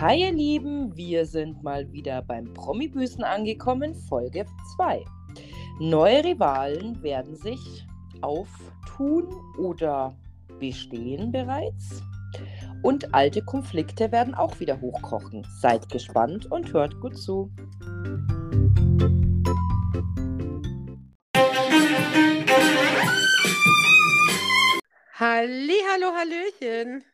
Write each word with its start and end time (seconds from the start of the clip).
Hi 0.00 0.22
ihr 0.22 0.32
Lieben, 0.32 0.96
wir 0.96 1.24
sind 1.24 1.62
mal 1.62 1.90
wieder 1.92 2.20
beim 2.20 2.52
Promi-Büßen 2.52 3.22
angekommen, 3.22 3.94
Folge 3.94 4.44
2. 4.74 5.04
Neue 5.78 6.24
Rivalen 6.24 7.00
werden 7.00 7.36
sich 7.36 7.86
auftun 8.20 9.28
oder 9.56 10.16
bestehen 10.58 11.30
bereits. 11.30 12.02
Und 12.82 13.14
alte 13.14 13.40
Konflikte 13.42 14.10
werden 14.10 14.34
auch 14.34 14.58
wieder 14.58 14.80
hochkochen. 14.80 15.46
Seid 15.60 15.88
gespannt 15.88 16.50
und 16.50 16.72
hört 16.72 17.00
gut 17.00 17.16
zu. 17.16 17.52
Halli, 25.16 25.78
hallo, 25.88 26.12
Hallöchen. 26.16 27.04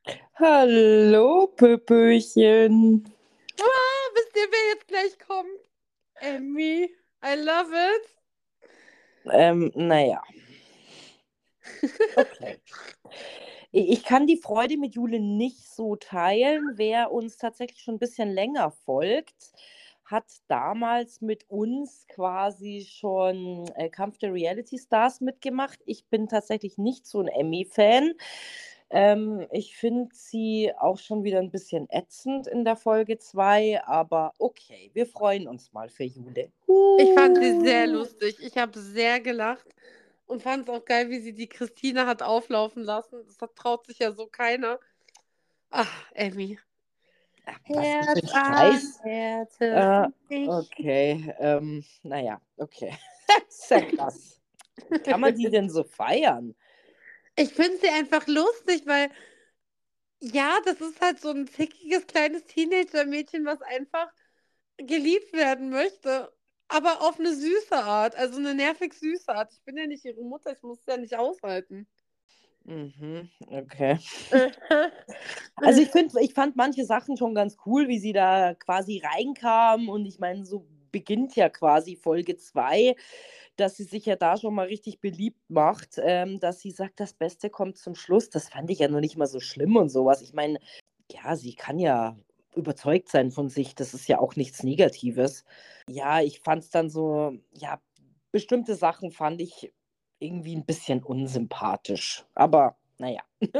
Hallo, 0.42 1.48
Pöpöchen. 1.48 3.04
Ah, 3.60 4.14
wisst 4.14 4.34
ihr, 4.34 4.48
wer 4.50 4.74
jetzt 4.74 4.88
gleich 4.88 5.18
kommt? 5.18 5.60
Emmy. 6.14 6.90
I 7.22 7.34
love 7.36 7.70
it. 7.74 9.32
Ähm, 9.32 9.70
naja. 9.74 10.22
Okay. 12.16 12.58
Ich 13.72 14.02
kann 14.02 14.26
die 14.26 14.38
Freude 14.38 14.76
mit 14.78 14.96
Jule 14.96 15.20
nicht 15.20 15.72
so 15.72 15.94
teilen. 15.94 16.72
Wer 16.74 17.12
uns 17.12 17.36
tatsächlich 17.36 17.80
schon 17.80 17.94
ein 17.94 18.00
bisschen 18.00 18.28
länger 18.28 18.72
folgt, 18.72 19.52
hat 20.04 20.24
damals 20.48 21.20
mit 21.20 21.48
uns 21.48 22.04
quasi 22.08 22.84
schon 22.90 23.70
äh, 23.76 23.88
Kampf 23.88 24.18
der 24.18 24.34
Reality 24.34 24.76
Stars 24.76 25.20
mitgemacht. 25.20 25.78
Ich 25.86 26.06
bin 26.06 26.26
tatsächlich 26.26 26.78
nicht 26.78 27.06
so 27.06 27.20
ein 27.20 27.28
Emmy-Fan. 27.28 28.14
Ähm, 28.92 29.46
ich 29.52 29.76
finde 29.76 30.10
sie 30.12 30.72
auch 30.76 30.98
schon 30.98 31.22
wieder 31.22 31.38
ein 31.38 31.52
bisschen 31.52 31.88
ätzend 31.90 32.48
in 32.48 32.64
der 32.64 32.74
Folge 32.74 33.18
2, 33.18 33.84
aber 33.84 34.34
okay, 34.38 34.90
wir 34.94 35.06
freuen 35.06 35.46
uns 35.46 35.72
mal 35.72 35.88
für 35.88 36.04
Jule. 36.04 36.50
Ich 36.98 37.14
fand 37.14 37.38
sie 37.38 37.60
sehr 37.60 37.86
lustig. 37.86 38.36
Ich 38.40 38.58
habe 38.58 38.76
sehr 38.78 39.20
gelacht 39.20 39.66
und 40.26 40.42
fand 40.42 40.68
es 40.68 40.74
auch 40.74 40.84
geil, 40.84 41.08
wie 41.08 41.20
sie 41.20 41.32
die 41.32 41.48
Christine 41.48 42.06
hat 42.06 42.22
auflaufen 42.22 42.82
lassen. 42.82 43.18
Das 43.26 43.36
traut 43.54 43.86
sich 43.86 44.00
ja 44.00 44.10
so 44.10 44.26
keiner. 44.26 44.80
Ach, 45.70 46.10
Emmy. 46.14 46.58
Herz 47.64 48.32
an 48.32 48.80
Herz. 49.02 49.56
Äh, 49.60 50.48
okay, 50.48 51.34
ähm, 51.38 51.84
naja, 52.02 52.40
okay. 52.56 52.92
Sehr 53.48 53.82
krass. 53.82 54.40
Kann 55.04 55.20
man 55.20 55.34
die 55.34 55.48
denn 55.48 55.70
so 55.70 55.84
feiern? 55.84 56.54
Ich 57.40 57.54
finde 57.54 57.78
sie 57.78 57.88
einfach 57.88 58.26
lustig, 58.26 58.82
weil 58.86 59.10
ja, 60.20 60.58
das 60.66 60.80
ist 60.80 61.00
halt 61.00 61.20
so 61.20 61.30
ein 61.30 61.46
zickiges 61.46 62.06
kleines 62.06 62.44
Teenager-Mädchen, 62.44 63.46
was 63.46 63.62
einfach 63.62 64.08
geliebt 64.76 65.32
werden 65.32 65.70
möchte, 65.70 66.30
aber 66.68 67.00
auf 67.00 67.18
eine 67.18 67.34
süße 67.34 67.76
Art, 67.76 68.14
also 68.16 68.38
eine 68.38 68.54
nervig 68.54 68.92
süße 68.92 69.34
Art. 69.34 69.52
Ich 69.52 69.62
bin 69.62 69.78
ja 69.78 69.86
nicht 69.86 70.04
ihre 70.04 70.22
Mutter, 70.22 70.52
ich 70.52 70.62
muss 70.62 70.80
es 70.80 70.86
ja 70.86 70.98
nicht 70.98 71.16
aushalten. 71.16 71.86
Mhm, 72.64 73.30
okay. 73.48 73.98
also 75.56 75.80
ich 75.80 75.88
finde, 75.88 76.20
ich 76.20 76.34
fand 76.34 76.56
manche 76.56 76.84
Sachen 76.84 77.16
schon 77.16 77.34
ganz 77.34 77.56
cool, 77.64 77.88
wie 77.88 77.98
sie 77.98 78.12
da 78.12 78.54
quasi 78.54 79.02
reinkam 79.02 79.88
und 79.88 80.04
ich 80.04 80.18
meine, 80.18 80.44
so 80.44 80.66
beginnt 80.92 81.36
ja 81.36 81.48
quasi 81.48 81.96
Folge 81.96 82.36
2, 82.36 82.94
dass 83.60 83.76
sie 83.76 83.84
sich 83.84 84.06
ja 84.06 84.16
da 84.16 84.36
schon 84.36 84.54
mal 84.54 84.66
richtig 84.66 85.00
beliebt 85.00 85.40
macht, 85.48 85.96
ähm, 85.98 86.40
dass 86.40 86.60
sie 86.60 86.70
sagt, 86.70 87.00
das 87.00 87.12
Beste 87.12 87.50
kommt 87.50 87.78
zum 87.78 87.94
Schluss. 87.94 88.30
Das 88.30 88.48
fand 88.48 88.70
ich 88.70 88.78
ja 88.80 88.88
noch 88.88 89.00
nicht 89.00 89.16
mal 89.16 89.26
so 89.26 89.40
schlimm 89.40 89.76
und 89.76 89.90
sowas. 89.90 90.22
Ich 90.22 90.32
meine, 90.32 90.58
ja, 91.10 91.36
sie 91.36 91.54
kann 91.54 91.78
ja 91.78 92.16
überzeugt 92.56 93.08
sein 93.08 93.30
von 93.30 93.48
sich, 93.48 93.74
das 93.74 93.94
ist 93.94 94.08
ja 94.08 94.18
auch 94.18 94.36
nichts 94.36 94.62
Negatives. 94.62 95.44
Ja, 95.88 96.20
ich 96.20 96.40
fand 96.40 96.64
es 96.64 96.70
dann 96.70 96.90
so, 96.90 97.34
ja, 97.52 97.80
bestimmte 98.32 98.74
Sachen 98.74 99.10
fand 99.10 99.40
ich 99.40 99.72
irgendwie 100.18 100.56
ein 100.56 100.66
bisschen 100.66 101.02
unsympathisch. 101.02 102.24
Aber 102.34 102.76
naja. 102.98 103.22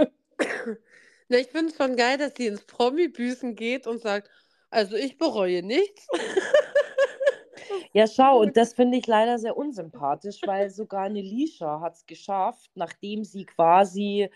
Na, 1.29 1.39
ich 1.39 1.49
finde 1.49 1.71
es 1.71 1.77
schon 1.77 1.97
geil, 1.97 2.19
dass 2.19 2.35
sie 2.37 2.47
ins 2.47 2.65
Promi-Büßen 2.65 3.55
geht 3.55 3.87
und 3.87 4.01
sagt, 4.01 4.31
also 4.71 4.97
ich 4.97 5.19
bereue 5.19 5.63
nichts. 5.63 6.07
Ja, 7.93 8.07
schau, 8.07 8.41
und 8.41 8.57
das 8.57 8.75
finde 8.75 8.99
ich 8.99 9.07
leider 9.07 9.39
sehr 9.39 9.57
unsympathisch, 9.57 10.41
weil 10.45 10.71
sogar 10.71 11.03
eine 11.05 11.21
Lisha 11.21 11.81
hat 11.81 11.95
es 11.97 12.07
geschafft, 12.07 12.71
nachdem 12.75 13.25
sie 13.25 13.45
quasi 13.47 14.31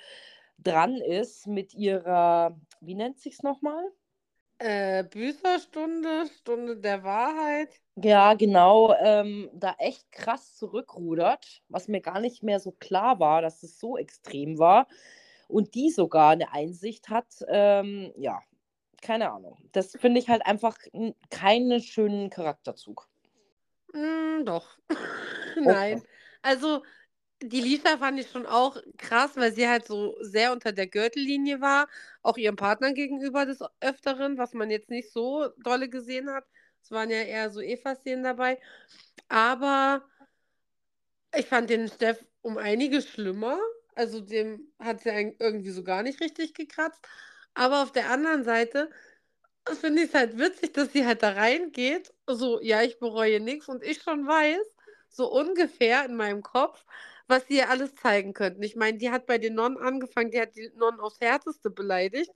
dran 0.59 0.97
ist 0.97 1.47
mit 1.47 1.73
ihrer, 1.75 2.59
wie 2.81 2.95
nennt 2.95 3.19
sich's 3.21 3.43
nochmal? 3.43 3.85
Äh, 4.59 5.05
Büßerstunde, 5.05 6.27
Stunde 6.39 6.77
der 6.79 7.03
Wahrheit. 7.05 7.81
Ja, 7.97 8.35
genau, 8.35 8.93
ähm, 9.01 9.49
da 9.55 9.77
echt 9.79 10.11
krass 10.11 10.57
zurückrudert, 10.57 11.63
was 11.69 11.87
mir 11.87 12.01
gar 12.01 12.19
nicht 12.21 12.43
mehr 12.43 12.59
so 12.59 12.73
klar 12.73 13.21
war, 13.21 13.41
dass 13.41 13.63
es 13.63 13.79
so 13.79 13.97
extrem 13.97 14.59
war. 14.59 14.89
Und 15.47 15.75
die 15.77 15.91
sogar 15.91 16.31
eine 16.31 16.53
Einsicht 16.53 17.09
hat, 17.09 17.27
ähm, 17.49 18.13
ja, 18.17 18.41
keine 19.03 19.31
Ahnung. 19.31 19.59
Das 19.73 19.93
finde 19.93 20.19
ich 20.21 20.29
halt 20.29 20.45
einfach 20.47 20.77
keinen 21.31 21.81
schönen 21.81 22.31
Charakterzug. 22.31 23.09
Mm, 23.95 24.45
doch. 24.45 24.79
Nein. 25.57 26.01
Okay. 26.01 26.09
Also, 26.43 26.85
die 27.43 27.61
Lisa 27.61 27.99
fand 27.99 28.21
ich 28.21 28.31
schon 28.31 28.47
auch 28.47 28.79
krass, 28.99 29.37
weil 29.37 29.53
sie 29.55 29.69
halt 29.69 29.87
so 29.87 30.17
sehr 30.23 30.53
unter 30.53 30.73
der 30.73 30.87
Gürtellinie 30.89 31.61
war, 31.61 31.89
auch 32.23 32.37
ihrem 32.39 32.57
Partner 32.57 32.93
gegenüber 32.93 33.47
des 33.47 33.61
Öfteren, 33.81 34.39
was 34.39 34.55
man 34.55 34.71
jetzt 34.71 34.91
nicht 34.91 35.13
so 35.13 35.49
dolle 35.65 35.89
gesehen 35.89 36.31
hat. 36.31 36.45
Es 36.83 36.91
waren 36.91 37.11
ja 37.11 37.19
eher 37.23 37.51
so 37.51 37.61
Eva-Szenen 37.61 38.25
dabei. 38.25 38.61
Aber 39.29 40.05
ich 41.37 41.47
fand 41.47 41.71
den 41.71 41.89
Steff 41.89 42.25
um 42.43 42.59
einiges 42.59 43.09
schlimmer. 43.09 43.59
Also 43.95 44.21
dem 44.21 44.73
hat 44.79 45.01
sie 45.03 45.11
irgendwie 45.39 45.71
so 45.71 45.85
gar 45.85 46.03
nicht 46.03 46.21
richtig 46.21 46.55
gekratzt. 46.55 47.07
Aber 47.55 47.83
auf 47.83 47.93
der 47.93 48.11
anderen 48.11 48.45
Seite 48.45 48.91
finde 49.73 50.03
ich 50.03 50.09
es 50.09 50.15
halt 50.15 50.39
witzig, 50.39 50.73
dass 50.75 50.93
sie 50.93 51.07
halt 51.07 51.23
da 51.23 51.31
reingeht. 51.33 52.13
So, 52.27 52.61
ja, 52.61 52.83
ich 52.83 52.99
bereue 52.99 53.41
nichts 53.41 53.69
und 53.69 53.83
ich 53.83 54.03
schon 54.03 54.27
weiß, 54.27 54.75
so 55.09 55.31
ungefähr 55.33 56.05
in 56.05 56.17
meinem 56.17 56.43
Kopf, 56.43 56.85
was 57.29 57.47
sie 57.47 57.57
ihr 57.57 57.71
alles 57.71 57.95
zeigen 57.95 58.35
könnten. 58.35 58.63
Ich 58.63 58.77
meine, 58.77 58.99
die 58.99 59.11
hat 59.11 59.27
bei 59.27 59.39
den 59.39 59.55
Nonnen 59.55 59.79
angefangen, 59.79 60.31
die 60.31 60.41
hat 60.41 60.55
die 60.57 60.71
Nonnen 60.77 61.01
aufs 61.01 61.21
Härteste 61.21 61.71
beleidigt. 61.71 62.31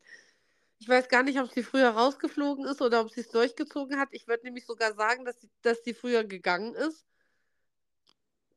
Ich 0.78 0.88
weiß 0.88 1.08
gar 1.08 1.22
nicht, 1.22 1.38
ob 1.40 1.50
sie 1.52 1.62
früher 1.62 1.90
rausgeflogen 1.90 2.64
ist 2.64 2.80
oder 2.80 3.00
ob 3.02 3.10
sie 3.10 3.20
es 3.20 3.28
durchgezogen 3.30 3.98
hat. 3.98 4.08
Ich 4.12 4.28
würde 4.28 4.44
nämlich 4.44 4.64
sogar 4.64 4.94
sagen, 4.94 5.24
dass 5.24 5.40
sie, 5.40 5.50
dass 5.62 5.82
sie 5.84 5.92
früher 5.94 6.24
gegangen 6.24 6.74
ist. 6.74 7.04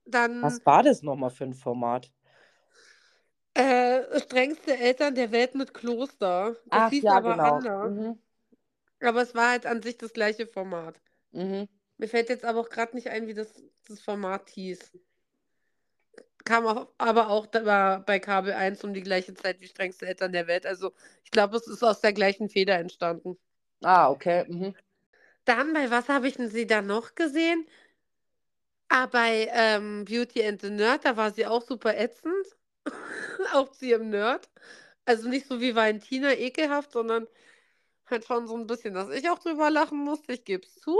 Dann, 0.05 0.41
Was 0.43 0.65
war 0.65 0.83
das 0.83 1.01
nochmal 1.01 1.29
für 1.31 1.45
ein 1.45 1.53
Format? 1.53 2.11
Äh, 3.53 4.19
strengste 4.21 4.77
Eltern 4.77 5.13
der 5.15 5.31
Welt 5.31 5.55
mit 5.55 5.73
Kloster. 5.73 6.55
Das 6.65 6.71
Ach, 6.71 6.91
hieß 6.91 7.03
ja, 7.03 7.17
aber 7.17 7.33
genau. 7.33 7.57
anders. 7.57 7.91
Mhm. 7.91 8.19
Aber 9.01 9.21
es 9.21 9.35
war 9.35 9.51
halt 9.51 9.65
an 9.65 9.81
sich 9.81 9.97
das 9.97 10.13
gleiche 10.13 10.47
Format. 10.47 10.99
Mhm. 11.31 11.67
Mir 11.97 12.07
fällt 12.07 12.29
jetzt 12.29 12.45
aber 12.45 12.59
auch 12.61 12.69
gerade 12.69 12.95
nicht 12.95 13.09
ein, 13.09 13.27
wie 13.27 13.33
das, 13.33 13.61
das 13.87 13.99
Format 13.99 14.49
hieß. 14.49 14.91
Kam 16.43 16.65
auch, 16.65 16.87
aber 16.97 17.29
auch 17.29 17.45
da 17.45 17.99
bei 17.99 18.19
Kabel 18.19 18.53
1 18.53 18.83
um 18.83 18.93
die 18.93 19.03
gleiche 19.03 19.33
Zeit 19.33 19.61
wie 19.61 19.67
strengste 19.67 20.07
Eltern 20.07 20.31
der 20.33 20.47
Welt. 20.47 20.65
Also 20.65 20.93
ich 21.23 21.31
glaube, 21.31 21.57
es 21.57 21.67
ist 21.67 21.83
aus 21.83 22.01
der 22.01 22.13
gleichen 22.13 22.49
Feder 22.49 22.79
entstanden. 22.79 23.37
Ah, 23.83 24.09
okay. 24.09 24.45
Mhm. 24.47 24.75
Dann, 25.45 25.73
bei 25.73 25.89
was 25.91 26.09
habe 26.09 26.27
ich 26.27 26.35
denn 26.37 26.49
sie 26.49 26.67
da 26.67 26.81
noch 26.81 27.15
gesehen? 27.15 27.65
Ah, 28.89 29.05
bei 29.05 29.49
ähm, 29.53 30.05
Beauty 30.05 30.43
and 30.43 30.61
the 30.61 30.69
Nerd, 30.69 31.05
da 31.05 31.15
war 31.15 31.31
sie 31.31 31.45
auch 31.45 31.61
super 31.61 31.97
ätzend. 31.97 32.45
auch 33.53 33.73
sie 33.73 33.91
im 33.91 34.09
Nerd. 34.09 34.49
Also 35.05 35.29
nicht 35.29 35.47
so 35.47 35.61
wie 35.61 35.75
Valentina 35.75 36.33
ekelhaft, 36.33 36.91
sondern 36.91 37.27
halt 38.11 38.25
schon 38.25 38.47
so 38.47 38.55
ein 38.55 38.67
bisschen, 38.67 38.93
dass 38.93 39.09
ich 39.09 39.29
auch 39.29 39.39
drüber 39.39 39.69
lachen 39.69 39.97
musste, 39.99 40.33
ich 40.33 40.45
gebe 40.45 40.65
es 40.65 40.75
zu. 40.75 40.97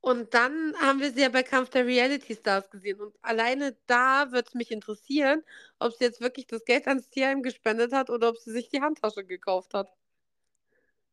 Und 0.00 0.32
dann 0.32 0.74
haben 0.80 1.00
wir 1.00 1.12
sie 1.12 1.22
ja 1.22 1.28
bei 1.28 1.42
Kampf 1.42 1.70
der 1.70 1.84
Reality 1.86 2.34
Stars 2.34 2.70
gesehen. 2.70 3.00
Und 3.00 3.14
alleine 3.20 3.76
da 3.86 4.30
wird 4.32 4.48
es 4.48 4.54
mich 4.54 4.70
interessieren, 4.70 5.42
ob 5.80 5.92
sie 5.92 6.04
jetzt 6.04 6.20
wirklich 6.20 6.46
das 6.46 6.64
Geld 6.64 6.86
ans 6.86 7.10
Tierheim 7.10 7.42
gespendet 7.42 7.92
hat 7.92 8.08
oder 8.08 8.28
ob 8.30 8.38
sie 8.38 8.52
sich 8.52 8.68
die 8.68 8.80
Handtasche 8.80 9.24
gekauft 9.24 9.74
hat. 9.74 9.88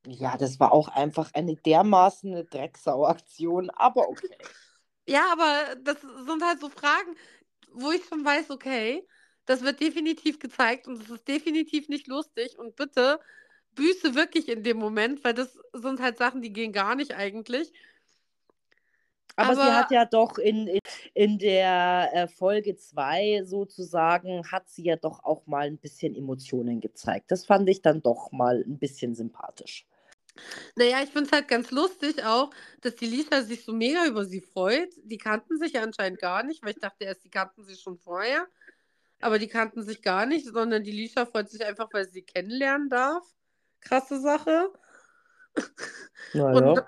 Ja, 0.08 0.38
das 0.38 0.60
war 0.60 0.72
auch 0.72 0.88
einfach 0.88 1.32
eine 1.34 1.56
dermaßen 1.56 2.48
Drecksau-Aktion, 2.50 3.70
aber 3.72 4.08
okay. 4.10 4.30
Ja, 5.08 5.32
aber 5.32 5.76
das 5.84 6.02
sind 6.02 6.44
halt 6.44 6.60
so 6.60 6.68
Fragen, 6.68 7.16
wo 7.72 7.92
ich 7.92 8.04
schon 8.06 8.26
weiß, 8.26 8.50
okay, 8.50 9.08
das 9.46 9.62
wird 9.62 9.80
definitiv 9.80 10.40
gezeigt 10.40 10.88
und 10.88 11.00
es 11.00 11.10
ist 11.10 11.28
definitiv 11.28 11.90
nicht 11.90 12.08
lustig. 12.08 12.58
Und 12.58 12.76
bitte 12.76 13.20
büße 13.76 14.16
wirklich 14.16 14.50
in 14.50 14.64
dem 14.64 14.78
Moment, 14.78 15.24
weil 15.24 15.34
das 15.34 15.60
sind 15.74 16.02
halt 16.02 16.18
Sachen, 16.18 16.42
die 16.42 16.54
gehen 16.54 16.72
gar 16.72 16.96
nicht 16.96 17.14
eigentlich. 17.14 17.72
Aber, 19.38 19.56
sie 19.56 19.62
hat 19.62 19.92
ja 19.92 20.06
doch 20.06 20.38
in, 20.38 20.68
in, 20.68 20.80
in 21.14 21.38
der 21.38 22.10
äh, 22.14 22.28
Folge 22.28 22.78
2 22.78 23.44
sozusagen, 23.44 24.50
hat 24.50 24.70
sie 24.70 24.84
ja 24.84 24.96
doch 24.96 25.24
auch 25.24 25.46
mal 25.46 25.68
ein 25.68 25.78
bisschen 25.78 26.16
Emotionen 26.16 26.80
gezeigt. 26.80 27.32
Das 27.32 27.46
fand 27.46 27.70
ich 27.70 27.82
dann 27.82 28.02
doch 28.02 28.32
mal 28.32 28.64
ein 28.66 28.80
bisschen 28.80 29.14
sympathisch. 29.14 29.86
Naja, 30.76 31.02
ich 31.04 31.10
finde 31.10 31.28
es 31.28 31.32
halt 31.32 31.48
ganz 31.48 31.72
lustig 31.72 32.24
auch, 32.24 32.50
dass 32.82 32.96
die 32.96 33.06
Lisa 33.06 33.42
sich 33.42 33.64
so 33.64 33.74
mega 33.74 34.06
über 34.06 34.26
sie 34.26 34.42
freut. 34.42 34.90
Die 35.04 35.18
kannten 35.18 35.58
sich 35.58 35.74
ja 35.74 35.82
anscheinend 35.82 36.20
gar 36.20 36.44
nicht, 36.44 36.64
weil 36.64 36.72
ich 36.72 36.80
dachte 36.80 37.06
erst, 37.06 37.24
die 37.24 37.30
kannten 37.30 37.64
sich 37.64 37.80
schon 37.80 37.98
vorher. 37.98 38.48
Aber 39.22 39.40
die 39.40 39.48
kannten 39.48 39.84
sich 39.84 40.02
gar 40.02 40.26
nicht, 40.26 40.46
sondern 40.46 40.84
die 40.84 40.92
Lisa 40.92 41.26
freut 41.26 41.50
sich 41.50 41.66
einfach, 41.66 41.90
weil 41.94 42.10
sie 42.10 42.22
kennenlernen 42.22 42.90
darf. 42.90 43.24
Krasse 43.86 44.20
Sache. 44.20 44.72
Naja. 46.34 46.72
Und, 46.72 46.86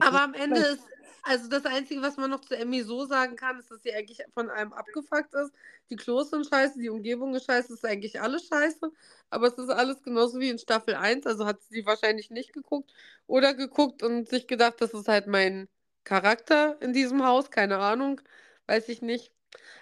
aber 0.00 0.22
am 0.22 0.34
Ende 0.34 0.60
ist, 0.60 0.84
also 1.28 1.48
das 1.48 1.66
Einzige, 1.66 2.02
was 2.02 2.16
man 2.16 2.30
noch 2.30 2.40
zu 2.40 2.56
Emmy 2.56 2.82
so 2.82 3.04
sagen 3.04 3.34
kann, 3.34 3.58
ist, 3.58 3.70
dass 3.70 3.82
sie 3.82 3.92
eigentlich 3.92 4.22
von 4.32 4.48
allem 4.48 4.72
abgefuckt 4.72 5.34
ist. 5.34 5.52
Die 5.90 5.96
Klos 5.96 6.30
sind 6.30 6.46
scheiße, 6.46 6.78
die 6.78 6.88
Umgebung 6.88 7.34
ist 7.34 7.46
scheiße, 7.46 7.72
ist 7.72 7.84
eigentlich 7.84 8.20
alles 8.20 8.46
scheiße. 8.46 8.92
Aber 9.30 9.48
es 9.48 9.58
ist 9.58 9.70
alles 9.70 10.02
genauso 10.04 10.38
wie 10.38 10.50
in 10.50 10.58
Staffel 10.58 10.94
1, 10.94 11.26
also 11.26 11.44
hat 11.44 11.60
sie 11.62 11.84
wahrscheinlich 11.84 12.30
nicht 12.30 12.52
geguckt 12.52 12.92
oder 13.26 13.54
geguckt 13.54 14.04
und 14.04 14.28
sich 14.28 14.46
gedacht, 14.46 14.74
das 14.78 14.94
ist 14.94 15.08
halt 15.08 15.26
mein 15.26 15.68
Charakter 16.04 16.80
in 16.80 16.92
diesem 16.92 17.24
Haus, 17.24 17.50
keine 17.50 17.78
Ahnung, 17.78 18.20
weiß 18.66 18.88
ich 18.88 19.02
nicht. 19.02 19.32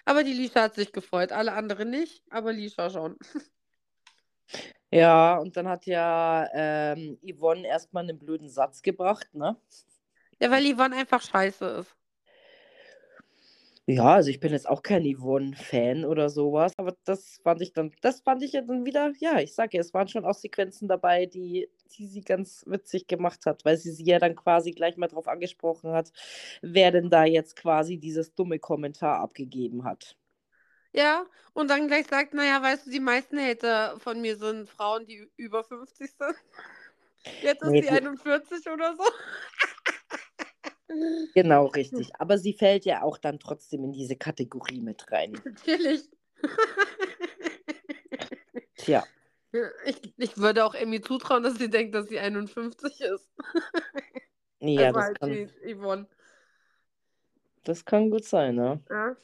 Aber 0.06 0.24
die 0.24 0.32
Lisha 0.32 0.62
hat 0.62 0.74
sich 0.76 0.92
gefreut, 0.92 1.32
alle 1.32 1.52
anderen 1.52 1.90
nicht, 1.90 2.22
aber 2.30 2.52
Lisha 2.52 2.88
schon. 2.88 3.18
Ja, 4.90 5.38
und 5.38 5.56
dann 5.56 5.68
hat 5.68 5.86
ja 5.86 6.48
ähm, 6.52 7.18
Yvonne 7.22 7.66
erstmal 7.66 8.04
einen 8.04 8.18
blöden 8.18 8.48
Satz 8.48 8.82
gebracht, 8.82 9.34
ne? 9.34 9.56
Ja, 10.40 10.50
weil 10.50 10.72
Yvonne 10.72 10.96
einfach 10.96 11.20
scheiße 11.22 11.64
ist. 11.66 11.96
Ja, 13.86 14.14
also 14.14 14.30
ich 14.30 14.40
bin 14.40 14.52
jetzt 14.52 14.66
auch 14.68 14.82
kein 14.82 15.04
Yvonne-Fan 15.04 16.06
oder 16.06 16.30
sowas, 16.30 16.72
aber 16.78 16.96
das 17.04 17.38
fand 17.42 17.60
ich 17.60 17.74
dann, 17.74 17.92
das 18.00 18.20
fand 18.22 18.42
ich 18.42 18.52
ja 18.52 18.62
dann 18.62 18.86
wieder, 18.86 19.12
ja, 19.18 19.40
ich 19.40 19.52
sage 19.54 19.76
ja, 19.76 19.80
es 19.82 19.92
waren 19.92 20.08
schon 20.08 20.24
auch 20.24 20.32
Sequenzen 20.34 20.88
dabei, 20.88 21.26
die, 21.26 21.68
die 21.98 22.06
sie 22.06 22.22
ganz 22.22 22.64
witzig 22.66 23.06
gemacht 23.08 23.44
hat, 23.44 23.62
weil 23.66 23.76
sie 23.76 23.92
sie 23.92 24.04
ja 24.04 24.18
dann 24.18 24.36
quasi 24.36 24.70
gleich 24.72 24.96
mal 24.96 25.08
drauf 25.08 25.28
angesprochen 25.28 25.92
hat, 25.92 26.12
wer 26.62 26.92
denn 26.92 27.10
da 27.10 27.24
jetzt 27.26 27.56
quasi 27.56 27.98
dieses 27.98 28.34
dumme 28.34 28.58
Kommentar 28.58 29.18
abgegeben 29.20 29.84
hat. 29.84 30.16
Ja, 30.94 31.26
und 31.54 31.68
dann 31.68 31.88
gleich 31.88 32.06
sagt, 32.06 32.34
naja, 32.34 32.62
weißt 32.62 32.86
du, 32.86 32.90
die 32.90 33.00
meisten 33.00 33.38
Hater 33.38 33.98
von 33.98 34.20
mir 34.20 34.36
sind 34.36 34.68
Frauen, 34.70 35.04
die 35.06 35.28
über 35.36 35.64
50 35.64 36.10
sind. 36.16 36.20
Jetzt 37.42 37.62
ist 37.62 37.70
Nee, 37.70 37.80
sie 37.82 37.88
die- 37.88 37.90
41 37.90 38.68
oder 38.70 38.96
so. 38.96 39.02
Genau, 41.34 41.66
richtig. 41.66 42.12
Aber 42.20 42.38
sie 42.38 42.52
fällt 42.52 42.84
ja 42.84 43.02
auch 43.02 43.18
dann 43.18 43.40
trotzdem 43.40 43.82
in 43.84 43.92
diese 43.92 44.14
Kategorie 44.14 44.80
mit 44.80 45.10
rein. 45.10 45.32
Natürlich. 45.44 46.08
Tja, 48.76 49.04
Ich, 49.86 50.14
ich 50.16 50.36
würde 50.36 50.64
auch 50.64 50.74
Emmy 50.74 51.00
zutrauen, 51.00 51.42
dass 51.42 51.56
sie 51.56 51.68
denkt, 51.68 51.94
dass 51.94 52.08
sie 52.08 52.20
51 52.20 53.00
ist. 53.00 53.28
ja, 54.60 54.86
also 54.86 54.98
das 54.98 55.06
halt 55.06 55.20
kann, 55.20 55.30
die 55.30 55.74
Yvonne. 55.74 56.06
das 57.64 57.84
kann 57.84 58.10
gut 58.10 58.24
sein, 58.24 58.54
ne? 58.54 58.80
Ja. 58.88 59.16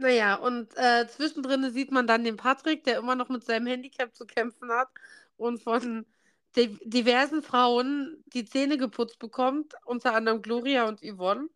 Naja, 0.00 0.36
und 0.36 0.74
äh, 0.76 1.06
zwischendrin 1.08 1.70
sieht 1.72 1.90
man 1.92 2.06
dann 2.06 2.24
den 2.24 2.36
Patrick, 2.38 2.84
der 2.84 2.96
immer 2.98 3.14
noch 3.16 3.28
mit 3.28 3.44
seinem 3.44 3.66
Handicap 3.66 4.14
zu 4.14 4.24
kämpfen 4.26 4.70
hat 4.72 4.88
und 5.36 5.62
von 5.62 6.06
di 6.56 6.78
diversen 6.84 7.42
Frauen 7.42 8.24
die 8.28 8.44
Zähne 8.46 8.78
geputzt 8.78 9.18
bekommt, 9.18 9.74
unter 9.84 10.14
anderem 10.14 10.40
Gloria 10.42 10.88
und 10.88 11.00
Yvonne. 11.02 11.48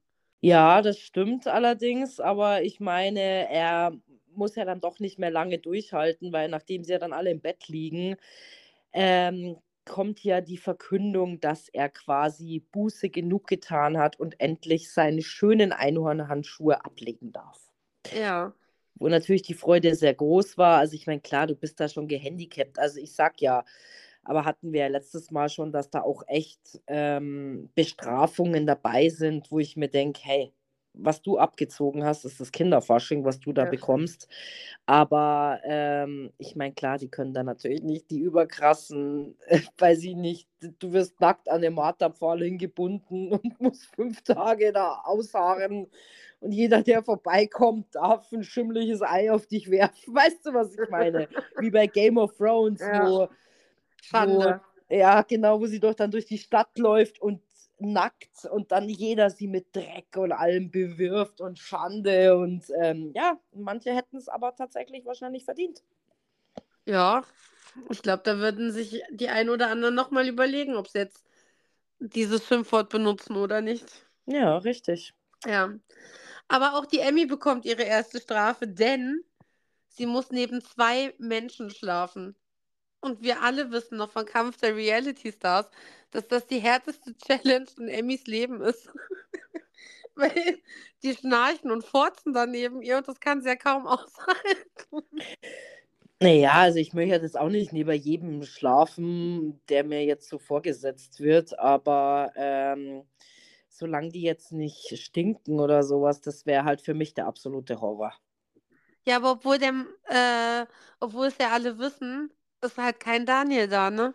Ja, 0.42 0.82
das 0.82 0.98
stimmt 0.98 1.46
allerdings, 1.46 2.20
aber 2.20 2.62
ich 2.62 2.78
meine, 2.78 3.48
er 3.50 3.92
muss 4.34 4.56
ja 4.56 4.64
dann 4.66 4.80
doch 4.80 4.98
nicht 5.00 5.18
mehr 5.18 5.30
lange 5.30 5.58
durchhalten, 5.58 6.32
weil 6.32 6.48
nachdem 6.50 6.84
sie 6.84 6.92
ja 6.92 6.98
dann 6.98 7.12
alle 7.14 7.30
im 7.30 7.40
Bett 7.40 7.68
liegen, 7.68 8.16
ähm, 8.92 9.56
kommt 9.86 10.22
ja 10.24 10.40
die 10.42 10.58
Verkündung, 10.58 11.40
dass 11.40 11.68
er 11.70 11.88
quasi 11.90 12.60
Buße 12.72 13.10
genug 13.10 13.46
getan 13.48 13.98
hat 13.98 14.18
und 14.20 14.40
endlich 14.40 14.92
seine 14.92 15.22
schönen 15.22 15.72
Einhornhandschuhe 15.72 16.84
ablegen 16.84 17.32
darf. 17.32 17.63
Ja. 18.14 18.54
Wo 18.96 19.08
natürlich 19.08 19.42
die 19.42 19.54
Freude 19.54 19.94
sehr 19.94 20.14
groß 20.14 20.56
war. 20.56 20.78
Also 20.78 20.94
ich 20.94 21.06
meine, 21.06 21.20
klar, 21.20 21.46
du 21.46 21.56
bist 21.56 21.80
da 21.80 21.88
schon 21.88 22.08
gehandicapt. 22.08 22.78
Also 22.78 23.00
ich 23.00 23.12
sag 23.12 23.40
ja, 23.40 23.64
aber 24.24 24.44
hatten 24.44 24.72
wir 24.72 24.82
ja 24.82 24.86
letztes 24.88 25.30
Mal 25.30 25.48
schon, 25.48 25.72
dass 25.72 25.90
da 25.90 26.02
auch 26.02 26.22
echt 26.28 26.80
ähm, 26.86 27.70
Bestrafungen 27.74 28.66
dabei 28.66 29.08
sind, 29.08 29.50
wo 29.50 29.58
ich 29.58 29.76
mir 29.76 29.88
denke, 29.88 30.20
hey, 30.24 30.52
was 30.94 31.22
du 31.22 31.38
abgezogen 31.38 32.04
hast, 32.04 32.24
ist 32.24 32.40
das 32.40 32.52
Kinderfasching, 32.52 33.24
was 33.24 33.40
du 33.40 33.52
da 33.52 33.64
Ja. 33.64 33.70
bekommst. 33.70 34.28
Aber 34.86 35.60
ähm, 35.64 36.32
ich 36.38 36.56
meine, 36.56 36.74
klar, 36.74 36.98
die 36.98 37.08
können 37.10 37.34
da 37.34 37.42
natürlich 37.42 37.82
nicht 37.82 38.10
die 38.10 38.20
überkrassen, 38.20 39.36
äh, 39.46 39.60
weil 39.78 39.96
sie 39.96 40.14
nicht, 40.14 40.48
du 40.78 40.92
wirst 40.92 41.20
nackt 41.20 41.48
an 41.50 41.62
den 41.62 41.74
Marterpfahl 41.74 42.42
hingebunden 42.42 43.32
und 43.32 43.60
musst 43.60 43.86
fünf 43.94 44.22
Tage 44.22 44.72
da 44.72 45.00
ausharren. 45.04 45.88
Und 46.40 46.52
jeder, 46.52 46.82
der 46.82 47.02
vorbeikommt, 47.02 47.94
darf 47.94 48.30
ein 48.32 48.44
schimmliges 48.44 49.02
Ei 49.02 49.32
auf 49.32 49.46
dich 49.46 49.70
werfen. 49.70 49.94
Weißt 50.14 50.46
du, 50.46 50.54
was 50.54 50.74
ich 50.74 50.88
meine? 50.88 51.28
Wie 51.56 51.70
bei 51.70 51.86
Game 51.86 52.18
of 52.18 52.36
Thrones, 52.36 52.88
Ja. 52.88 52.92
wo, 52.92 53.28
Schande. 54.02 54.60
ja, 54.90 55.22
genau, 55.22 55.60
wo 55.60 55.66
sie 55.66 55.80
doch 55.80 55.94
dann 55.94 56.10
durch 56.10 56.26
die 56.26 56.38
Stadt 56.38 56.78
läuft 56.78 57.20
und 57.20 57.40
nackt 57.78 58.44
und 58.50 58.72
dann 58.72 58.88
jeder 58.88 59.30
sie 59.30 59.48
mit 59.48 59.74
Dreck 59.74 60.16
und 60.16 60.32
allem 60.32 60.70
bewirft 60.70 61.40
und 61.40 61.58
Schande 61.58 62.36
und 62.36 62.64
ähm, 62.80 63.12
ja, 63.14 63.38
manche 63.52 63.94
hätten 63.94 64.16
es 64.16 64.28
aber 64.28 64.54
tatsächlich 64.54 65.04
wahrscheinlich 65.04 65.44
verdient. 65.44 65.82
Ja, 66.86 67.24
ich 67.90 68.02
glaube, 68.02 68.22
da 68.24 68.38
würden 68.38 68.72
sich 68.72 69.02
die 69.10 69.28
ein 69.28 69.48
oder 69.48 69.68
anderen 69.68 69.94
nochmal 69.94 70.28
überlegen, 70.28 70.76
ob 70.76 70.88
sie 70.88 70.98
jetzt 70.98 71.24
dieses 71.98 72.46
Schimpfwort 72.46 72.90
benutzen 72.90 73.36
oder 73.36 73.60
nicht. 73.60 73.84
Ja, 74.26 74.58
richtig. 74.58 75.14
Ja. 75.44 75.74
Aber 76.48 76.74
auch 76.74 76.86
die 76.86 77.00
Emmy 77.00 77.26
bekommt 77.26 77.64
ihre 77.64 77.82
erste 77.82 78.20
Strafe, 78.20 78.66
denn 78.68 79.24
sie 79.88 80.06
muss 80.06 80.30
neben 80.30 80.62
zwei 80.62 81.14
Menschen 81.18 81.70
schlafen. 81.70 82.36
Und 83.04 83.22
wir 83.22 83.42
alle 83.42 83.70
wissen 83.70 83.98
noch 83.98 84.10
von 84.10 84.24
Kampf 84.24 84.56
der 84.56 84.74
Reality 84.74 85.30
Stars, 85.30 85.68
dass 86.10 86.26
das 86.26 86.46
die 86.46 86.60
härteste 86.60 87.14
Challenge 87.26 87.66
in 87.76 87.88
Emmys 87.88 88.26
Leben 88.26 88.62
ist. 88.62 88.88
Weil 90.14 90.58
die 91.02 91.12
schnarchen 91.12 91.70
und 91.70 91.84
furzen 91.84 92.32
dann 92.32 92.52
neben 92.52 92.80
ihr 92.80 92.96
und 92.96 93.06
das 93.06 93.20
kann 93.20 93.42
sie 93.42 93.48
ja 93.48 93.56
kaum 93.56 93.86
aushalten. 93.86 95.06
Naja, 96.18 96.52
also 96.52 96.78
ich 96.78 96.94
möchte 96.94 97.16
jetzt 97.16 97.38
auch 97.38 97.50
nicht 97.50 97.74
neben 97.74 97.92
jedem 97.92 98.42
schlafen, 98.44 99.60
der 99.68 99.84
mir 99.84 100.02
jetzt 100.02 100.30
so 100.30 100.38
vorgesetzt 100.38 101.20
wird, 101.20 101.58
aber 101.58 102.32
ähm, 102.36 103.02
solange 103.68 104.12
die 104.12 104.22
jetzt 104.22 104.50
nicht 104.50 104.96
stinken 104.98 105.60
oder 105.60 105.82
sowas, 105.82 106.22
das 106.22 106.46
wäre 106.46 106.64
halt 106.64 106.80
für 106.80 106.94
mich 106.94 107.12
der 107.12 107.26
absolute 107.26 107.82
Horror. 107.82 108.14
Ja, 109.06 109.16
aber 109.16 109.32
obwohl 109.32 109.58
dem, 109.58 109.88
äh, 110.04 110.64
obwohl 111.00 111.26
es 111.26 111.36
ja 111.36 111.50
alle 111.50 111.78
wissen, 111.78 112.32
ist 112.64 112.78
halt 112.78 113.00
kein 113.00 113.26
Daniel 113.26 113.68
da, 113.68 113.90
ne? 113.90 114.14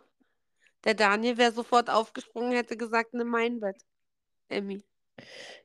Der 0.86 0.94
Daniel 0.94 1.38
wäre 1.38 1.52
sofort 1.52 1.90
aufgesprungen, 1.90 2.54
hätte 2.54 2.78
gesagt, 2.78 3.14
nimm 3.14 3.28
mein 3.28 3.60
Bett. 3.60 3.86
Emmy. 4.48 4.84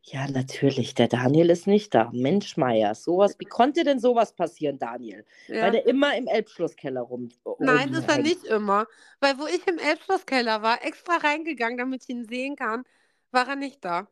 Ja, 0.02 0.28
natürlich, 0.28 0.94
der 0.94 1.06
Daniel 1.08 1.50
ist 1.50 1.66
nicht 1.66 1.94
da. 1.94 2.10
Mensch, 2.12 2.56
Meier, 2.56 2.94
sowas, 2.94 3.36
wie 3.38 3.44
konnte 3.44 3.84
denn 3.84 4.00
sowas 4.00 4.34
passieren, 4.34 4.78
Daniel? 4.78 5.24
Ja. 5.46 5.62
Weil 5.62 5.70
der 5.72 5.86
immer 5.86 6.16
im 6.16 6.26
Elbschlosskeller 6.26 7.00
rum. 7.00 7.28
Nein, 7.60 7.94
ist 7.94 8.08
er 8.08 8.18
nicht 8.18 8.44
immer. 8.44 8.86
Weil 9.20 9.38
wo 9.38 9.46
ich 9.46 9.66
im 9.68 9.78
Elbschlosskeller 9.78 10.62
war, 10.62 10.84
extra 10.84 11.16
reingegangen, 11.16 11.78
damit 11.78 12.02
ich 12.02 12.08
ihn 12.08 12.26
sehen 12.26 12.56
kann, 12.56 12.84
war 13.30 13.48
er 13.48 13.56
nicht 13.56 13.84
da. 13.84 14.08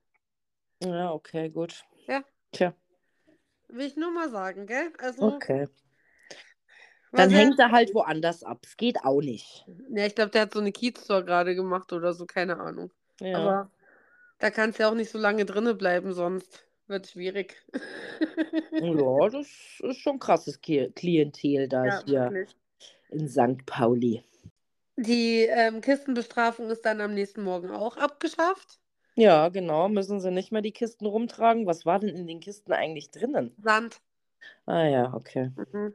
Ja, 0.82 1.12
okay, 1.12 1.50
gut. 1.50 1.84
Ja. 2.06 2.22
Tja, 2.52 2.74
Will 3.72 3.86
ich 3.86 3.96
nur 3.96 4.10
mal 4.10 4.28
sagen, 4.28 4.66
gell? 4.66 4.92
Also, 4.98 5.22
okay. 5.22 5.66
Dann 7.12 7.30
sehr- 7.30 7.38
hängt 7.38 7.58
er 7.58 7.70
halt 7.70 7.94
woanders 7.94 8.42
ab. 8.42 8.60
Es 8.64 8.76
geht 8.76 9.04
auch 9.04 9.20
nicht. 9.20 9.66
Ja, 9.90 10.06
ich 10.06 10.14
glaube, 10.14 10.30
der 10.30 10.42
hat 10.42 10.54
so 10.54 10.60
eine 10.60 10.72
Kiez-Tour 10.72 11.22
gerade 11.22 11.54
gemacht 11.54 11.92
oder 11.92 12.12
so, 12.14 12.24
keine 12.26 12.58
Ahnung. 12.58 12.90
Ja. 13.20 13.38
Aber 13.38 13.70
da 14.38 14.50
kannst 14.50 14.78
du 14.78 14.84
ja 14.84 14.90
auch 14.90 14.94
nicht 14.94 15.10
so 15.10 15.18
lange 15.18 15.44
drinne 15.44 15.74
bleiben, 15.74 16.12
sonst 16.14 16.64
wird 16.86 17.06
schwierig. 17.08 17.62
ja, 18.72 19.28
das 19.28 19.46
ist 19.80 19.98
schon 19.98 20.18
krasses 20.18 20.60
Klientel 20.60 21.68
da 21.68 21.84
Ja, 21.84 22.02
hier 22.04 22.20
wirklich. 22.30 22.56
in 23.10 23.28
St. 23.28 23.66
Pauli. 23.66 24.24
Die 24.96 25.46
ähm, 25.48 25.80
Kistenbestrafung 25.80 26.70
ist 26.70 26.84
dann 26.84 27.00
am 27.00 27.14
nächsten 27.14 27.42
Morgen 27.42 27.70
auch 27.70 27.96
abgeschafft. 27.96 28.78
Ja, 29.14 29.48
genau. 29.50 29.88
Müssen 29.88 30.20
sie 30.20 30.30
nicht 30.30 30.52
mehr 30.52 30.62
die 30.62 30.72
Kisten 30.72 31.06
rumtragen? 31.06 31.66
Was 31.66 31.84
war 31.84 31.98
denn 31.98 32.10
in 32.10 32.26
den 32.26 32.40
Kisten 32.40 32.72
eigentlich 32.72 33.10
drinnen? 33.10 33.54
Sand. 33.62 34.00
Ah 34.66 34.84
ja, 34.86 35.14
okay. 35.14 35.50
Mhm. 35.56 35.94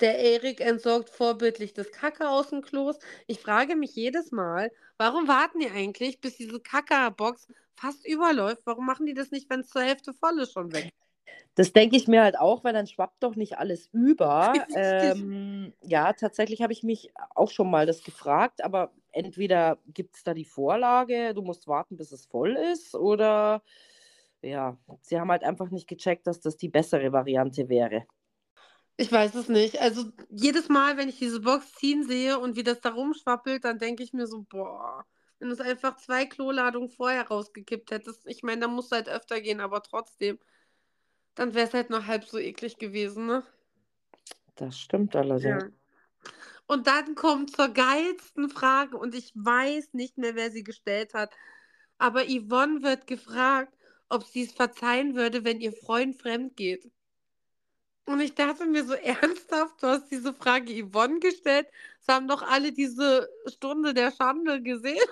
Der 0.00 0.18
Erik 0.18 0.60
entsorgt 0.60 1.10
vorbildlich 1.10 1.74
das 1.74 1.90
Kacke 1.92 2.28
aus 2.28 2.48
dem 2.48 2.62
Klos. 2.62 2.98
Ich 3.26 3.40
frage 3.40 3.76
mich 3.76 3.94
jedes 3.94 4.32
Mal, 4.32 4.72
warum 4.96 5.28
warten 5.28 5.60
die 5.60 5.70
eigentlich, 5.70 6.20
bis 6.20 6.36
diese 6.36 6.60
Kackerbox 6.60 7.48
fast 7.74 8.06
überläuft? 8.06 8.62
Warum 8.64 8.86
machen 8.86 9.06
die 9.06 9.14
das 9.14 9.30
nicht, 9.30 9.50
wenn 9.50 9.60
es 9.60 9.68
zur 9.68 9.82
Hälfte 9.82 10.14
voll 10.14 10.38
ist, 10.40 10.52
schon 10.52 10.72
weg? 10.72 10.90
Das 11.54 11.72
denke 11.72 11.96
ich 11.96 12.08
mir 12.08 12.22
halt 12.22 12.38
auch, 12.38 12.64
weil 12.64 12.72
dann 12.72 12.86
schwappt 12.86 13.22
doch 13.22 13.36
nicht 13.36 13.58
alles 13.58 13.88
über. 13.92 14.54
Ähm, 14.74 15.74
ja, 15.82 16.12
tatsächlich 16.12 16.62
habe 16.62 16.72
ich 16.72 16.82
mich 16.82 17.12
auch 17.34 17.50
schon 17.50 17.70
mal 17.70 17.86
das 17.86 18.02
gefragt, 18.02 18.62
aber 18.64 18.92
entweder 19.12 19.78
gibt 19.88 20.16
es 20.16 20.22
da 20.22 20.32
die 20.32 20.44
Vorlage, 20.44 21.34
du 21.34 21.42
musst 21.42 21.66
warten, 21.66 21.96
bis 21.96 22.12
es 22.12 22.24
voll 22.24 22.56
ist, 22.56 22.94
oder 22.94 23.62
ja, 24.42 24.78
sie 25.02 25.20
haben 25.20 25.30
halt 25.30 25.44
einfach 25.44 25.70
nicht 25.70 25.88
gecheckt, 25.88 26.26
dass 26.26 26.40
das 26.40 26.56
die 26.56 26.68
bessere 26.68 27.12
Variante 27.12 27.68
wäre. 27.68 28.06
Ich 29.00 29.10
weiß 29.10 29.34
es 29.36 29.48
nicht. 29.48 29.80
Also 29.80 30.12
jedes 30.28 30.68
Mal, 30.68 30.98
wenn 30.98 31.08
ich 31.08 31.18
diese 31.18 31.40
Box 31.40 31.72
ziehen 31.72 32.06
sehe 32.06 32.38
und 32.38 32.54
wie 32.56 32.62
das 32.62 32.82
da 32.82 32.90
rumschwappelt, 32.90 33.64
dann 33.64 33.78
denke 33.78 34.02
ich 34.02 34.12
mir 34.12 34.26
so, 34.26 34.42
boah, 34.42 35.06
wenn 35.38 35.48
du 35.48 35.54
es 35.54 35.60
einfach 35.60 35.96
zwei 35.96 36.26
Kloladungen 36.26 36.90
vorher 36.90 37.26
rausgekippt 37.26 37.92
hättest, 37.92 38.26
ich 38.26 38.42
meine, 38.42 38.60
da 38.60 38.68
musst 38.68 38.92
du 38.92 38.96
halt 38.96 39.08
öfter 39.08 39.40
gehen, 39.40 39.60
aber 39.60 39.82
trotzdem, 39.82 40.38
dann 41.34 41.54
wäre 41.54 41.66
es 41.66 41.72
halt 41.72 41.88
noch 41.88 42.06
halb 42.08 42.26
so 42.26 42.36
eklig 42.38 42.76
gewesen, 42.76 43.24
ne? 43.24 43.42
Das 44.56 44.78
stimmt 44.78 45.16
allerdings. 45.16 45.62
Ja. 45.62 45.70
Und 46.66 46.86
dann 46.86 47.14
kommt 47.14 47.56
zur 47.56 47.68
geilsten 47.68 48.50
Frage 48.50 48.98
und 48.98 49.14
ich 49.14 49.32
weiß 49.34 49.94
nicht 49.94 50.18
mehr, 50.18 50.34
wer 50.34 50.50
sie 50.50 50.62
gestellt 50.62 51.14
hat. 51.14 51.32
Aber 51.96 52.24
Yvonne 52.24 52.82
wird 52.82 53.06
gefragt, 53.06 53.72
ob 54.10 54.24
sie 54.24 54.42
es 54.42 54.52
verzeihen 54.52 55.14
würde, 55.14 55.42
wenn 55.42 55.62
ihr 55.62 55.72
Freund 55.72 56.20
fremd 56.20 56.54
geht. 56.54 56.90
Und 58.10 58.18
ich 58.18 58.34
dachte 58.34 58.66
mir 58.66 58.84
so 58.84 58.94
ernsthaft, 59.22 59.80
du 59.80 59.86
hast 59.86 60.10
diese 60.10 60.34
Frage 60.34 60.84
Yvonne 60.84 61.20
gestellt. 61.20 61.68
Es 62.00 62.08
haben 62.08 62.26
doch 62.26 62.42
alle 62.42 62.72
diese 62.72 63.28
Stunde 63.46 63.94
der 63.94 64.10
Schande 64.10 64.60
gesehen. 64.60 65.08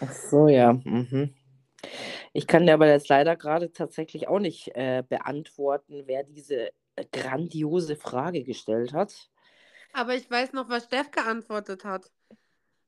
Ach 0.00 0.12
so, 0.12 0.48
ja. 0.48 0.72
Mhm. 0.72 1.32
Ich 2.32 2.48
kann 2.48 2.66
dir 2.66 2.74
aber 2.74 2.88
jetzt 2.88 3.08
leider 3.08 3.36
gerade 3.36 3.70
tatsächlich 3.70 4.26
auch 4.26 4.40
nicht 4.40 4.74
äh, 4.74 5.04
beantworten, 5.08 6.02
wer 6.06 6.24
diese 6.24 6.70
grandiose 7.12 7.94
Frage 7.94 8.42
gestellt 8.42 8.92
hat. 8.92 9.30
Aber 9.92 10.16
ich 10.16 10.28
weiß 10.28 10.54
noch, 10.54 10.68
was 10.68 10.84
Steff 10.84 11.12
geantwortet 11.12 11.84
hat. 11.84 12.10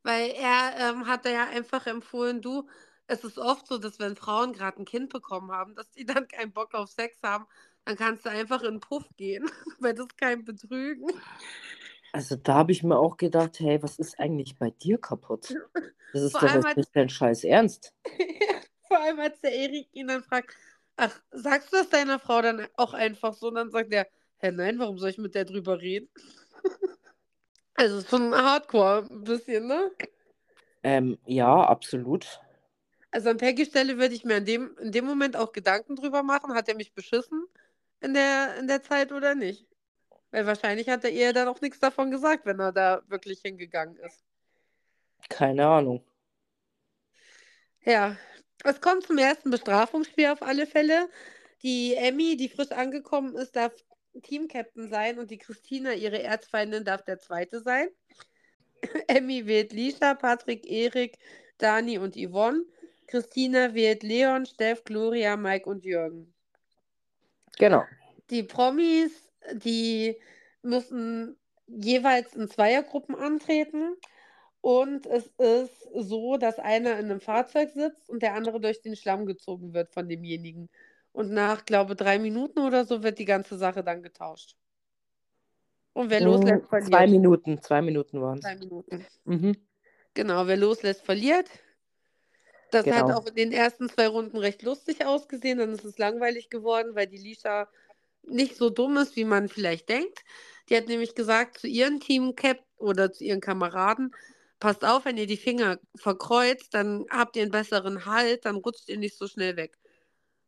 Weil 0.03 0.31
er 0.31 0.91
ähm, 0.91 1.07
hatte 1.07 1.31
ja 1.31 1.47
einfach 1.47 1.87
empfohlen, 1.87 2.43
du, 2.43 2.69
es 3.07 3.23
ist 3.23 3.39
oft 3.39 3.69
so, 3.69 3.79
dass 3.79 4.01
wenn 4.01 4.17
Frauen 4.17 4.53
gerade 4.53 4.83
ein 4.83 4.85
Kind 4.85 5.13
bekommen 5.13 5.53
haben, 5.53 5.77
dass 5.77 5.91
die 5.93 6.05
dann 6.05 6.27
keinen 6.27 6.53
Bock 6.53 6.75
auf 6.75 6.91
Sex 6.91 7.23
haben, 7.23 7.47
dann 7.87 7.97
kannst 7.97 8.27
du 8.27 8.31
einfach 8.31 8.63
in 8.63 8.75
den 8.75 8.81
Puff 8.81 9.05
gehen, 9.17 9.49
weil 9.81 9.95
das 9.95 10.07
ist 10.07 10.19
kein 10.19 10.45
Betrügen. 10.45 11.09
Also 12.13 12.37
da 12.37 12.55
habe 12.55 12.73
ich 12.73 12.83
mir 12.83 12.99
auch 12.99 13.17
gedacht, 13.17 13.61
hey, 13.61 13.83
was 13.83 13.99
ist 13.99 14.19
eigentlich 14.19 14.59
bei 14.59 14.71
dir 14.71 14.99
kaputt? 14.99 15.55
Das 16.13 16.23
ist 16.23 16.33
Vor 16.33 16.49
doch 16.49 16.55
jetzt 16.55 16.77
nicht 16.79 16.97
dein 16.97 17.11
Scheiß 17.11 17.45
Ernst. 17.45 17.93
Vor 18.89 18.99
allem 18.99 19.19
als 19.19 19.39
der 19.41 19.53
Erik 19.53 19.89
ihn 19.93 20.07
dann 20.07 20.23
fragt, 20.23 20.55
ach, 20.97 21.21
sagst 21.31 21.73
du 21.73 21.77
das 21.77 21.91
deiner 21.91 22.19
Frau 22.19 22.41
dann 22.41 22.67
auch 22.77 22.95
einfach 22.95 23.35
so? 23.35 23.49
Und 23.49 23.57
dann 23.57 23.71
sagt 23.71 23.93
er, 23.93 24.07
hä, 24.39 24.51
nein, 24.51 24.79
warum 24.79 24.97
soll 24.97 25.11
ich 25.11 25.19
mit 25.19 25.35
der 25.35 25.45
drüber 25.45 25.79
reden? 25.79 26.09
also 27.75 28.01
schon 28.01 28.35
hardcore 28.35 29.09
ein 29.11 29.25
bisschen, 29.25 29.67
ne? 29.67 29.91
Ähm, 30.85 31.19
ja, 31.27 31.53
absolut. 31.55 32.41
Also 33.11 33.29
an 33.29 33.37
Peggy 33.37 33.67
Stelle 33.67 33.99
würde 33.99 34.15
ich 34.15 34.25
mir 34.25 34.39
in 34.39 34.47
dem, 34.47 34.79
in 34.79 34.93
dem 34.93 35.05
Moment 35.05 35.37
auch 35.37 35.53
Gedanken 35.53 35.97
drüber 35.97 36.23
machen. 36.23 36.55
Hat 36.55 36.69
er 36.69 36.77
mich 36.77 36.95
beschissen 36.95 37.47
in 38.01 38.15
der, 38.15 38.57
in 38.59 38.67
der 38.69 38.83
Zeit 38.83 39.13
oder 39.13 39.35
nicht? 39.35 39.67
Weil 40.31 40.47
wahrscheinlich 40.47 40.89
hat 40.89 41.05
er 41.05 41.11
ihr 41.11 41.33
dann 41.33 41.49
auch 41.49 41.61
nichts 41.61 41.79
davon 41.79 42.11
gesagt, 42.11 42.47
wenn 42.47 42.61
er 42.61 42.73
da 42.73 43.03
wirklich 43.09 43.41
hingegangen 43.41 43.97
ist. 43.97 44.25
Keine 45.29 45.67
Ahnung. 45.67 46.05
Ja, 47.85 48.17
es 48.65 48.81
kommt 48.81 49.05
zum 49.07 49.19
ersten 49.19 49.51
Bestrafungsspiel 49.51 50.27
auf 50.27 50.43
alle 50.43 50.67
Fälle. 50.67 51.09
Die 51.63 51.95
Emmy, 51.95 52.37
die 52.37 52.49
frisch 52.49 52.73
angekommen 52.73 53.35
ist, 53.37 53.57
darf 53.57 53.73
Teamcaptain 54.23 54.89
sein 54.89 55.19
und 55.19 55.31
die 55.31 55.39
Christina, 55.39 55.93
ihre 55.93 56.23
Erzfeindin, 56.23 56.85
darf 56.85 57.03
der 57.03 57.19
zweite 57.19 57.61
sein. 57.61 57.89
Emmy 59.09 59.47
wählt 59.47 59.73
Lisa, 59.73 60.15
Patrick, 60.15 60.67
Erik, 60.71 61.19
Dani 61.59 61.99
und 61.99 62.17
Yvonne. 62.17 62.65
Christina 63.07 63.75
wählt 63.75 64.03
Leon, 64.03 64.47
Steff, 64.47 64.85
Gloria, 64.85 65.37
Mike 65.37 65.69
und 65.69 65.85
Jürgen. 65.85 66.35
Genau. 67.59 67.85
Die 68.31 68.43
Promis, 68.43 69.13
die 69.53 70.17
müssen 70.63 71.37
jeweils 71.67 72.35
in 72.35 72.49
Zweiergruppen 72.49 73.15
antreten. 73.15 73.97
Und 74.61 75.07
es 75.07 75.27
ist 75.39 75.89
so, 75.95 76.37
dass 76.37 76.59
einer 76.59 76.99
in 76.99 77.07
einem 77.07 77.21
Fahrzeug 77.21 77.71
sitzt 77.71 78.11
und 78.11 78.23
der 78.23 78.35
andere 78.35 78.61
durch 78.61 78.83
den 78.83 78.97
Schlamm 78.97 79.25
gezogen 79.27 79.75
wird 79.75 79.91
von 79.91 80.09
demjenigen. 80.09 80.69
Und 81.13 81.31
nach, 81.31 81.65
glaube 81.65 81.93
ich, 81.93 81.99
drei 81.99 82.19
Minuten 82.19 82.59
oder 82.59 82.85
so 82.85 83.03
wird 83.03 83.19
die 83.19 83.25
ganze 83.25 83.57
Sache 83.57 83.85
dann 83.85 84.03
getauscht. 84.03 84.57
Und 85.93 86.11
wer 86.11 86.21
loslässt, 86.21 86.69
verliert. 86.69 86.91
Zwei 86.91 87.07
Minuten, 87.07 87.63
zwei 87.63 87.81
Minuten 87.81 88.21
waren 88.21 88.39
es. 88.39 88.45
Zwei 88.45 88.57
Minuten. 88.57 89.07
Mhm. 89.25 89.57
Genau, 90.13 90.47
wer 90.47 90.57
loslässt, 90.57 91.05
verliert. 91.05 91.49
Das 92.77 92.85
genau. 92.85 93.09
hat 93.09 93.17
auch 93.17 93.27
in 93.27 93.35
den 93.35 93.53
ersten 93.53 93.89
zwei 93.89 94.07
Runden 94.09 94.37
recht 94.37 94.63
lustig 94.63 95.07
ausgesehen. 95.07 95.59
Dann 95.59 95.73
ist 95.73 95.85
es 95.85 95.99
langweilig 95.99 96.51
geworden, 96.51 96.95
weil 96.95 97.07
die 97.07 97.17
Lisa 97.17 97.69
nicht 98.23 98.57
so 98.57 98.71
dumm 98.71 98.97
ist, 98.99 99.17
wie 99.17 99.25
man 99.25 99.49
vielleicht 99.49 99.89
denkt. 99.89 100.25
Die 100.69 100.77
hat 100.77 100.89
nämlich 100.89 101.15
gesagt 101.15 101.59
zu 101.59 101.69
ihrem 101.69 102.01
Teamcap 102.01 102.59
oder 102.77 103.13
zu 103.13 103.25
ihren 103.25 103.41
Kameraden, 103.41 104.15
passt 104.61 104.85
auf, 104.85 105.05
wenn 105.05 105.17
ihr 105.17 105.27
die 105.27 105.37
Finger 105.37 105.79
verkreuzt, 105.95 106.75
dann 106.75 107.07
habt 107.11 107.37
ihr 107.37 107.43
einen 107.43 107.51
besseren 107.51 108.05
Halt, 108.05 108.45
dann 108.45 108.57
rutscht 108.57 108.89
ihr 108.89 108.99
nicht 108.99 109.17
so 109.17 109.27
schnell 109.27 109.57
weg. 109.57 109.79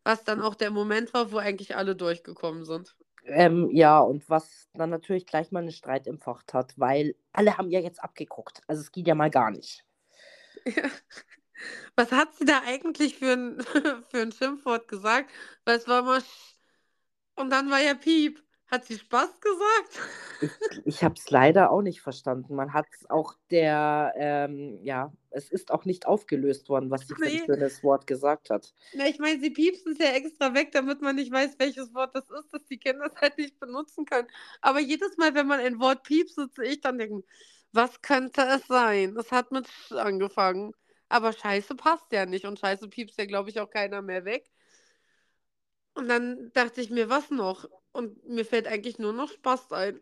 Was 0.05 0.25
dann 0.25 0.43
auch 0.43 0.55
der 0.55 0.71
Moment 0.71 1.15
war, 1.15 1.33
wo 1.33 1.39
eigentlich 1.39 1.77
alle 1.77 1.95
durchgekommen 1.95 2.65
sind. 2.65 2.95
Ähm, 3.25 3.71
ja, 3.73 4.01
und 4.01 4.29
was 4.29 4.69
dann 4.75 4.91
natürlich 4.91 5.27
gleich 5.27 5.53
mal 5.53 5.61
einen 5.61 5.73
Streit 5.73 6.07
empfacht 6.07 6.55
hat, 6.55 6.73
weil 6.79 7.15
alle 7.33 7.59
haben 7.59 7.71
ja 7.71 7.81
jetzt 7.81 8.03
abgeguckt. 8.03 8.63
Also 8.67 8.81
es 8.81 8.91
geht 8.91 9.07
ja 9.07 9.15
mal 9.15 9.31
gar 9.31 9.51
nicht. 9.51 9.85
Ja. 10.65 10.91
Was 11.97 12.13
hat 12.13 12.35
sie 12.35 12.45
da 12.45 12.63
eigentlich 12.67 13.19
für 13.19 13.33
ein, 13.33 13.61
für 14.11 14.21
ein 14.21 14.33
Schimpfwort 14.33 14.89
gesagt? 14.89 15.31
Weil 15.65 15.79
es 15.79 15.89
war 15.89 16.03
mal. 16.03 16.23
Und 17.37 17.51
dann 17.51 17.71
war 17.71 17.81
ja 17.81 17.95
Piep. 17.95 18.43
Hat 18.71 18.85
sie 18.85 18.99
Spaß 18.99 19.41
gesagt? 19.41 19.99
Ich, 20.43 20.87
ich 20.87 21.05
habe 21.05 21.15
es 21.17 21.31
leider 21.31 21.71
auch 21.71 21.81
nicht 21.81 22.03
verstanden. 22.03 22.55
Man 22.55 22.75
hat 22.75 22.85
es 22.93 23.09
auch 23.09 23.33
der, 23.51 24.13
ähm, 24.17 24.79
ja, 24.83 25.11
es 25.31 25.51
ist 25.51 25.71
auch 25.71 25.87
nicht 25.87 26.07
aufgelöst 26.07 26.69
worden, 26.69 26.91
was 26.91 27.09
sie 27.09 27.15
nee. 27.19 27.39
für 27.47 27.55
ein 27.55 27.83
Wort 27.83 28.07
gesagt 28.07 28.51
hat. 28.51 28.75
Na, 28.93 29.07
ich 29.07 29.19
meine, 29.19 29.41
sie 29.41 29.49
piepsen 29.49 29.93
es 29.93 29.99
ja 29.99 30.13
extra 30.13 30.53
weg, 30.53 30.73
damit 30.73 31.01
man 31.01 31.17
nicht 31.17 31.33
weiß, 31.33 31.59
welches 31.59 31.95
Wort 31.95 32.15
das 32.15 32.29
ist, 32.29 32.53
dass 32.53 32.67
die 32.67 32.77
Kinder 32.77 33.07
es 33.07 33.19
halt 33.19 33.39
nicht 33.39 33.59
benutzen 33.59 34.05
können. 34.05 34.29
Aber 34.61 34.81
jedes 34.81 35.17
Mal, 35.17 35.35
wenn 35.35 35.47
man 35.47 35.61
ein 35.61 35.81
Wort 35.81 36.03
piepst, 36.03 36.35
sitze 36.35 36.63
ich 36.63 36.83
dann 36.83 36.99
denken, 36.99 37.25
was 37.73 38.03
könnte 38.03 38.43
es 38.43 38.67
sein? 38.67 39.17
Es 39.17 39.33
hat 39.33 39.51
mit 39.51 39.67
Sch 39.67 39.93
angefangen. 39.93 40.75
Aber 41.09 41.33
Scheiße 41.33 41.75
passt 41.75 42.13
ja 42.13 42.27
nicht 42.27 42.45
und 42.45 42.59
Scheiße 42.59 42.89
piepst 42.89 43.19
ja, 43.19 43.27
glaube 43.27 43.51
ich, 43.51 43.61
auch 43.61 43.71
keiner 43.71 44.03
mehr 44.03 44.25
weg. 44.25 44.51
Und 45.95 46.09
dann 46.09 46.53
dachte 46.53 46.81
ich 46.81 46.91
mir, 46.91 47.09
was 47.09 47.31
noch? 47.31 47.69
Und 47.93 48.25
mir 48.29 48.45
fällt 48.45 48.67
eigentlich 48.69 48.99
nur 48.99 49.13
noch 49.13 49.31
Spaß 49.31 49.73
ein. 49.73 50.01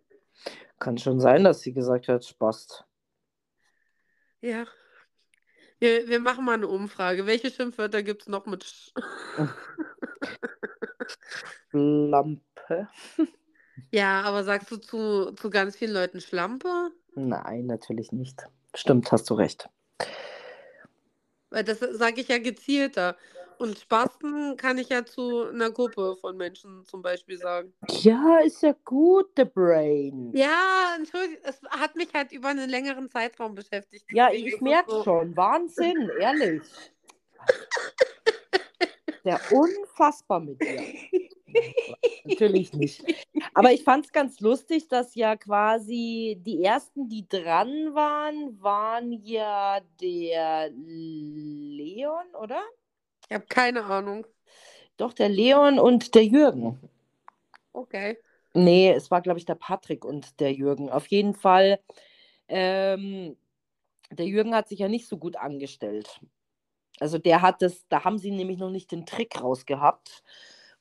Kann 0.79 0.99
schon 0.99 1.21
sein, 1.21 1.45
dass 1.45 1.61
sie 1.61 1.73
gesagt 1.73 2.09
hat, 2.09 2.25
Spaß. 2.25 2.85
Ja. 4.41 4.67
Wir, 5.79 6.09
wir 6.09 6.21
machen 6.21 6.45
mal 6.45 6.55
eine 6.55 6.69
Umfrage. 6.69 7.27
Welche 7.27 7.51
Schimpfwörter 7.51 8.03
gibt 8.03 8.23
es 8.23 8.29
noch 8.29 8.47
mit 8.47 8.65
Sch 8.65 8.93
Schlampe. 11.71 12.89
Ja, 13.91 14.23
aber 14.23 14.45
sagst 14.45 14.71
du 14.71 14.77
zu, 14.79 15.33
zu 15.33 15.51
ganz 15.51 15.77
vielen 15.77 15.93
Leuten 15.93 16.21
Schlampe? 16.21 16.91
Nein, 17.15 17.67
natürlich 17.67 18.13
nicht. 18.13 18.47
Stimmt, 18.75 19.11
hast 19.13 19.29
du 19.31 19.35
recht. 19.35 19.69
Weil 21.57 21.65
das 21.65 21.79
sage 21.79 22.21
ich 22.21 22.29
ja 22.29 22.37
gezielter. 22.37 23.17
Und 23.57 23.79
Spasten 23.79 24.59
kann 24.59 24.77
ich 24.77 24.91
ja 24.91 25.07
zu 25.07 25.45
einer 25.45 25.71
Gruppe 25.71 26.15
von 26.21 26.37
Menschen 26.37 26.85
zum 26.85 27.01
Beispiel 27.01 27.39
sagen. 27.39 27.73
Ja, 27.89 28.41
ist 28.41 28.63
ja 28.63 28.75
gut, 28.85 29.31
the 29.39 29.47
brain. 29.47 30.33
Ja, 30.35 30.95
entschuldigung, 30.99 31.39
es 31.45 31.59
hat 31.71 31.97
mich 31.97 32.13
halt 32.13 32.31
über 32.33 32.49
einen 32.49 32.69
längeren 32.69 33.09
Zeitraum 33.09 33.55
beschäftigt. 33.55 34.05
Ja, 34.13 34.31
ich 34.31 34.61
merke 34.61 34.91
so. 34.91 35.05
schon. 35.05 35.35
Wahnsinn, 35.35 36.11
ehrlich. 36.21 36.61
Der 39.25 39.41
unfassbar 39.51 40.41
mit 40.41 40.61
dir. 40.61 40.83
Natürlich 42.25 42.73
nicht. 42.73 43.05
Aber 43.55 43.73
ich 43.73 43.85
fand 43.85 44.07
es 44.07 44.13
ganz 44.13 44.41
lustig, 44.41 44.89
dass 44.89 45.15
ja 45.15 45.37
quasi 45.37 46.41
die 46.45 46.63
ersten, 46.63 47.09
die 47.09 47.27
dran 47.29 47.95
waren, 47.95 48.61
waren 48.61 49.13
ja 49.13 49.81
der 50.01 50.71
Leon, 50.71 52.27
oder? 52.41 52.63
Ich 53.29 53.35
habe 53.35 53.47
keine 53.47 53.85
Ahnung. 53.85 54.27
Doch, 54.97 55.13
der 55.13 55.29
Leon 55.29 55.79
und 55.79 56.15
der 56.15 56.25
Jürgen. 56.25 56.81
Okay. 57.73 58.19
Nee, 58.55 58.91
es 58.93 59.11
war, 59.11 59.21
glaube 59.21 59.39
ich, 59.39 59.45
der 59.45 59.55
Patrick 59.55 60.05
und 60.05 60.41
der 60.41 60.53
Jürgen. 60.53 60.89
Auf 60.89 61.07
jeden 61.09 61.35
Fall, 61.35 61.79
ähm, 62.49 63.37
der 64.11 64.27
Jürgen 64.27 64.55
hat 64.55 64.69
sich 64.69 64.79
ja 64.79 64.89
nicht 64.89 65.07
so 65.07 65.19
gut 65.19 65.37
angestellt. 65.37 66.21
Also 66.99 67.19
der 67.19 67.43
hat 67.43 67.61
das, 67.61 67.87
da 67.89 68.05
haben 68.05 68.19
sie 68.19 68.31
nämlich 68.31 68.57
noch 68.59 68.71
nicht 68.71 68.91
den 68.93 69.05
Trick 69.05 69.43
rausgehabt. 69.43 70.23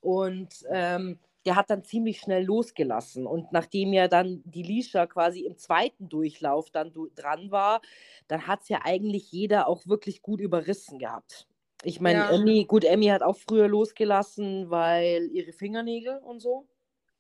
Und 0.06 0.64
ähm, 0.70 1.18
der 1.46 1.56
hat 1.56 1.72
dann 1.72 1.84
ziemlich 1.84 2.20
schnell 2.20 2.44
losgelassen. 2.46 3.26
Und 3.26 3.52
nachdem 3.52 3.92
ja 3.92 4.08
dann 4.08 4.44
die 4.46 4.62
Lisha 4.62 5.08
quasi 5.08 5.42
im 5.42 5.58
zweiten 5.58 6.10
Durchlauf 6.10 6.70
dann 6.70 6.94
dran 7.16 7.50
war, 7.50 7.82
dann 8.28 8.46
hat 8.46 8.62
es 8.62 8.70
ja 8.70 8.82
eigentlich 8.84 9.32
jeder 9.32 9.68
auch 9.68 9.88
wirklich 9.88 10.22
gut 10.22 10.42
überrissen 10.42 11.00
gehabt. 11.00 11.48
Ich 11.84 12.00
meine, 12.00 12.20
ja. 12.20 12.30
Emmy, 12.32 12.66
gut, 12.66 12.84
Emmy 12.84 13.08
hat 13.08 13.24
auch 13.24 13.38
früher 13.38 13.68
losgelassen, 13.68 14.70
weil 14.70 15.30
ihre 15.32 15.54
Fingernägel 15.54 16.20
und 16.20 16.40
so. 16.40 16.68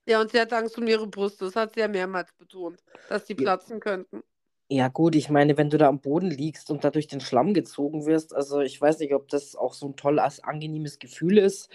Ja, 0.08 0.22
und 0.22 0.30
sie 0.30 0.40
hat 0.40 0.54
Angst 0.54 0.78
um 0.78 0.86
ihre 0.86 1.08
Brust. 1.08 1.42
Das 1.42 1.56
hat 1.56 1.74
sie 1.74 1.80
ja 1.80 1.88
mehrmals 1.88 2.32
betont, 2.34 2.84
dass 3.10 3.26
die 3.26 3.34
platzen 3.34 3.78
ja. 3.78 3.80
könnten. 3.80 4.24
Ja, 4.68 4.88
gut, 4.88 5.16
ich 5.16 5.30
meine, 5.30 5.58
wenn 5.58 5.70
du 5.70 5.78
da 5.78 5.88
am 5.88 6.00
Boden 6.02 6.32
liegst 6.32 6.72
und 6.72 6.84
da 6.84 6.90
durch 6.90 7.06
den 7.08 7.22
Schlamm 7.22 7.54
gezogen 7.54 8.06
wirst, 8.08 8.34
also 8.34 8.62
ich 8.62 8.82
weiß 8.82 8.98
nicht, 9.00 9.14
ob 9.14 9.28
das 9.30 9.56
auch 9.56 9.74
so 9.76 9.88
ein 9.88 9.96
tolles, 9.96 10.40
angenehmes 10.44 10.98
Gefühl 10.98 11.38
ist. 11.38 11.70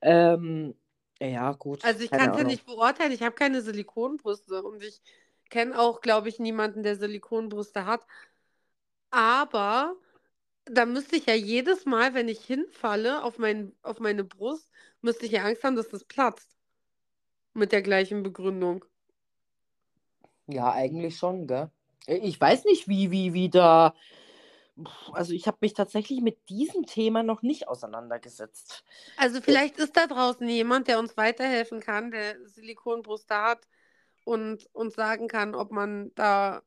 Ähm, 0.00 0.74
ja, 1.20 1.52
gut. 1.52 1.82
Also 1.82 2.00
ich 2.02 2.12
kann 2.12 2.30
es 2.30 2.36
ja 2.36 2.44
nicht 2.44 2.64
beurteilen. 2.66 3.12
Ich 3.12 3.22
habe 3.22 3.34
keine 3.34 3.62
Silikonbrüste 3.62 4.62
und 4.62 4.82
ich 4.82 5.00
kenne 5.50 5.78
auch, 5.78 6.00
glaube 6.00 6.28
ich, 6.28 6.38
niemanden, 6.38 6.82
der 6.82 6.96
Silikonbrüste 6.96 7.86
hat. 7.86 8.06
Aber 9.10 9.96
da 10.66 10.86
müsste 10.86 11.16
ich 11.16 11.26
ja 11.26 11.34
jedes 11.34 11.86
Mal, 11.86 12.14
wenn 12.14 12.28
ich 12.28 12.44
hinfalle 12.46 13.22
auf, 13.24 13.38
mein, 13.38 13.74
auf 13.82 14.00
meine 14.00 14.24
Brust, 14.24 14.70
müsste 15.02 15.26
ich 15.26 15.32
ja 15.32 15.44
Angst 15.44 15.64
haben, 15.64 15.76
dass 15.76 15.88
das 15.90 16.04
platzt. 16.04 16.56
Mit 17.54 17.72
der 17.72 17.82
gleichen 17.82 18.22
Begründung. 18.22 18.86
Ja, 20.46 20.72
eigentlich 20.72 21.16
schon, 21.16 21.46
gell? 21.46 21.70
Ich 22.08 22.40
weiß 22.40 22.64
nicht, 22.64 22.88
wie, 22.88 23.10
wie, 23.10 23.34
wie 23.34 23.50
da 23.50 23.94
also 25.12 25.32
ich 25.32 25.46
habe 25.46 25.58
mich 25.60 25.74
tatsächlich 25.74 26.20
mit 26.20 26.48
diesem 26.48 26.86
Thema 26.86 27.22
noch 27.22 27.42
nicht 27.42 27.68
auseinandergesetzt. 27.68 28.84
Also 29.16 29.40
vielleicht 29.40 29.78
ist 29.78 29.96
da 29.96 30.06
draußen 30.06 30.48
jemand, 30.48 30.88
der 30.88 30.98
uns 30.98 31.16
weiterhelfen 31.16 31.80
kann, 31.80 32.10
der 32.10 32.36
Silikonbrüste 32.46 33.34
hat 33.34 33.66
und 34.24 34.68
uns 34.72 34.94
sagen 34.94 35.28
kann, 35.28 35.54
ob 35.54 35.72
man 35.72 36.12
da, 36.14 36.62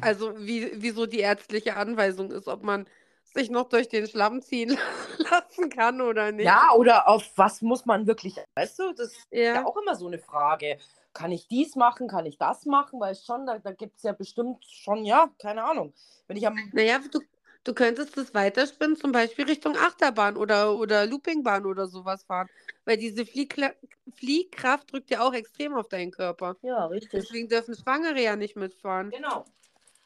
also 0.00 0.36
wie, 0.38 0.82
wie 0.82 0.90
so 0.90 1.06
die 1.06 1.20
ärztliche 1.20 1.76
Anweisung 1.76 2.30
ist, 2.32 2.48
ob 2.48 2.62
man 2.62 2.86
sich 3.22 3.50
noch 3.50 3.68
durch 3.68 3.88
den 3.88 4.06
Schlamm 4.08 4.42
ziehen 4.42 4.76
lassen 5.30 5.70
kann 5.70 6.00
oder 6.00 6.32
nicht. 6.32 6.46
Ja, 6.46 6.72
oder 6.74 7.08
auf 7.08 7.30
was 7.36 7.62
muss 7.62 7.86
man 7.86 8.06
wirklich, 8.06 8.36
weißt 8.54 8.78
du, 8.78 8.92
das 8.92 9.12
ist 9.12 9.28
ja, 9.30 9.54
ja 9.54 9.64
auch 9.64 9.76
immer 9.76 9.94
so 9.94 10.06
eine 10.06 10.18
Frage. 10.18 10.78
Kann 11.12 11.32
ich 11.32 11.48
dies 11.48 11.76
machen, 11.76 12.08
kann 12.08 12.26
ich 12.26 12.38
das 12.38 12.64
machen? 12.64 13.00
Weil 13.00 13.14
schon, 13.14 13.46
da, 13.46 13.58
da 13.58 13.72
gibt 13.72 13.98
es 13.98 14.02
ja 14.02 14.12
bestimmt 14.12 14.64
schon, 14.64 15.04
ja, 15.04 15.30
keine 15.38 15.64
Ahnung. 15.64 15.92
Wenn 16.26 16.36
ich 16.36 16.46
am. 16.46 16.56
Naja, 16.72 17.00
du, 17.10 17.20
Du 17.64 17.74
könntest 17.74 18.16
es 18.16 18.34
weiterspinnen, 18.34 18.96
zum 18.96 19.12
Beispiel 19.12 19.44
Richtung 19.44 19.76
Achterbahn 19.76 20.36
oder, 20.36 20.76
oder 20.76 21.06
Loopingbahn 21.06 21.64
oder 21.64 21.86
sowas 21.86 22.24
fahren. 22.24 22.48
Weil 22.84 22.96
diese 22.96 23.24
Fliehkla 23.24 23.72
Fliehkraft 24.16 24.92
drückt 24.92 25.10
ja 25.10 25.20
auch 25.20 25.32
extrem 25.32 25.74
auf 25.74 25.88
deinen 25.88 26.10
Körper. 26.10 26.56
Ja, 26.62 26.86
richtig. 26.86 27.10
Deswegen 27.12 27.48
dürfen 27.48 27.76
Schwangere 27.76 28.20
ja 28.20 28.34
nicht 28.34 28.56
mitfahren. 28.56 29.10
Genau. 29.10 29.44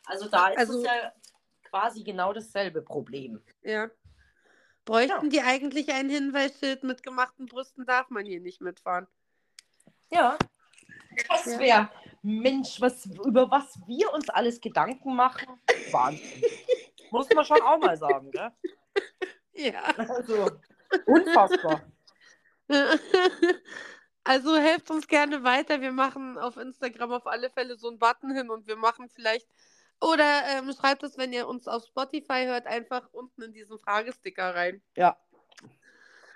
Also 0.04 0.28
da 0.28 0.48
ist 0.48 0.58
also, 0.58 0.78
es 0.80 0.84
ja 0.84 1.12
quasi 1.64 2.04
genau 2.04 2.34
dasselbe 2.34 2.82
Problem. 2.82 3.40
Ja. 3.62 3.90
Bräuchten 4.84 5.30
ja. 5.30 5.30
die 5.30 5.40
eigentlich 5.40 5.92
ein 5.92 6.10
Hinweisschild 6.10 6.84
mit 6.84 7.02
gemachten 7.02 7.46
Brüsten, 7.46 7.86
darf 7.86 8.10
man 8.10 8.26
hier 8.26 8.40
nicht 8.40 8.60
mitfahren. 8.60 9.06
Ja. 10.10 10.36
Das 11.28 11.46
wäre, 11.46 11.66
ja. 11.66 11.90
Mensch, 12.22 12.80
was, 12.80 13.06
über 13.06 13.50
was 13.50 13.78
wir 13.86 14.12
uns 14.12 14.28
alles 14.28 14.60
Gedanken 14.60 15.14
machen. 15.14 15.60
Wahnsinn. 15.90 16.42
Muss 17.10 17.28
man 17.34 17.44
schon 17.44 17.62
auch 17.62 17.78
mal 17.78 17.96
sagen, 17.96 18.30
gell? 18.30 18.50
Ja. 19.54 19.82
Also, 19.96 20.50
unfassbar. 21.06 21.82
Also 24.28 24.56
helft 24.56 24.90
uns 24.90 25.06
gerne 25.06 25.44
weiter. 25.44 25.80
Wir 25.80 25.92
machen 25.92 26.36
auf 26.36 26.56
Instagram 26.56 27.12
auf 27.12 27.28
alle 27.28 27.48
Fälle 27.48 27.76
so 27.76 27.88
einen 27.88 28.00
Button 28.00 28.34
hin 28.34 28.50
und 28.50 28.66
wir 28.66 28.74
machen 28.74 29.08
vielleicht. 29.08 29.46
Oder 30.00 30.42
ähm, 30.48 30.72
schreibt 30.72 31.04
es, 31.04 31.16
wenn 31.16 31.32
ihr 31.32 31.46
uns 31.46 31.68
auf 31.68 31.84
Spotify 31.84 32.44
hört, 32.46 32.66
einfach 32.66 33.08
unten 33.12 33.42
in 33.42 33.52
diesen 33.52 33.78
Fragesticker 33.78 34.52
rein. 34.52 34.82
Ja. 34.96 35.16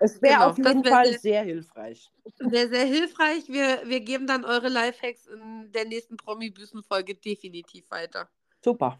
Es 0.02 0.20
wäre 0.22 0.34
genau, 0.34 0.48
auf 0.48 0.56
jeden 0.56 0.84
Fall 0.84 1.06
sehr, 1.10 1.18
sehr 1.18 1.42
hilfreich. 1.42 2.10
Sehr, 2.38 2.68
sehr 2.68 2.86
hilfreich. 2.86 3.48
Wir, 3.48 3.82
wir 3.84 4.00
geben 4.00 4.26
dann 4.26 4.46
eure 4.46 4.68
Lifehacks 4.68 5.26
in 5.26 5.70
der 5.72 5.84
nächsten 5.84 6.16
Promi-Büßen-Folge 6.16 7.16
definitiv 7.16 7.90
weiter. 7.90 8.30
Super. 8.64 8.98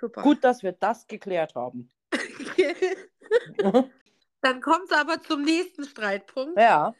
Super. 0.00 0.22
Gut, 0.22 0.44
dass 0.44 0.62
wir 0.62 0.72
das 0.72 1.06
geklärt 1.08 1.56
haben. 1.56 1.90
Dann 4.42 4.60
kommt 4.60 4.90
es 4.90 4.96
aber 4.96 5.20
zum 5.22 5.42
nächsten 5.42 5.84
Streitpunkt. 5.84 6.56
Ja. 6.56 6.94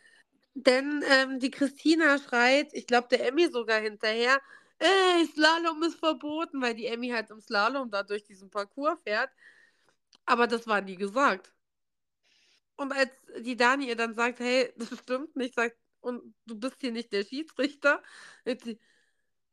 Denn 0.55 1.05
ähm, 1.09 1.39
die 1.39 1.51
Christina 1.51 2.19
schreit, 2.19 2.73
ich 2.73 2.87
glaube 2.87 3.09
der 3.11 3.29
Emmy 3.29 3.47
sogar 3.49 3.79
hinterher, 3.81 4.41
ey, 4.79 5.27
Slalom 5.27 5.83
ist 5.85 5.99
verboten, 5.99 6.61
weil 6.61 6.75
die 6.75 6.87
Emmy 6.87 7.11
halt 7.11 7.31
im 7.31 7.41
Slalom 7.41 7.91
da 7.91 8.03
durch 8.03 8.25
diesen 8.25 8.51
Parcours 8.51 8.99
fährt. 9.05 9.31
Aber 10.25 10.47
das 10.47 10.67
war 10.67 10.81
nie 10.81 10.97
gesagt. 10.97 11.53
Und 12.77 12.93
als 12.93 13.11
die 13.41 13.57
Dani 13.57 13.89
ihr 13.89 13.97
dann 13.97 14.15
sagt, 14.15 14.41
hey, 14.41 14.73
das 14.77 14.99
stimmt 14.99 15.37
nicht, 15.37 15.55
sagt, 15.55 15.77
und 16.01 16.35
du 16.47 16.59
bist 16.59 16.77
hier 16.81 16.93
nicht 16.93 17.13
der 17.13 17.25
Schiedsrichter, 17.25 18.03
jetzt 18.45 18.65
sie, 18.65 18.79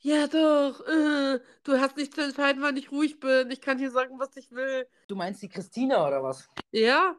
ja, 0.06 0.28
doch. 0.28 0.86
Äh, 0.86 1.40
du 1.64 1.80
hast 1.80 1.96
nicht 1.96 2.14
zu 2.14 2.22
entscheiden, 2.22 2.62
wann 2.62 2.76
ich 2.76 2.92
ruhig 2.92 3.22
bin. 3.22 3.50
Ich 3.52 3.62
kann 3.62 3.80
hier 3.80 3.90
sagen, 3.90 4.20
was 4.20 4.36
ich 4.36 4.52
will. 4.52 4.86
Du 5.08 5.16
meinst 5.16 5.42
die 5.42 5.48
Christina 5.48 6.06
oder 6.06 6.22
was? 6.22 6.50
Ja. 6.72 7.16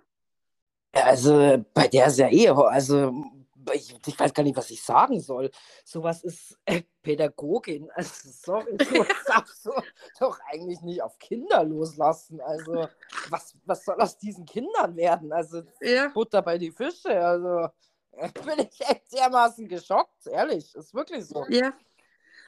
ja 0.95 1.03
also 1.03 1.65
bei 1.73 1.89
der 1.89 2.09
ist 2.09 2.19
ja 2.19 2.29
eh, 2.29 2.51
also 2.51 3.25
ich, 3.73 3.95
ich, 4.07 4.19
weiß 4.19 4.35
gar 4.35 4.43
nicht, 4.43 4.57
was 4.57 4.71
ich 4.71 4.83
sagen 4.83 5.21
soll. 5.21 5.51
Sowas 5.85 6.23
ist 6.23 6.59
äh, 6.65 6.83
Pädagogin. 7.03 7.91
Also 7.95 8.11
sorry, 8.31 8.77
du 8.77 9.05
darfst 9.27 9.67
du 9.67 9.73
doch 10.19 10.39
eigentlich 10.51 10.81
nicht 10.83 11.03
auf 11.03 11.19
Kinder 11.19 11.65
loslassen. 11.65 12.41
Also 12.41 12.89
was, 13.31 13.55
was 13.65 13.85
soll 13.85 14.01
aus 14.01 14.19
diesen 14.19 14.45
Kindern 14.45 14.97
werden? 14.97 15.33
Also 15.33 15.63
ja. 15.81 16.09
Butter 16.09 16.43
bei 16.43 16.59
die 16.59 16.71
Fische. 16.71 17.19
Also 17.19 17.69
bin 18.45 18.67
ich 18.71 18.81
echt 18.81 19.13
dermaßen 19.13 19.69
geschockt, 19.69 20.27
ehrlich. 20.27 20.75
Ist 20.75 20.95
wirklich 20.95 21.25
so. 21.27 21.45
Ja. 21.49 21.73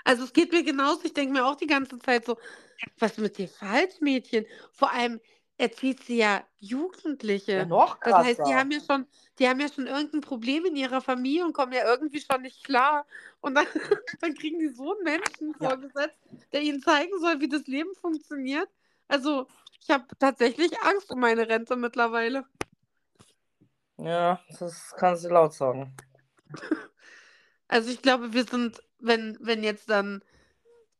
Also 0.04 0.24
es 0.24 0.32
geht 0.32 0.52
mir 0.52 0.62
genauso. 0.62 1.04
Ich 1.04 1.14
denke 1.14 1.32
mir 1.32 1.44
auch 1.44 1.56
die 1.56 1.66
ganze 1.66 1.98
Zeit 1.98 2.24
so, 2.24 2.36
was 2.98 3.12
ist 3.12 3.18
mit 3.18 3.38
dir 3.38 3.48
falsch, 3.48 4.00
Mädchen? 4.00 4.46
Vor 4.72 4.92
allem 4.92 5.20
erzählt 5.58 6.02
sie 6.04 6.18
ja 6.18 6.44
Jugendliche. 6.58 7.52
Ja, 7.52 7.64
noch 7.64 8.00
krasser. 8.00 8.18
Das 8.18 8.26
heißt, 8.26 8.40
die 8.48 8.54
haben 8.54 8.70
ja 8.70 8.80
schon, 8.80 9.06
die 9.38 9.48
haben 9.48 9.60
ja 9.60 9.68
schon 9.72 9.86
irgendein 9.86 10.20
Problem 10.20 10.64
in 10.64 10.76
ihrer 10.76 11.00
Familie 11.00 11.44
und 11.44 11.52
kommen 11.52 11.72
ja 11.72 11.84
irgendwie 11.84 12.20
schon 12.20 12.42
nicht 12.42 12.64
klar. 12.64 13.06
Und 13.40 13.54
dann, 13.54 13.66
dann 14.20 14.34
kriegen 14.34 14.58
die 14.58 14.68
so 14.68 14.94
einen 14.94 15.04
Menschen 15.04 15.54
ja. 15.60 15.70
vorgesetzt, 15.70 16.18
der 16.52 16.62
ihnen 16.62 16.80
zeigen 16.80 17.18
soll, 17.20 17.40
wie 17.40 17.48
das 17.48 17.66
Leben 17.66 17.94
funktioniert. 17.94 18.68
Also 19.08 19.46
ich 19.80 19.90
habe 19.90 20.04
tatsächlich 20.18 20.72
Angst 20.82 21.10
um 21.10 21.20
meine 21.20 21.48
Rente 21.48 21.76
mittlerweile. 21.76 22.44
Ja, 23.98 24.40
das 24.58 24.94
kannst 24.96 25.24
du 25.24 25.28
laut 25.28 25.54
sagen. 25.54 25.94
Also 27.68 27.90
ich 27.90 28.00
glaube, 28.00 28.32
wir 28.32 28.44
sind 28.44 28.80
wenn, 28.98 29.36
wenn 29.40 29.62
jetzt 29.62 29.90
dann 29.90 30.22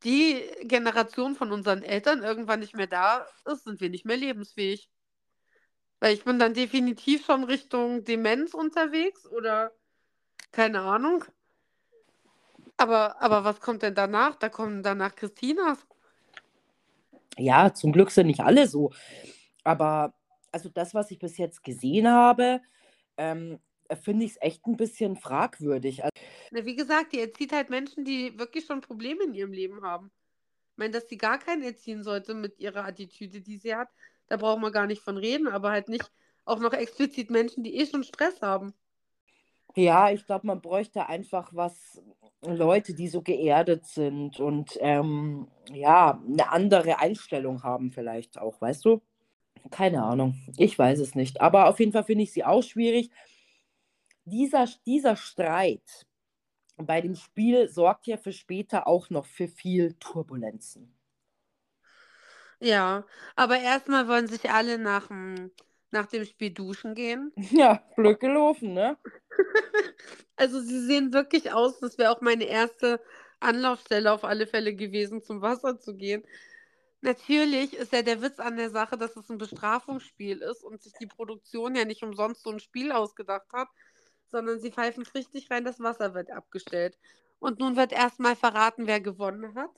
die 0.05 0.43
Generation 0.63 1.35
von 1.35 1.53
unseren 1.53 1.83
Eltern 1.83 2.23
irgendwann 2.23 2.61
nicht 2.61 2.77
mehr 2.77 2.87
da 2.87 3.27
ist, 3.47 3.65
sind 3.65 3.81
wir 3.81 3.91
nicht 3.91 4.05
mehr 4.05 4.17
lebensfähig. 4.17 4.91
Weil 6.01 6.15
ich 6.15 6.25
bin 6.25 6.39
dann 6.39 6.55
definitiv 6.55 7.25
schon 7.25 7.45
Richtung 7.45 8.05
Demenz 8.05 8.55
unterwegs 8.55 9.27
oder 9.27 9.73
keine 10.53 10.81
Ahnung. 10.81 11.25
Aber, 12.77 13.21
aber 13.23 13.45
was 13.45 13.61
kommt 13.61 13.83
denn 13.83 13.95
danach? 13.95 14.37
Da 14.37 14.49
kommen 14.49 14.83
danach 14.83 15.15
Christinas. 15.15 15.79
Ja, 17.39 17.73
zum 17.73 17.93
Glück 17.93 18.11
sind 18.11 18.27
nicht 18.27 18.41
alle 18.41 18.67
so. 18.67 18.93
Aber 19.65 20.15
also 20.53 20.69
das, 20.69 20.95
was 20.95 21.11
ich 21.11 21.19
bis 21.19 21.39
jetzt 21.39 21.63
gesehen 21.65 22.09
habe, 22.09 22.61
ähm, 23.17 23.59
finde 24.03 24.25
ich 24.25 24.33
es 24.33 24.38
echt 24.40 24.66
ein 24.66 24.77
bisschen 24.77 25.16
fragwürdig. 25.16 26.05
Also, 26.05 26.12
Na, 26.51 26.64
wie 26.64 26.77
gesagt, 26.77 27.12
die 27.12 27.20
erzieht 27.20 27.53
halt 27.53 27.70
Menschen, 27.70 28.05
die 28.05 28.38
wirklich 28.38 28.66
schon 28.66 28.81
Probleme 28.81 29.25
in 29.25 29.35
ihrem 29.35 29.53
Leben 29.53 29.83
haben. 29.83 30.11
Ich 30.72 30.79
meine, 30.79 30.92
dass 30.92 31.09
sie 31.09 31.18
gar 31.18 31.38
keinen 31.38 31.62
erziehen 31.62 32.03
sollte 32.05 32.35
mit 32.35 32.59
ihrer 32.61 32.85
Attitüde, 32.85 33.40
die 33.42 33.59
sie 33.59 33.75
hat, 33.75 33.88
da 34.29 34.37
brauchen 34.37 34.62
wir 34.62 34.72
gar 34.72 34.87
nicht 34.87 35.03
von 35.03 35.16
reden, 35.16 35.49
aber 35.49 35.70
halt 35.70 35.88
nicht 35.88 36.11
auch 36.44 36.61
noch 36.61 36.72
explizit 36.72 37.31
Menschen, 37.31 37.64
die 37.64 37.77
eh 37.77 37.87
schon 37.87 38.05
Stress 38.05 38.42
haben. 38.42 38.75
Ja, 39.75 40.11
ich 40.11 40.25
glaube, 40.27 40.46
man 40.46 40.62
bräuchte 40.62 41.07
einfach 41.09 41.51
was, 41.55 42.01
Leute, 42.42 42.94
die 42.94 43.09
so 43.09 43.22
geerdet 43.22 43.87
sind 43.87 44.40
und 44.40 44.79
ähm, 44.81 45.49
ja, 45.72 46.22
eine 46.27 46.51
andere 46.51 46.99
Einstellung 47.01 47.62
haben 47.62 47.90
vielleicht 47.92 48.38
auch, 48.38 48.61
weißt 48.61 48.85
du? 48.85 49.03
Keine 49.70 50.03
Ahnung, 50.05 50.37
ich 50.57 50.79
weiß 50.79 51.01
es 51.01 51.14
nicht. 51.14 51.40
Aber 51.40 51.68
auf 51.68 51.81
jeden 51.81 51.92
Fall 51.92 52.05
finde 52.05 52.25
ich 52.25 52.33
sie 52.33 52.44
auch 52.44 52.62
schwierig 52.62 53.11
dieser, 54.27 54.69
dieser 54.85 55.17
Streit 55.17 56.07
bei 56.77 57.01
dem 57.01 57.15
Spiel 57.15 57.69
sorgt 57.69 58.07
ja 58.07 58.19
für 58.19 58.33
später 58.33 58.87
auch 58.87 59.09
noch 59.09 59.25
für 59.25 59.49
viel 59.49 59.95
Turbulenzen. 59.95 60.93
Ja, 62.61 63.07
aber 63.35 63.59
erstmal 63.59 64.09
wollen 64.09 64.27
sich 64.29 64.51
alle 64.51 64.79
nach 64.79 65.09
dem 65.09 65.51
nach 65.93 66.07
dem 66.07 66.25
Spiel 66.25 66.51
duschen 66.51 66.95
gehen. 66.95 67.33
Ja, 67.51 67.83
Glück 67.97 68.21
gelaufen, 68.21 68.75
ne? 68.75 68.99
Also 70.39 70.61
sie 70.61 70.85
sehen 70.85 71.15
wirklich 71.15 71.53
aus, 71.53 71.81
das 71.81 71.97
wäre 71.97 72.11
auch 72.11 72.21
meine 72.21 72.45
erste 72.45 73.01
Anlaufstelle 73.41 74.12
auf 74.12 74.23
alle 74.23 74.47
Fälle 74.47 74.75
gewesen, 74.75 75.23
zum 75.23 75.41
Wasser 75.41 75.81
zu 75.81 75.97
gehen. 75.97 76.25
Natürlich 77.01 77.75
ist 77.75 77.93
ja 77.93 78.03
der 78.03 78.21
Witz 78.21 78.39
an 78.39 78.57
der 78.57 78.69
Sache, 78.69 78.99
dass 78.99 79.17
es 79.17 79.31
ein 79.31 79.39
Bestrafungsspiel 79.39 80.43
ist 80.43 80.62
und 80.62 80.83
sich 80.83 80.93
die 81.01 81.07
Produktion 81.07 81.75
ja 81.75 81.87
nicht 81.87 82.03
umsonst 82.03 82.43
so 82.43 82.51
ein 82.51 82.61
Spiel 82.61 82.93
ausgedacht 82.93 83.51
hat, 83.55 83.69
sondern 84.31 84.61
sie 84.61 84.71
pfeifen 84.71 85.03
es 85.03 85.15
richtig 85.15 85.51
rein, 85.51 85.65
das 85.65 85.81
Wasser 85.81 86.15
wird 86.15 86.31
abgestellt. 86.31 86.99
Und 87.39 87.59
nun 87.59 87.77
wird 87.77 87.93
erstmal 87.93 88.37
verraten, 88.37 88.87
wer 88.87 89.01
gewonnen 89.01 89.55
hat. 89.55 89.71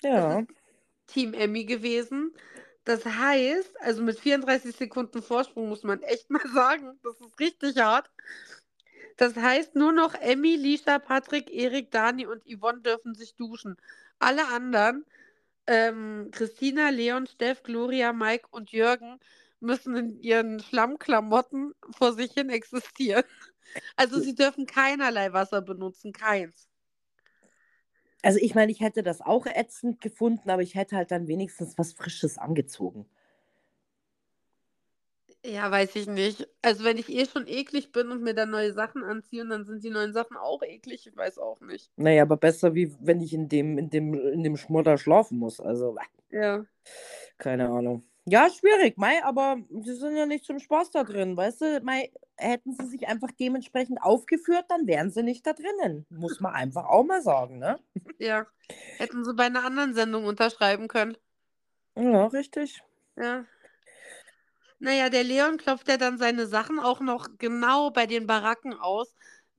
Ja. 0.00 0.44
Team 1.06 1.34
Emmy 1.34 1.64
gewesen. 1.64 2.32
Das 2.84 3.04
heißt, 3.04 3.80
also 3.80 4.02
mit 4.02 4.20
34 4.20 4.76
Sekunden 4.76 5.22
Vorsprung 5.22 5.68
muss 5.68 5.82
man 5.82 6.02
echt 6.02 6.30
mal 6.30 6.42
sagen, 6.54 6.98
das 7.02 7.20
ist 7.20 7.38
richtig 7.40 7.76
hart. 7.78 8.10
Das 9.16 9.36
heißt, 9.36 9.76
nur 9.76 9.92
noch 9.92 10.14
Emmy, 10.14 10.56
Lisa, 10.56 10.98
Patrick, 10.98 11.50
Erik, 11.52 11.90
Dani 11.90 12.26
und 12.26 12.42
Yvonne 12.46 12.80
dürfen 12.80 13.14
sich 13.14 13.36
duschen. 13.36 13.76
Alle 14.18 14.48
anderen, 14.48 15.04
ähm, 15.66 16.30
Christina, 16.32 16.90
Leon, 16.90 17.26
Steff, 17.26 17.62
Gloria, 17.62 18.12
Mike 18.12 18.48
und 18.50 18.72
Jürgen, 18.72 19.20
müssen 19.60 19.96
in 19.96 20.20
ihren 20.20 20.60
Schlammklamotten 20.60 21.74
vor 21.96 22.12
sich 22.12 22.32
hin 22.32 22.50
existieren. 22.50 23.24
Also 23.96 24.20
sie 24.20 24.34
dürfen 24.34 24.66
keinerlei 24.66 25.32
Wasser 25.32 25.60
benutzen, 25.62 26.12
keins. 26.12 26.68
Also 28.22 28.40
ich 28.40 28.56
meine, 28.56 28.72
ich 28.72 28.80
hätte 28.80 29.04
das 29.04 29.20
auch 29.20 29.46
ätzend 29.46 30.00
gefunden, 30.00 30.50
aber 30.50 30.62
ich 30.62 30.74
hätte 30.74 30.96
halt 30.96 31.12
dann 31.12 31.28
wenigstens 31.28 31.78
was 31.78 31.92
Frisches 31.92 32.38
angezogen. 32.38 33.06
Ja, 35.44 35.70
weiß 35.70 35.94
ich 35.96 36.06
nicht. 36.06 36.48
Also 36.62 36.84
wenn 36.84 36.96
ich 36.98 37.08
eh 37.08 37.26
schon 37.26 37.46
eklig 37.46 37.92
bin 37.92 38.10
und 38.10 38.22
mir 38.22 38.34
dann 38.34 38.50
neue 38.50 38.72
Sachen 38.72 39.04
anziehe 39.04 39.42
und 39.42 39.50
dann 39.50 39.64
sind 39.64 39.84
die 39.84 39.90
neuen 39.90 40.12
Sachen 40.12 40.36
auch 40.36 40.62
eklig, 40.62 41.06
ich 41.06 41.16
weiß 41.16 41.38
auch 41.38 41.60
nicht. 41.60 41.90
Naja, 41.96 42.22
aber 42.22 42.36
besser, 42.36 42.74
wie 42.74 42.94
wenn 43.00 43.20
ich 43.20 43.32
in 43.34 43.48
dem, 43.48 43.78
in 43.78 43.90
dem, 43.90 44.14
in 44.14 44.42
dem 44.42 44.56
Schmodder 44.56 44.98
schlafen 44.98 45.38
muss. 45.38 45.60
Also, 45.60 45.96
Ja. 46.30 46.66
keine 47.38 47.68
Ahnung. 47.68 48.02
Ja, 48.26 48.48
schwierig, 48.48 48.96
Mai, 48.96 49.22
aber 49.22 49.58
sie 49.82 49.94
sind 49.94 50.16
ja 50.16 50.24
nicht 50.24 50.46
zum 50.46 50.58
Spaß 50.58 50.90
da 50.90 51.04
drin, 51.04 51.36
weißt 51.36 51.60
du? 51.60 51.80
Mai, 51.82 52.10
hätten 52.36 52.74
sie 52.74 52.86
sich 52.86 53.06
einfach 53.06 53.30
dementsprechend 53.38 54.02
aufgeführt, 54.02 54.64
dann 54.68 54.86
wären 54.86 55.10
sie 55.10 55.22
nicht 55.22 55.46
da 55.46 55.52
drinnen. 55.52 56.06
Muss 56.08 56.40
man 56.40 56.54
einfach 56.54 56.86
auch 56.86 57.04
mal 57.04 57.20
sagen, 57.22 57.58
ne? 57.58 57.78
Ja. 58.18 58.46
Hätten 58.96 59.24
sie 59.24 59.34
bei 59.34 59.44
einer 59.44 59.64
anderen 59.64 59.92
Sendung 59.94 60.24
unterschreiben 60.24 60.88
können. 60.88 61.16
Ja, 61.96 62.26
richtig. 62.28 62.82
Ja. 63.16 63.44
Naja, 64.78 65.10
der 65.10 65.24
Leon 65.24 65.58
klopft 65.58 65.88
ja 65.88 65.96
dann 65.96 66.18
seine 66.18 66.46
Sachen 66.46 66.78
auch 66.78 67.00
noch 67.00 67.28
genau 67.38 67.90
bei 67.90 68.06
den 68.06 68.26
Baracken 68.26 68.74
aus. 68.74 69.14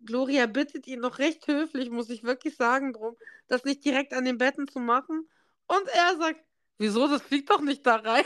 Gloria 0.05 0.45
bittet 0.45 0.87
ihn 0.87 0.99
noch 0.99 1.19
recht 1.19 1.47
höflich, 1.47 1.89
muss 1.89 2.09
ich 2.09 2.23
wirklich 2.23 2.55
sagen, 2.57 2.93
drum, 2.93 3.15
das 3.47 3.63
nicht 3.63 3.85
direkt 3.85 4.13
an 4.13 4.25
den 4.25 4.37
Betten 4.37 4.67
zu 4.67 4.79
machen. 4.79 5.27
Und 5.67 5.87
er 5.93 6.17
sagt, 6.17 6.44
wieso, 6.77 7.07
das 7.07 7.21
fliegt 7.21 7.49
doch 7.49 7.61
nicht 7.61 7.85
da 7.85 7.95
rein. 7.95 8.25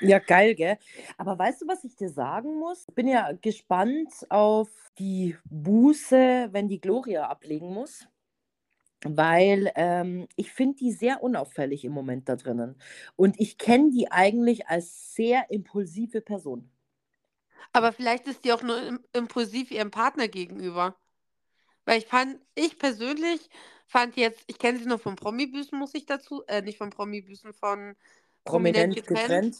Ja, 0.00 0.18
geil, 0.20 0.54
gell? 0.54 0.78
Aber 1.16 1.38
weißt 1.38 1.62
du, 1.62 1.66
was 1.66 1.82
ich 1.84 1.96
dir 1.96 2.08
sagen 2.08 2.58
muss? 2.58 2.84
Ich 2.88 2.94
bin 2.94 3.08
ja 3.08 3.32
gespannt 3.32 4.12
auf 4.28 4.68
die 4.98 5.36
Buße, 5.44 6.48
wenn 6.52 6.68
die 6.68 6.80
Gloria 6.80 7.28
ablegen 7.28 7.72
muss. 7.72 8.06
Weil 9.04 9.72
ähm, 9.76 10.26
ich 10.36 10.52
finde 10.52 10.76
die 10.76 10.92
sehr 10.92 11.22
unauffällig 11.22 11.84
im 11.84 11.92
Moment 11.92 12.28
da 12.28 12.36
drinnen. 12.36 12.80
Und 13.16 13.38
ich 13.40 13.58
kenne 13.58 13.90
die 13.90 14.10
eigentlich 14.10 14.68
als 14.68 15.14
sehr 15.14 15.50
impulsive 15.50 16.20
Person. 16.20 16.70
Aber 17.72 17.92
vielleicht 17.92 18.26
ist 18.26 18.44
die 18.44 18.52
auch 18.52 18.62
nur 18.62 18.80
im 18.82 19.00
impulsiv 19.12 19.70
ihrem 19.70 19.90
Partner 19.90 20.28
gegenüber. 20.28 20.96
Weil 21.84 21.98
ich 21.98 22.06
fand, 22.06 22.40
ich 22.54 22.78
persönlich 22.78 23.48
fand 23.88 24.16
jetzt, 24.16 24.44
ich 24.46 24.58
kenne 24.58 24.78
sie 24.78 24.86
nur 24.86 24.98
von 24.98 25.16
Promi-Büßen, 25.16 25.76
muss 25.76 25.94
ich 25.94 26.06
dazu, 26.06 26.44
äh, 26.46 26.62
nicht 26.62 26.78
von 26.78 26.90
Promi-Büßen, 26.90 27.52
von 27.54 27.96
Prominent 28.44 28.94
getrennt. 28.94 29.56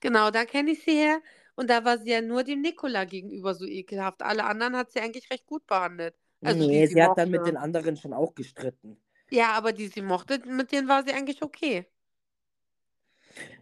Genau, 0.00 0.30
da 0.30 0.44
kenne 0.44 0.70
ich 0.70 0.82
sie 0.82 0.92
her. 0.92 1.20
Und 1.54 1.68
da 1.68 1.84
war 1.84 1.98
sie 1.98 2.10
ja 2.10 2.22
nur 2.22 2.44
dem 2.44 2.62
Nikola 2.62 3.04
gegenüber 3.04 3.54
so 3.54 3.66
ekelhaft. 3.66 4.22
Alle 4.22 4.44
anderen 4.44 4.76
hat 4.76 4.90
sie 4.90 5.00
eigentlich 5.00 5.30
recht 5.30 5.46
gut 5.46 5.66
behandelt. 5.66 6.14
Also 6.42 6.66
nee, 6.66 6.86
die 6.86 6.94
sie 6.94 7.02
hat 7.02 7.18
dann 7.18 7.30
mit 7.30 7.40
mochte. 7.40 7.52
den 7.52 7.56
anderen 7.56 7.96
schon 7.96 8.12
auch 8.12 8.34
gestritten. 8.34 8.96
Ja, 9.30 9.52
aber 9.52 9.72
die 9.72 9.88
sie 9.88 10.02
mochte, 10.02 10.40
mit 10.46 10.72
denen 10.72 10.88
war 10.88 11.04
sie 11.04 11.12
eigentlich 11.12 11.42
okay. 11.42 11.86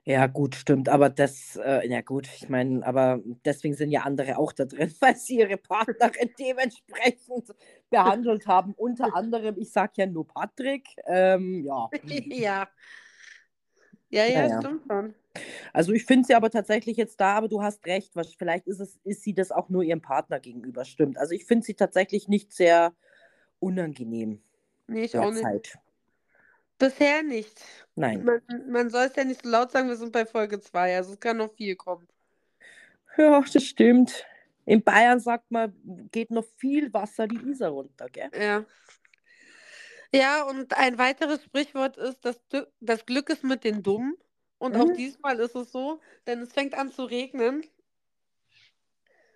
Ja, 0.05 0.27
gut, 0.27 0.55
stimmt. 0.55 0.89
Aber 0.89 1.11
das, 1.11 1.57
äh, 1.57 1.87
ja 1.89 2.01
gut, 2.01 2.27
ich 2.35 2.49
meine, 2.49 2.85
aber 2.87 3.21
deswegen 3.45 3.75
sind 3.75 3.91
ja 3.91 4.03
andere 4.03 4.39
auch 4.39 4.53
da 4.53 4.65
drin, 4.65 4.93
weil 5.01 5.17
sie 5.17 5.39
ihre 5.39 5.57
Partnerin 5.57 6.31
dementsprechend 6.39 7.55
behandelt 7.91 8.47
haben. 8.47 8.75
Unter 8.75 9.15
anderem, 9.15 9.57
ich 9.59 9.71
sage 9.71 9.93
ja 9.97 10.07
nur 10.07 10.27
Patrick. 10.27 10.89
Ähm, 11.07 11.65
ja. 11.65 11.91
ja. 12.31 12.69
Ja, 14.09 14.25
ja, 14.27 14.43
Naja. 14.43 14.59
stimmt 14.61 14.83
schon. 14.87 15.15
Also 15.73 15.93
ich 15.93 16.05
finde 16.05 16.27
sie 16.27 16.35
aber 16.35 16.51
tatsächlich 16.51 16.97
jetzt 16.97 17.21
da, 17.21 17.37
aber 17.37 17.49
du 17.49 17.63
hast 17.63 17.87
recht, 17.87 18.17
was, 18.17 18.35
vielleicht 18.35 18.67
ist 18.67 18.81
es, 18.81 18.99
ist 19.05 19.23
sie 19.23 19.33
das 19.33 19.53
auch 19.53 19.69
nur 19.69 19.85
ihrem 19.85 20.01
Partner 20.01 20.41
gegenüber, 20.41 20.85
stimmt. 20.85 21.19
Also 21.19 21.35
ich 21.35 21.45
finde 21.45 21.65
sie 21.65 21.75
tatsächlich 21.75 22.27
nicht 22.27 22.53
sehr 22.53 22.93
unangenehm 23.61 24.43
Nee, 24.89 25.05
ich 25.05 25.17
auch 25.17 25.31
nicht. 25.31 25.79
Bisher 26.81 27.23
nicht. 27.23 27.63
Nein. 27.95 28.25
Man, 28.25 28.41
man 28.71 28.91
soll 28.91 29.05
es 29.05 29.15
ja 29.15 29.23
nicht 29.25 29.43
so 29.43 29.51
laut 29.51 29.71
sagen, 29.71 29.89
wir 29.89 29.97
sind 29.97 30.13
bei 30.13 30.25
Folge 30.25 30.61
2, 30.61 30.97
also 30.97 31.13
es 31.13 31.21
kann 31.21 31.37
noch 31.37 31.53
viel 31.55 31.77
kommen. 31.77 32.09
Ja, 33.19 33.41
das 33.43 33.65
stimmt. 33.65 34.25
In 34.65 34.83
Bayern 34.83 35.21
sagt 35.21 35.51
man, 35.51 35.75
geht 36.11 36.31
noch 36.31 36.47
viel 36.57 36.93
Wasser 36.93 37.29
die 37.29 37.37
Isar 37.51 37.71
runter, 37.71 38.09
gell? 38.09 38.31
Ja. 38.35 38.65
Ja, 40.13 40.43
und 40.45 40.77
ein 40.77 40.99
weiteres 40.99 41.45
Sprichwort 41.45 41.97
ist, 41.99 42.25
das, 42.25 42.41
Glück- 42.49 42.73
das 42.81 43.05
Glück 43.07 43.29
ist 43.31 43.45
mit 43.45 43.63
den 43.63 43.83
Dummen. 43.83 44.17
Und 44.59 44.77
auch 44.77 44.87
Mhm. 44.87 44.95
diesmal 44.95 45.39
ist 45.39 45.55
es 45.55 45.71
so, 45.71 46.01
denn 46.27 46.41
es 46.41 46.53
fängt 46.53 46.75
an 46.75 46.91
zu 46.91 47.05
regnen. 47.05 47.65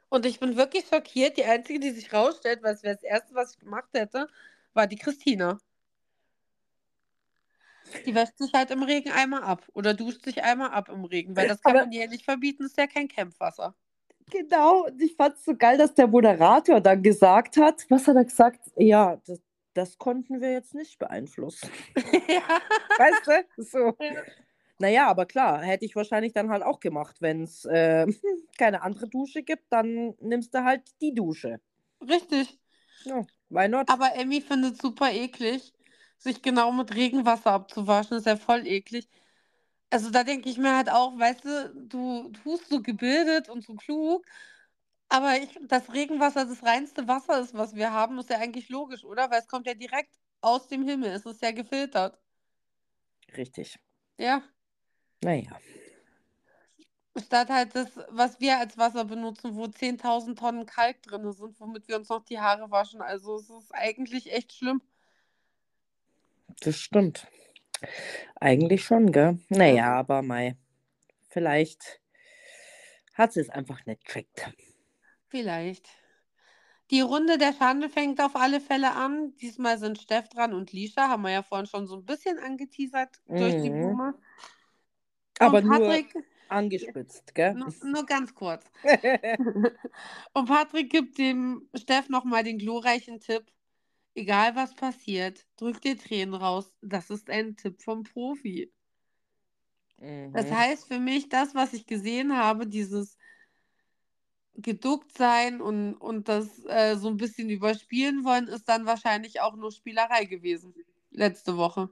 Und 0.09 0.26
ich 0.26 0.40
bin 0.40 0.57
wirklich 0.57 0.87
schockiert. 0.87 1.37
Die 1.37 1.44
Einzige, 1.44 1.78
die 1.80 1.90
sich 1.90 2.12
rausstellt, 2.12 2.62
weil 2.62 2.74
es 2.74 2.83
wäre 2.83 2.94
das 2.94 3.04
Erste, 3.04 3.35
was 3.35 3.52
ich 3.52 3.59
gemacht 3.59 3.88
hätte, 3.92 4.28
war 4.72 4.87
die 4.87 4.96
Christina. 4.96 5.61
Die 8.07 8.14
wäscht 8.14 8.37
sich 8.38 8.52
halt 8.52 8.70
im 8.70 8.83
Regen 8.83 9.11
einmal 9.11 9.42
ab 9.42 9.62
oder 9.72 9.94
duscht 9.94 10.24
sich 10.24 10.42
einmal 10.42 10.70
ab 10.70 10.88
im 10.88 11.04
Regen, 11.04 11.37
weil 11.37 11.48
das 11.48 11.61
kann 11.62 11.72
Aber- 11.76 11.85
man 11.87 11.92
ja 11.92 12.07
nicht 12.07 12.24
verbieten, 12.24 12.64
ist 12.64 12.76
ja 12.78 12.87
kein 12.87 13.09
Campwasser. 13.09 13.74
Genau, 14.30 14.87
und 14.87 15.00
ich 15.02 15.14
fand 15.16 15.37
es 15.37 15.44
so 15.44 15.54
geil, 15.54 15.76
dass 15.76 15.92
der 15.94 16.07
Moderator 16.07 16.80
dann 16.80 17.02
gesagt 17.02 17.57
hat, 17.59 17.85
was 17.90 18.07
hat 18.09 18.16
er 18.16 18.24
gesagt? 18.24 18.61
Ja, 18.76 19.20
das, 19.26 19.40
das 19.74 19.98
konnten 19.98 20.40
wir 20.40 20.50
jetzt 20.52 20.74
nicht 20.74 20.98
beeinflussen. 20.98 21.68
ja. 22.28 22.40
Weißt 22.98 23.26
du? 23.57 23.62
So. 23.62 23.78
Ja. 24.02 24.22
Naja, 24.78 25.07
aber 25.09 25.26
klar, 25.26 25.62
hätte 25.62 25.85
ich 25.85 25.94
wahrscheinlich 25.94 26.33
dann 26.33 26.50
halt 26.50 26.62
auch 26.62 26.80
gemacht. 26.80 27.16
Wenn 27.20 27.42
es 27.44 27.64
äh, 27.66 28.07
keine 28.59 28.83
andere 28.83 29.09
Dusche 29.09 29.42
gibt, 29.42 29.64
dann 29.70 30.14
nimmst 30.20 30.54
du 30.54 30.64
halt 30.64 30.83
die 31.00 31.14
Dusche. 31.14 31.61
Richtig. 32.00 32.59
Ja, 33.04 33.24
why 33.50 33.68
not? 33.68 33.88
Aber 33.90 34.14
Emmy 34.16 34.40
findet 34.40 34.80
super 34.80 35.12
eklig, 35.12 35.72
sich 36.18 36.42
genau 36.42 36.72
mit 36.72 36.94
Regenwasser 36.94 37.53
abzuwaschen. 37.53 38.16
Ist 38.18 38.27
ja 38.27 38.37
voll 38.37 38.66
eklig. 38.66 39.09
Also 39.90 40.11
da 40.11 40.24
denke 40.24 40.48
ich 40.48 40.59
mir 40.59 40.77
halt 40.77 40.90
auch, 40.90 41.18
weißt 41.18 41.44
du, 41.44 41.74
du 41.88 42.31
tust 42.42 42.68
so 42.68 42.83
gebildet 42.83 43.48
und 43.48 43.64
so 43.64 43.74
klug, 43.74 44.27
aber 45.09 45.37
ich, 45.37 45.57
das 45.68 45.92
Regenwasser 45.92 46.46
das 46.46 46.64
reinste 46.64 47.07
Wasser 47.07 47.40
ist, 47.40 47.55
was 47.55 47.74
wir 47.77 47.92
haben, 47.92 48.18
ist 48.18 48.31
ja 48.31 48.38
eigentlich 48.38 48.68
logisch, 48.68 49.05
oder? 49.05 49.31
Weil 49.31 49.40
es 49.40 49.46
kommt 49.46 49.66
ja 49.66 49.74
direkt 49.74 50.12
aus 50.40 50.66
dem 50.66 50.85
Himmel. 50.87 51.11
Es 51.11 51.24
ist 51.27 51.42
ja 51.42 51.53
gefiltert. 51.53 52.18
Richtig. 53.37 53.79
Ja. 54.18 54.42
Naja. 55.22 55.59
Statt 57.16 57.48
halt 57.48 57.77
das, 57.77 57.88
was 58.09 58.40
wir 58.40 58.59
als 58.59 58.77
Wasser 58.77 59.05
benutzen, 59.05 59.55
wo 59.55 59.68
10.000 59.68 60.37
Tonnen 60.37 60.66
Kalk 60.66 61.00
drin 61.03 61.31
sind, 61.33 61.61
womit 61.61 61.87
wir 61.87 61.96
uns 61.96 62.09
noch 62.09 62.24
die 62.24 62.40
Haare 62.40 62.70
waschen. 62.72 63.00
Also 63.00 63.37
es 63.37 63.48
ist 63.48 63.72
eigentlich 63.72 64.33
echt 64.33 64.53
schlimm. 64.53 64.83
Das 66.60 66.78
stimmt. 66.78 67.26
Eigentlich 68.40 68.84
schon, 68.84 69.12
gell? 69.12 69.38
Naja, 69.48 69.94
aber 69.94 70.22
Mai. 70.22 70.56
Vielleicht 71.28 72.00
hat 73.14 73.32
sie 73.32 73.40
es 73.40 73.50
einfach 73.50 73.84
nicht 73.86 74.04
checkt. 74.04 74.52
Vielleicht. 75.28 75.88
Die 76.90 77.00
Runde 77.00 77.38
der 77.38 77.52
Schande 77.54 77.88
fängt 77.88 78.20
auf 78.20 78.36
alle 78.36 78.60
Fälle 78.60 78.92
an. 78.92 79.34
Diesmal 79.36 79.78
sind 79.78 79.98
Steff 79.98 80.28
dran 80.28 80.52
und 80.52 80.72
Lisha, 80.72 81.08
haben 81.08 81.22
wir 81.22 81.30
ja 81.30 81.42
vorhin 81.42 81.66
schon 81.66 81.86
so 81.86 81.96
ein 81.96 82.04
bisschen 82.04 82.38
angeteasert 82.38 83.20
durch 83.26 83.54
die 83.56 83.70
Mhm. 83.70 83.78
Blume. 83.80 84.14
Aber 85.38 85.58
und 85.58 85.66
nur 85.66 85.78
Patrick, 85.80 86.14
angespitzt, 86.48 87.34
gell? 87.34 87.54
nur, 87.54 87.74
nur 87.82 88.06
ganz 88.06 88.34
kurz. 88.34 88.70
Und 90.32 90.46
Patrick 90.46 90.90
gibt 90.90 91.18
dem 91.18 91.68
Steff 91.74 92.08
nochmal 92.08 92.44
den 92.44 92.58
glorreichen 92.58 93.20
Tipp. 93.20 93.50
Egal 94.14 94.55
was 94.57 94.74
passiert, 94.74 95.46
drück 95.57 95.81
dir 95.81 95.98
Tränen 95.98 96.35
raus. 96.35 96.74
Das 96.83 97.11
ist 97.11 97.31
ein 97.31 97.57
Tipp 97.57 97.83
vom 97.83 98.03
Profi. 98.05 98.72
Das 100.33 100.50
Mhm. 100.50 100.50
heißt 100.50 100.88
für 100.88 100.98
mich, 100.98 101.29
das, 101.29 101.55
was 101.55 101.72
ich 101.72 101.87
gesehen 101.87 102.37
habe, 102.37 102.66
dieses 102.66 103.16
geduckt 104.57 105.16
sein 105.16 105.61
und, 105.61 105.94
und 105.94 106.29
das 106.29 106.64
äh, 106.66 106.96
so 106.96 107.09
ein 107.09 107.16
bisschen 107.16 107.50
überspielen 107.50 108.24
wollen, 108.24 108.46
ist 108.48 108.68
dann 108.68 108.87
wahrscheinlich 108.87 109.40
auch 109.40 109.57
nur 109.57 109.72
Spielerei 109.72 110.24
gewesen 110.27 110.74
letzte 111.11 111.57
Woche. 111.57 111.90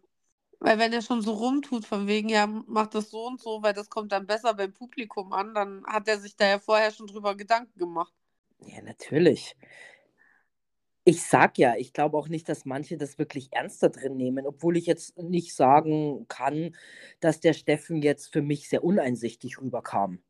Weil 0.61 0.79
wenn 0.79 0.93
er 0.93 1.03
schon 1.03 1.23
so 1.23 1.33
rumtut, 1.35 1.87
von 1.87 2.07
wegen, 2.09 2.29
ja, 2.31 2.47
macht 2.47 2.95
das 2.95 3.11
so 3.11 3.27
und 3.27 3.41
so, 3.41 3.63
weil 3.63 3.75
das 3.75 3.91
kommt 3.91 4.13
dann 4.13 4.27
besser 4.27 4.55
beim 4.55 4.73
Publikum 4.75 5.33
an, 5.33 5.55
dann 5.55 5.85
hat 5.87 6.09
er 6.09 6.21
sich 6.21 6.37
da 6.37 6.47
ja 6.49 6.59
vorher 6.61 6.93
schon 6.93 7.09
drüber 7.09 7.37
Gedanken 7.37 7.79
gemacht. 7.79 8.15
Ja, 8.61 8.81
natürlich. 8.83 9.57
Ich 11.05 11.23
sag 11.25 11.59
ja, 11.59 11.75
ich 11.77 11.93
glaube 11.93 12.17
auch 12.17 12.29
nicht, 12.29 12.49
dass 12.49 12.65
manche 12.65 12.97
das 12.97 13.19
wirklich 13.19 13.53
ernster 13.53 13.89
drin 13.91 14.17
nehmen, 14.17 14.47
obwohl 14.47 14.77
ich 14.77 14.87
jetzt 14.87 15.17
nicht 15.19 15.55
sagen 15.55 16.27
kann, 16.29 16.75
dass 17.21 17.41
der 17.41 17.55
Steffen 17.55 18.03
jetzt 18.03 18.33
für 18.33 18.43
mich 18.43 18.69
sehr 18.69 18.85
uneinsichtig 18.85 19.61
rüberkam. 19.61 20.23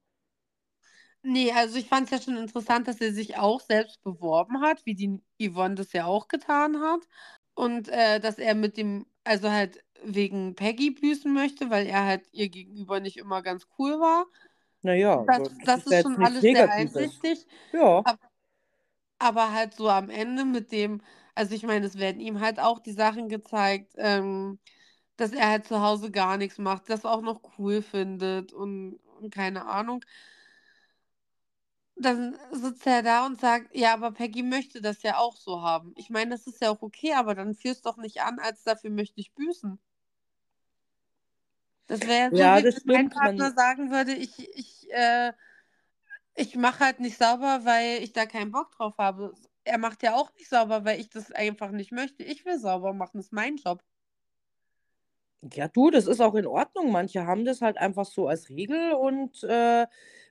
Nee, 1.22 1.52
also 1.52 1.76
ich 1.78 1.86
fand 1.88 2.06
es 2.06 2.10
ja 2.10 2.20
schon 2.20 2.36
interessant, 2.36 2.88
dass 2.88 3.00
er 3.00 3.12
sich 3.12 3.36
auch 3.36 3.60
selbst 3.60 4.02
beworben 4.02 4.60
hat, 4.60 4.84
wie 4.86 4.94
die 4.94 5.20
Yvonne 5.40 5.76
das 5.76 5.92
ja 5.92 6.04
auch 6.06 6.26
getan 6.28 6.80
hat. 6.80 7.00
Und 7.54 7.88
äh, 7.88 8.18
dass 8.20 8.38
er 8.38 8.54
mit 8.54 8.76
dem, 8.76 9.06
also 9.24 9.50
halt 9.50 9.84
wegen 10.04 10.54
Peggy 10.56 10.90
büßen 10.90 11.32
möchte, 11.32 11.70
weil 11.70 11.86
er 11.86 12.04
halt 12.06 12.26
ihr 12.32 12.48
gegenüber 12.48 12.98
nicht 13.00 13.18
immer 13.18 13.42
ganz 13.42 13.68
cool 13.78 14.00
war. 14.00 14.26
Naja, 14.82 15.26
Das, 15.26 15.42
das, 15.42 15.52
das 15.64 15.86
ist 15.86 16.00
ist 16.00 16.00
schon 16.02 16.18
alles 16.18 16.50
sehr 16.50 16.68
einsichtig. 16.70 17.46
Ja, 17.72 18.04
Ab- 18.04 18.20
Aber 19.22 19.52
halt 19.52 19.74
so 19.74 19.88
am 19.88 20.10
Ende 20.10 20.44
mit 20.44 20.72
dem, 20.72 21.00
also 21.36 21.54
ich 21.54 21.62
meine, 21.64 21.86
es 21.86 21.96
werden 21.98 22.20
ihm 22.20 22.40
halt 22.40 22.58
auch 22.60 22.80
die 22.80 22.92
Sachen 22.92 23.28
gezeigt, 23.28 23.94
ähm, 23.96 24.58
dass 25.16 25.32
er 25.32 25.48
halt 25.48 25.66
zu 25.66 25.80
Hause 25.80 26.10
gar 26.10 26.36
nichts 26.38 26.58
macht, 26.58 26.90
das 26.90 27.04
auch 27.04 27.22
noch 27.22 27.40
cool 27.58 27.82
findet 27.82 28.52
und, 28.52 28.96
und 29.20 29.32
keine 29.32 29.66
Ahnung. 29.66 30.04
Dann 31.96 32.36
sitzt 32.50 32.86
er 32.86 33.02
da 33.02 33.26
und 33.26 33.40
sagt, 33.40 33.74
ja, 33.76 33.94
aber 33.94 34.10
Peggy 34.12 34.42
möchte 34.42 34.80
das 34.82 35.02
ja 35.02 35.18
auch 35.18 35.36
so 35.36 35.62
haben. 35.62 35.92
Ich 35.96 36.10
meine, 36.10 36.32
das 36.32 36.46
ist 36.48 36.60
ja 36.60 36.70
auch 36.70 36.82
okay, 36.82 37.12
aber 37.14 37.34
dann 37.34 37.54
führst 37.54 37.86
doch 37.86 37.96
nicht 37.98 38.22
an, 38.22 38.38
als 38.40 38.64
dafür 38.64 38.90
möchte 38.90 39.20
ich 39.20 39.32
büßen. 39.34 39.78
Das 41.86 42.06
wäre 42.06 42.32
so, 42.32 42.38
ja, 42.38 42.56
wenn 42.86 43.08
mein. 43.08 43.08
Partner 43.10 43.44
Man, 43.44 43.56
sagen 43.56 43.90
würde, 43.90 44.14
ich, 44.14 44.48
ich, 44.56 44.90
äh, 44.90 45.32
ich 46.34 46.56
mache 46.56 46.80
halt 46.84 47.00
nicht 47.00 47.18
sauber, 47.18 47.60
weil 47.64 48.02
ich 48.02 48.12
da 48.12 48.26
keinen 48.26 48.52
Bock 48.52 48.70
drauf 48.72 48.96
habe. 48.98 49.34
Er 49.64 49.78
macht 49.78 50.02
ja 50.02 50.14
auch 50.14 50.32
nicht 50.34 50.48
sauber, 50.48 50.84
weil 50.84 51.00
ich 51.00 51.10
das 51.10 51.32
einfach 51.32 51.70
nicht 51.70 51.92
möchte. 51.92 52.24
Ich 52.24 52.44
will 52.44 52.58
sauber 52.58 52.92
machen, 52.92 53.18
das 53.18 53.26
ist 53.26 53.32
mein 53.32 53.56
Job. 53.56 53.82
ja, 55.52 55.68
du, 55.68 55.90
das 55.90 56.06
ist 56.06 56.20
auch 56.20 56.34
in 56.34 56.46
Ordnung. 56.46 56.92
Manche 56.92 57.26
haben 57.26 57.44
das 57.44 57.62
halt 57.62 57.76
einfach 57.78 58.06
so 58.06 58.28
als 58.28 58.48
Regel 58.48 58.92
und 58.92 59.42
äh, 59.44 59.86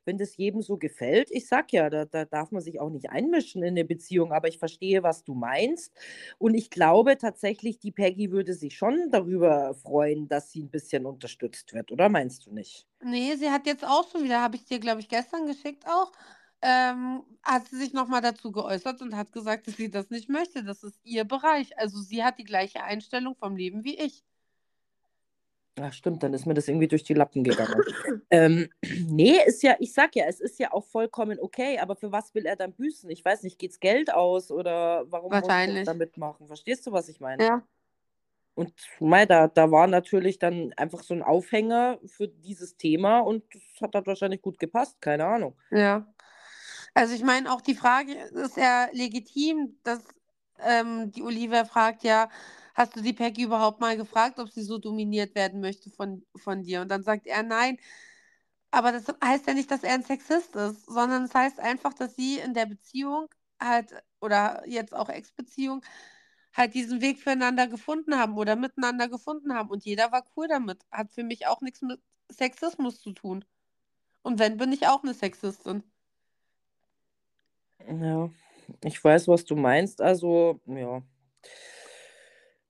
wenn 0.05 0.17
das 0.17 0.37
jedem 0.37 0.61
so 0.61 0.77
gefällt, 0.77 1.29
ich 1.31 1.47
sag 1.47 1.71
ja, 1.73 1.89
da, 1.89 2.05
da 2.05 2.25
darf 2.25 2.51
man 2.51 2.61
sich 2.61 2.79
auch 2.79 2.89
nicht 2.89 3.09
einmischen 3.09 3.63
in 3.63 3.69
eine 3.69 3.85
Beziehung, 3.85 4.31
aber 4.33 4.47
ich 4.47 4.59
verstehe, 4.59 5.03
was 5.03 5.23
du 5.23 5.33
meinst. 5.33 5.93
Und 6.37 6.53
ich 6.55 6.69
glaube 6.69 7.17
tatsächlich, 7.17 7.79
die 7.79 7.91
Peggy 7.91 8.31
würde 8.31 8.53
sich 8.53 8.75
schon 8.77 9.09
darüber 9.11 9.73
freuen, 9.75 10.27
dass 10.27 10.51
sie 10.51 10.63
ein 10.63 10.69
bisschen 10.71 11.05
unterstützt 11.05 11.73
wird, 11.73 11.91
oder 11.91 12.09
meinst 12.09 12.45
du 12.45 12.51
nicht? 12.53 12.87
Nee, 13.03 13.35
sie 13.35 13.49
hat 13.49 13.65
jetzt 13.65 13.83
auch 13.83 14.09
schon 14.11 14.23
wieder, 14.23 14.41
habe 14.41 14.55
ich 14.55 14.65
dir, 14.65 14.79
glaube 14.79 14.99
ich, 15.01 15.09
gestern 15.09 15.47
geschickt 15.47 15.87
auch, 15.87 16.11
ähm, 16.61 17.23
hat 17.41 17.67
sie 17.67 17.77
sich 17.77 17.93
nochmal 17.93 18.21
dazu 18.21 18.51
geäußert 18.51 19.01
und 19.01 19.15
hat 19.15 19.31
gesagt, 19.31 19.67
dass 19.67 19.75
sie 19.77 19.89
das 19.89 20.11
nicht 20.11 20.29
möchte. 20.29 20.63
Das 20.63 20.83
ist 20.83 20.99
ihr 21.03 21.23
Bereich. 21.25 21.77
Also 21.79 21.99
sie 22.01 22.23
hat 22.23 22.37
die 22.37 22.43
gleiche 22.43 22.83
Einstellung 22.83 23.35
vom 23.35 23.55
Leben 23.55 23.83
wie 23.83 23.97
ich. 23.97 24.23
Ach, 25.84 25.94
stimmt, 25.94 26.22
dann 26.24 26.34
ist 26.34 26.46
mir 26.46 26.54
das 26.54 26.67
irgendwie 26.67 26.88
durch 26.88 27.04
die 27.04 27.13
Lappen 27.13 27.44
gegangen. 27.44 27.82
ähm, 28.30 28.70
nee, 29.08 29.38
ist 29.46 29.63
ja, 29.63 29.76
ich 29.80 29.94
sag 29.94 30.15
ja, 30.15 30.26
es 30.28 30.39
ist 30.39 30.60
ja 30.60 30.72
auch 30.72 30.86
vollkommen 30.86 31.39
okay, 31.39 31.80
aber 31.80 31.96
für 31.96 32.12
was 32.12 32.34
will 32.36 32.46
er 32.46 32.56
dann 32.56 32.74
büßen? 32.74 33.10
Ich 33.10 33.26
weiß 33.26 33.44
nicht, 33.44 33.58
geht's 33.58 33.80
Geld 33.80 34.13
aus 34.13 34.52
oder 34.52 35.06
warum 35.10 35.32
muss 35.32 35.41
er 35.41 35.48
Wahrscheinlich. 35.48 35.86
da 35.86 35.94
mitmachen? 35.94 36.48
Verstehst 36.48 36.86
du, 36.86 36.91
was 36.91 37.10
ich 37.10 37.20
meine? 37.20 37.44
Ja. 37.44 37.63
Und 38.54 38.74
mei, 39.00 39.26
da, 39.26 39.48
da 39.48 39.72
war 39.72 39.88
natürlich 39.88 40.38
dann 40.38 40.74
einfach 40.78 41.04
so 41.04 41.13
ein 41.13 41.24
Aufhänger 41.24 42.00
für 42.06 42.28
dieses 42.28 42.78
Thema 42.78 43.20
und 43.20 43.44
das 43.54 43.62
hat 43.82 43.96
halt 43.96 44.08
wahrscheinlich 44.08 44.41
gut 44.41 44.60
gepasst, 44.60 45.02
keine 45.02 45.26
Ahnung. 45.26 45.56
Ja. 45.72 46.06
Also 46.94 47.15
ich 47.15 47.24
meine, 47.24 47.52
auch 47.52 47.62
die 47.62 47.76
Frage 47.76 48.13
ist 48.13 48.58
ja 48.58 48.89
legitim, 48.91 49.78
dass 49.84 50.04
ähm, 50.60 51.12
die 51.12 51.24
Olivia 51.24 51.65
fragt 51.65 52.04
ja, 52.04 52.30
hast 52.75 52.95
du 52.95 53.01
die 53.01 53.13
Peggy 53.13 53.43
überhaupt 53.43 53.79
mal 53.81 53.97
gefragt, 53.97 54.39
ob 54.39 54.49
sie 54.49 54.63
so 54.63 54.77
dominiert 54.77 55.36
werden 55.36 55.62
möchte 55.62 55.89
von, 55.89 56.25
von 56.36 56.63
dir? 56.63 56.81
Und 56.81 56.89
dann 56.89 57.03
sagt 57.03 57.27
er 57.27 57.43
nein. 57.43 57.77
Aber 58.71 58.91
das 58.91 59.05
heißt 59.23 59.47
ja 59.47 59.53
nicht, 59.53 59.69
dass 59.69 59.84
er 59.84 59.93
ein 59.93 60.03
Sexist 60.03 60.55
ist, 60.55 60.86
sondern 60.86 61.23
es 61.25 61.34
heißt 61.34 61.60
einfach, 61.60 61.93
dass 61.93 62.15
sie 62.15 62.39
in 62.39 62.53
der 62.53 62.65
Beziehung 62.65 63.27
halt, 63.60 63.93
oder 64.21 64.63
jetzt 64.67 64.93
auch 64.95 65.10
Ex-Beziehung, 65.10 65.84
halt 66.53 66.73
diesen 66.73 67.01
Weg 67.01 67.19
füreinander 67.19 67.67
gefunden 67.67 68.17
haben 68.17 68.38
oder 68.38 68.55
miteinander 68.55 69.07
gefunden 69.07 69.53
haben. 69.53 69.69
Und 69.69 69.86
jeder 69.86 70.12
war 70.12 70.25
cool 70.36 70.47
damit. 70.47 70.86
Hat 70.91 71.12
für 71.12 71.23
mich 71.23 71.47
auch 71.47 71.62
nichts 71.62 71.81
mit 71.81 72.01
Sexismus 72.29 73.01
zu 73.01 73.12
tun. 73.13 73.45
Und 74.21 74.39
wenn, 74.39 74.57
bin 74.57 74.71
ich 74.71 74.88
auch 74.88 75.03
eine 75.03 75.13
Sexistin. 75.13 75.84
Ja, 77.88 78.29
ich 78.84 79.03
weiß, 79.03 79.27
was 79.27 79.45
du 79.45 79.55
meinst. 79.55 80.01
Also, 80.01 80.60
ja. 80.65 81.01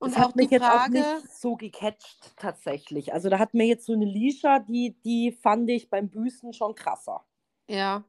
Und 0.02 0.12
Es 0.12 0.18
hat 0.18 0.34
auch 0.34 0.34
mich 0.34 0.50
jetzt 0.50 0.68
auch 0.68 0.86
Frage, 0.86 0.88
nicht 0.88 1.30
so 1.30 1.56
gecatcht, 1.56 2.34
tatsächlich. 2.36 3.12
Also, 3.14 3.28
da 3.30 3.38
hat 3.38 3.54
mir 3.54 3.66
jetzt 3.66 3.86
so 3.86 3.92
eine 3.92 4.04
Lisha, 4.04 4.58
die, 4.58 4.96
die 5.04 5.32
fand 5.32 5.70
ich 5.70 5.90
beim 5.90 6.10
Büßen 6.10 6.52
schon 6.52 6.74
krasser. 6.74 7.24
ja. 7.68 8.04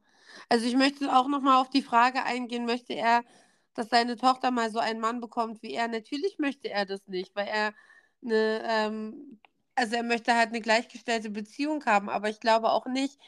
Also 0.48 0.66
ich 0.66 0.74
möchte 0.76 1.16
auch 1.16 1.28
nochmal 1.28 1.60
auf 1.60 1.70
die 1.70 1.82
Frage 1.82 2.24
eingehen, 2.24 2.66
möchte 2.66 2.94
er, 2.94 3.24
dass 3.74 3.88
seine 3.90 4.16
Tochter 4.16 4.50
mal 4.50 4.70
so 4.70 4.80
einen 4.80 5.00
Mann 5.00 5.20
bekommt 5.20 5.62
wie 5.62 5.74
er? 5.74 5.88
Natürlich 5.88 6.38
möchte 6.38 6.70
er 6.70 6.86
das 6.86 7.06
nicht, 7.08 7.34
weil 7.36 7.48
er 7.48 7.74
eine, 8.24 8.62
ähm, 8.68 9.40
also 9.76 9.96
er 9.96 10.02
möchte 10.04 10.34
halt 10.36 10.48
eine 10.50 10.60
gleichgestellte 10.60 11.30
Beziehung 11.30 11.84
haben, 11.86 12.10
aber 12.10 12.28
ich 12.30 12.40
glaube 12.40 12.70
auch 12.72 12.86
nicht, 12.86 13.18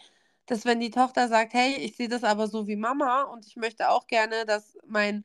dass 0.46 0.64
wenn 0.64 0.80
die 0.80 0.90
Tochter 0.90 1.28
sagt, 1.28 1.54
hey, 1.54 1.76
ich 1.76 1.96
sehe 1.96 2.08
das 2.08 2.24
aber 2.24 2.48
so 2.48 2.66
wie 2.68 2.76
Mama 2.76 3.22
und 3.24 3.46
ich 3.46 3.56
möchte 3.56 3.90
auch 3.90 4.06
gerne, 4.08 4.46
dass 4.46 4.78
mein 4.86 5.24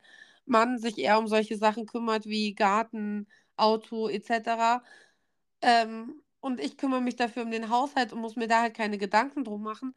Mann 0.52 0.78
sich 0.80 0.98
eher 1.00 1.20
um 1.20 1.28
solche 1.28 1.58
Sachen 1.58 1.86
kümmert 1.88 2.26
wie 2.28 2.54
Garten, 2.56 3.28
Auto 3.58 4.10
etc. 4.10 4.84
Ähm, 5.62 6.22
und 6.42 6.60
ich 6.60 6.78
kümmere 6.78 7.02
mich 7.02 7.16
dafür 7.16 7.44
um 7.44 7.52
den 7.52 7.70
Haushalt 7.70 8.14
und 8.14 8.22
muss 8.22 8.36
mir 8.36 8.48
da 8.48 8.62
halt 8.62 8.76
keine 8.76 8.98
Gedanken 8.98 9.44
drum 9.44 9.64
machen, 9.64 9.96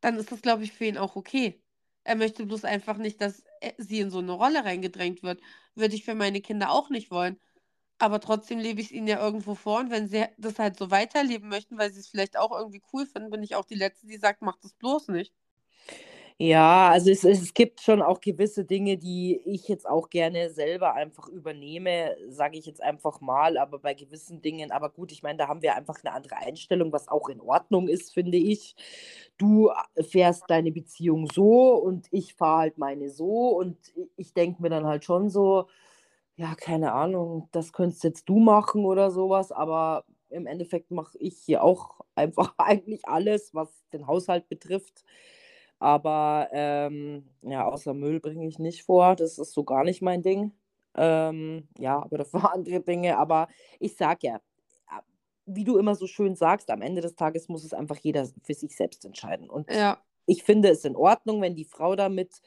dann 0.00 0.16
ist 0.16 0.32
das, 0.32 0.42
glaube 0.42 0.64
ich, 0.64 0.72
für 0.72 0.86
ihn 0.86 0.98
auch 0.98 1.16
okay. 1.16 1.62
Er 2.04 2.16
möchte 2.16 2.46
bloß 2.46 2.64
einfach 2.64 2.96
nicht, 2.98 3.20
dass 3.20 3.42
er, 3.60 3.74
sie 3.78 4.00
in 4.00 4.10
so 4.10 4.18
eine 4.18 4.32
Rolle 4.32 4.64
reingedrängt 4.64 5.22
wird. 5.22 5.40
Würde 5.74 5.94
ich 5.94 6.04
für 6.04 6.14
meine 6.14 6.40
Kinder 6.40 6.70
auch 6.70 6.90
nicht 6.90 7.10
wollen. 7.10 7.38
Aber 7.98 8.20
trotzdem 8.20 8.58
lebe 8.58 8.80
ich 8.80 8.88
es 8.88 8.92
ihnen 8.92 9.08
ja 9.08 9.20
irgendwo 9.24 9.54
vor. 9.54 9.80
Und 9.80 9.90
wenn 9.90 10.08
sie 10.08 10.26
das 10.38 10.58
halt 10.58 10.78
so 10.78 10.90
weiterleben 10.90 11.48
möchten, 11.48 11.78
weil 11.78 11.92
sie 11.92 12.00
es 12.00 12.08
vielleicht 12.08 12.36
auch 12.38 12.52
irgendwie 12.58 12.82
cool 12.92 13.06
finden, 13.06 13.30
bin 13.30 13.42
ich 13.42 13.54
auch 13.56 13.64
die 13.66 13.74
Letzte, 13.76 14.06
die 14.06 14.18
sagt, 14.18 14.42
mach 14.42 14.56
das 14.58 14.74
bloß 14.74 15.08
nicht. 15.08 15.34
Ja, 16.42 16.88
also 16.88 17.10
es, 17.10 17.22
es 17.22 17.52
gibt 17.52 17.82
schon 17.82 18.00
auch 18.00 18.18
gewisse 18.22 18.64
Dinge, 18.64 18.96
die 18.96 19.38
ich 19.44 19.68
jetzt 19.68 19.86
auch 19.86 20.08
gerne 20.08 20.48
selber 20.48 20.94
einfach 20.94 21.28
übernehme, 21.28 22.16
sage 22.30 22.56
ich 22.56 22.64
jetzt 22.64 22.82
einfach 22.82 23.20
mal, 23.20 23.58
aber 23.58 23.78
bei 23.78 23.92
gewissen 23.92 24.40
Dingen, 24.40 24.70
aber 24.72 24.88
gut, 24.88 25.12
ich 25.12 25.22
meine, 25.22 25.36
da 25.36 25.48
haben 25.48 25.60
wir 25.60 25.76
einfach 25.76 25.96
eine 26.02 26.14
andere 26.14 26.36
Einstellung, 26.38 26.92
was 26.94 27.08
auch 27.08 27.28
in 27.28 27.42
Ordnung 27.42 27.88
ist, 27.88 28.14
finde 28.14 28.38
ich. 28.38 28.74
Du 29.36 29.70
fährst 30.00 30.44
deine 30.48 30.72
Beziehung 30.72 31.26
so 31.30 31.74
und 31.74 32.06
ich 32.10 32.32
fahre 32.34 32.60
halt 32.60 32.78
meine 32.78 33.10
so 33.10 33.48
und 33.58 33.76
ich 34.16 34.32
denke 34.32 34.62
mir 34.62 34.70
dann 34.70 34.86
halt 34.86 35.04
schon 35.04 35.28
so, 35.28 35.66
ja, 36.36 36.54
keine 36.56 36.92
Ahnung, 36.92 37.48
das 37.52 37.72
könntest 37.72 38.04
jetzt 38.04 38.28
du 38.28 38.38
machen 38.40 38.84
oder 38.86 39.10
sowas, 39.10 39.52
aber 39.52 40.04
im 40.30 40.46
Endeffekt 40.46 40.90
mache 40.90 41.18
ich 41.18 41.38
hier 41.38 41.62
auch 41.64 42.00
einfach 42.14 42.54
eigentlich 42.58 43.06
alles, 43.08 43.54
was 43.54 43.68
den 43.92 44.06
Haushalt 44.06 44.48
betrifft. 44.48 45.04
Aber 45.80 46.48
ähm, 46.52 47.26
ja, 47.42 47.66
außer 47.66 47.94
Müll 47.94 48.20
bringe 48.20 48.46
ich 48.46 48.58
nicht 48.58 48.84
vor. 48.84 49.16
Das 49.16 49.38
ist 49.38 49.52
so 49.52 49.64
gar 49.64 49.82
nicht 49.82 50.02
mein 50.02 50.22
Ding. 50.22 50.52
Ähm, 50.94 51.66
ja, 51.78 52.00
aber 52.00 52.18
dafür 52.18 52.52
andere 52.54 52.80
Dinge. 52.80 53.18
Aber 53.18 53.48
ich 53.80 53.96
sag 53.96 54.22
ja, 54.22 54.40
wie 55.46 55.64
du 55.64 55.78
immer 55.78 55.94
so 55.94 56.06
schön 56.06 56.36
sagst, 56.36 56.70
am 56.70 56.82
Ende 56.82 57.00
des 57.00 57.16
Tages 57.16 57.48
muss 57.48 57.64
es 57.64 57.74
einfach 57.74 57.96
jeder 57.96 58.26
für 58.42 58.54
sich 58.54 58.76
selbst 58.76 59.04
entscheiden. 59.04 59.50
Und 59.50 59.70
Ja, 59.70 59.98
ich 60.26 60.44
finde 60.44 60.68
es 60.68 60.84
in 60.84 60.96
Ordnung, 60.96 61.40
wenn 61.40 61.56
die 61.56 61.64
Frau 61.64 61.96
damit 61.96 62.40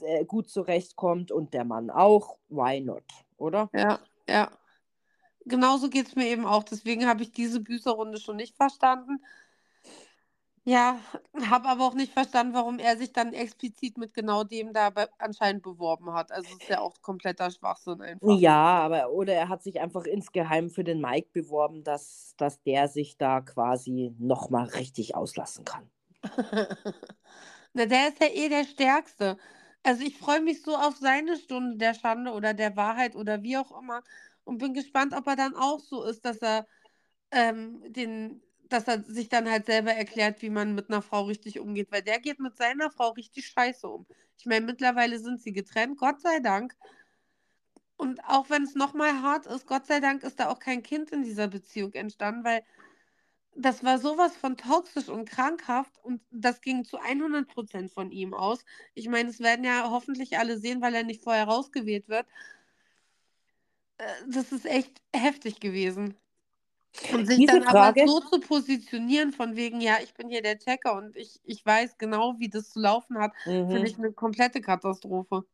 äh, 0.00 0.24
gut 0.24 0.48
zurechtkommt 0.48 1.30
und 1.30 1.54
der 1.54 1.64
Mann 1.64 1.90
auch. 1.90 2.38
Why 2.48 2.80
not? 2.80 3.04
Oder? 3.36 3.70
ja, 3.72 4.00
ja. 4.28 4.50
Genauso 5.46 5.90
geht 5.90 6.08
es 6.08 6.16
mir 6.16 6.26
eben 6.26 6.46
auch. 6.46 6.62
Deswegen 6.62 7.06
habe 7.06 7.22
ich 7.22 7.30
diese 7.30 7.60
Büßerrunde 7.60 8.18
schon 8.18 8.36
nicht 8.36 8.56
verstanden. 8.56 9.22
Ja, 10.64 10.98
habe 11.50 11.68
aber 11.68 11.84
auch 11.84 11.94
nicht 11.94 12.12
verstanden, 12.12 12.54
warum 12.54 12.78
er 12.78 12.96
sich 12.96 13.12
dann 13.12 13.32
explizit 13.32 13.98
mit 13.98 14.14
genau 14.14 14.44
dem 14.44 14.72
da 14.72 14.90
be 14.90 15.08
anscheinend 15.18 15.62
beworben 15.62 16.12
hat. 16.12 16.32
Also 16.32 16.56
ist 16.56 16.68
ja 16.68 16.80
auch 16.80 17.00
kompletter 17.02 17.50
Schwachsinn 17.50 18.00
einfach. 18.00 18.38
Ja, 18.38 18.78
aber 18.78 19.10
oder 19.10 19.34
er 19.34 19.48
hat 19.48 19.62
sich 19.62 19.80
einfach 19.80 20.04
insgeheim 20.04 20.70
für 20.70 20.84
den 20.84 21.00
Mike 21.00 21.28
beworben, 21.32 21.84
dass, 21.84 22.34
dass 22.38 22.62
der 22.62 22.88
sich 22.88 23.18
da 23.18 23.40
quasi 23.42 24.14
nochmal 24.18 24.66
richtig 24.68 25.14
auslassen 25.14 25.64
kann. 25.64 25.90
Na, 27.74 27.86
der 27.86 28.08
ist 28.08 28.20
ja 28.20 28.28
eh 28.28 28.48
der 28.48 28.64
Stärkste. 28.64 29.36
Also 29.82 30.02
ich 30.04 30.16
freue 30.18 30.40
mich 30.40 30.62
so 30.62 30.76
auf 30.76 30.96
seine 30.96 31.36
Stunde 31.36 31.76
der 31.76 31.94
Schande 31.94 32.32
oder 32.32 32.54
der 32.54 32.76
Wahrheit 32.76 33.16
oder 33.16 33.42
wie 33.42 33.58
auch 33.58 33.78
immer 33.78 34.02
und 34.44 34.58
bin 34.58 34.72
gespannt, 34.74 35.12
ob 35.14 35.26
er 35.26 35.36
dann 35.36 35.54
auch 35.54 35.80
so 35.80 36.04
ist, 36.04 36.24
dass 36.24 36.38
er 36.38 36.66
ähm, 37.32 37.82
den, 37.92 38.42
dass 38.74 38.88
er 38.88 39.02
sich 39.04 39.28
dann 39.28 39.48
halt 39.48 39.66
selber 39.66 39.92
erklärt, 39.92 40.42
wie 40.42 40.50
man 40.50 40.74
mit 40.74 40.90
einer 40.90 41.00
Frau 41.02 41.22
richtig 41.24 41.60
umgeht, 41.60 41.92
weil 41.92 42.02
der 42.02 42.18
geht 42.18 42.40
mit 42.40 42.56
seiner 42.56 42.90
Frau 42.90 43.10
richtig 43.10 43.46
scheiße 43.46 43.86
um. 43.88 44.06
Ich 44.36 44.46
meine, 44.46 44.66
mittlerweile 44.66 45.18
sind 45.20 45.40
sie 45.40 45.52
getrennt, 45.52 45.96
Gott 45.98 46.20
sei 46.20 46.40
Dank. 46.40 46.74
Und 47.96 48.20
auch 48.24 48.50
wenn 48.50 48.64
es 48.64 48.74
nochmal 48.74 49.22
hart 49.22 49.46
ist, 49.46 49.66
Gott 49.66 49.86
sei 49.86 50.00
Dank 50.00 50.24
ist 50.24 50.40
da 50.40 50.48
auch 50.50 50.58
kein 50.58 50.82
Kind 50.82 51.12
in 51.12 51.22
dieser 51.22 51.46
Beziehung 51.48 51.92
entstanden, 51.92 52.44
weil 52.44 52.64
das 53.56 53.84
war 53.84 53.98
sowas 53.98 54.36
von 54.36 54.56
toxisch 54.56 55.08
und 55.08 55.28
krankhaft 55.28 55.96
und 56.02 56.20
das 56.32 56.60
ging 56.60 56.84
zu 56.84 56.98
100 56.98 57.46
Prozent 57.48 57.92
von 57.92 58.10
ihm 58.10 58.34
aus. 58.34 58.64
Ich 58.94 59.08
meine, 59.08 59.30
es 59.30 59.38
werden 59.40 59.64
ja 59.64 59.88
hoffentlich 59.90 60.38
alle 60.38 60.58
sehen, 60.58 60.82
weil 60.82 60.94
er 60.94 61.04
nicht 61.04 61.22
vorher 61.22 61.44
rausgewählt 61.44 62.08
wird. 62.08 62.26
Äh, 63.98 64.04
das 64.28 64.52
ist 64.52 64.66
echt 64.66 65.00
heftig 65.14 65.60
gewesen. 65.60 66.16
Und 67.12 67.26
sich 67.26 67.38
Diese 67.38 67.52
dann 67.60 67.62
Frage- 67.64 68.02
aber 68.02 68.08
so 68.08 68.20
zu 68.20 68.40
positionieren, 68.40 69.32
von 69.32 69.56
wegen, 69.56 69.80
ja, 69.80 69.96
ich 70.02 70.14
bin 70.14 70.28
hier 70.28 70.42
der 70.42 70.58
Checker 70.58 70.96
und 70.96 71.16
ich, 71.16 71.40
ich 71.44 71.64
weiß 71.64 71.98
genau, 71.98 72.34
wie 72.38 72.48
das 72.48 72.70
zu 72.70 72.80
laufen 72.80 73.18
hat, 73.18 73.32
Mhm. 73.46 73.70
finde 73.70 73.86
ich 73.88 73.98
eine 73.98 74.12
komplette 74.12 74.60
Katastrophe. 74.60 75.44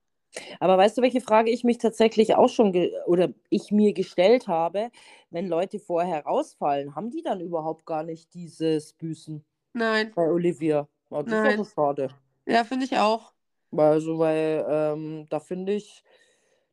Aber 0.61 0.79
weißt 0.79 0.97
du, 0.99 1.03
welche 1.03 1.21
Frage 1.21 1.51
ich 1.51 1.65
mich 1.65 1.79
tatsächlich 1.79 2.37
auch 2.37 2.49
schon 2.49 2.73
oder 3.07 3.31
ich 3.49 3.73
mir 3.73 3.93
gestellt 3.93 4.47
habe, 4.47 4.91
wenn 5.31 5.49
Leute 5.49 5.81
vorher 5.81 6.25
rausfallen, 6.25 6.95
haben 6.95 7.11
die 7.11 7.23
dann 7.23 7.41
überhaupt 7.41 7.85
gar 7.85 8.05
nicht 8.05 8.33
dieses 8.35 8.93
Büßen 8.93 9.45
Nein, 9.73 10.13
bei 10.15 10.31
Olivia? 10.31 10.87
Oh, 11.09 11.23
das 11.23 11.33
Nein. 11.43 11.59
ist 11.59 11.75
schade. 11.75 12.11
ja, 12.47 12.63
finde 12.63 12.85
ich 12.85 12.97
auch. 12.99 13.33
Also, 13.77 14.19
weil 14.19 14.65
ähm, 14.69 15.27
da 15.31 15.41
finde 15.41 15.73
ich, 15.75 16.05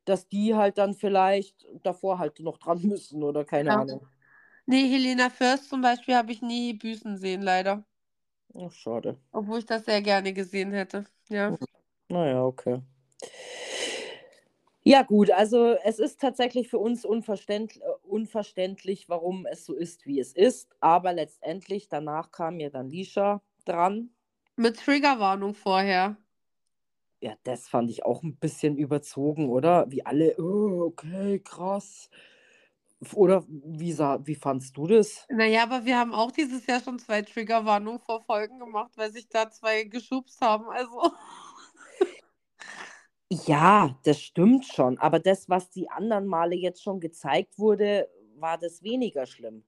dass 0.06 0.28
die 0.28 0.54
halt 0.56 0.78
dann 0.78 0.94
vielleicht 0.94 1.66
davor 1.84 2.20
halt 2.20 2.40
noch 2.40 2.58
dran 2.60 2.82
müssen 2.84 3.24
oder 3.24 3.44
keine 3.44 3.70
Ja. 3.72 3.80
Ahnung. 3.82 4.08
Nee, 4.70 4.90
Helena 4.90 5.30
First 5.30 5.70
zum 5.70 5.82
Beispiel 5.82 6.16
habe 6.16 6.34
ich 6.34 6.42
nie 6.42 6.74
büßen 6.74 7.18
sehen, 7.18 7.42
leider. 7.42 7.86
Oh, 8.54 8.70
schade. 8.70 9.18
Obwohl 9.32 9.60
ich 9.60 9.66
das 9.66 9.86
sehr 9.86 10.02
gerne 10.02 10.34
gesehen 10.34 10.74
hätte. 10.74 11.06
Ja. 11.30 11.56
Naja, 12.10 12.44
okay. 12.44 12.82
Ja, 14.84 15.04
gut, 15.04 15.32
also 15.32 15.76
es 15.84 16.00
ist 16.00 16.20
tatsächlich 16.20 16.70
für 16.70 16.80
uns 16.80 17.06
unverständlich, 17.06 17.84
unverständlich, 18.04 19.10
warum 19.10 19.46
es 19.46 19.66
so 19.66 19.74
ist, 19.74 20.06
wie 20.06 20.20
es 20.20 20.34
ist. 20.34 20.76
Aber 20.80 21.14
letztendlich, 21.14 21.88
danach 21.90 22.32
kam 22.32 22.60
ja 22.60 22.70
dann 22.70 22.90
Lisha 22.90 23.42
dran. 23.66 24.10
Mit 24.56 24.78
Triggerwarnung 24.78 25.54
vorher. 25.54 26.18
Ja, 27.22 27.36
das 27.44 27.68
fand 27.68 27.90
ich 27.90 28.06
auch 28.06 28.22
ein 28.24 28.36
bisschen 28.36 28.78
überzogen, 28.78 29.50
oder? 29.50 29.90
Wie 29.92 30.06
alle, 30.06 30.36
oh, 30.38 30.84
okay, 30.86 31.40
krass. 31.40 32.10
Oder 33.14 33.44
wie, 33.48 33.92
sah, 33.92 34.20
wie 34.26 34.36
fandst 34.36 34.76
du 34.76 34.88
das? 34.88 35.26
Naja, 35.30 35.64
aber 35.64 35.86
wir 35.86 35.98
haben 35.98 36.14
auch 36.14 36.32
dieses 36.32 36.66
Jahr 36.66 36.82
schon 36.82 36.98
zwei 36.98 37.22
Triggerwarnungen 37.22 38.00
vor 38.00 38.24
Folgen 38.24 38.60
gemacht, 38.60 38.92
weil 38.96 39.12
sich 39.12 39.30
da 39.30 39.50
zwei 39.52 39.84
geschubst 39.84 40.42
haben. 40.42 40.68
Also. 40.70 41.12
Ja, 43.30 44.00
das 44.04 44.22
stimmt 44.22 44.66
schon. 44.66 44.98
Aber 44.98 45.20
das, 45.20 45.48
was 45.50 45.70
die 45.70 45.90
anderen 45.90 46.26
Male 46.26 46.56
jetzt 46.56 46.82
schon 46.82 47.00
gezeigt 47.00 47.60
wurde, 47.60 48.10
war 48.36 48.58
das 48.58 48.82
weniger 48.82 49.26
schlimm. 49.26 49.64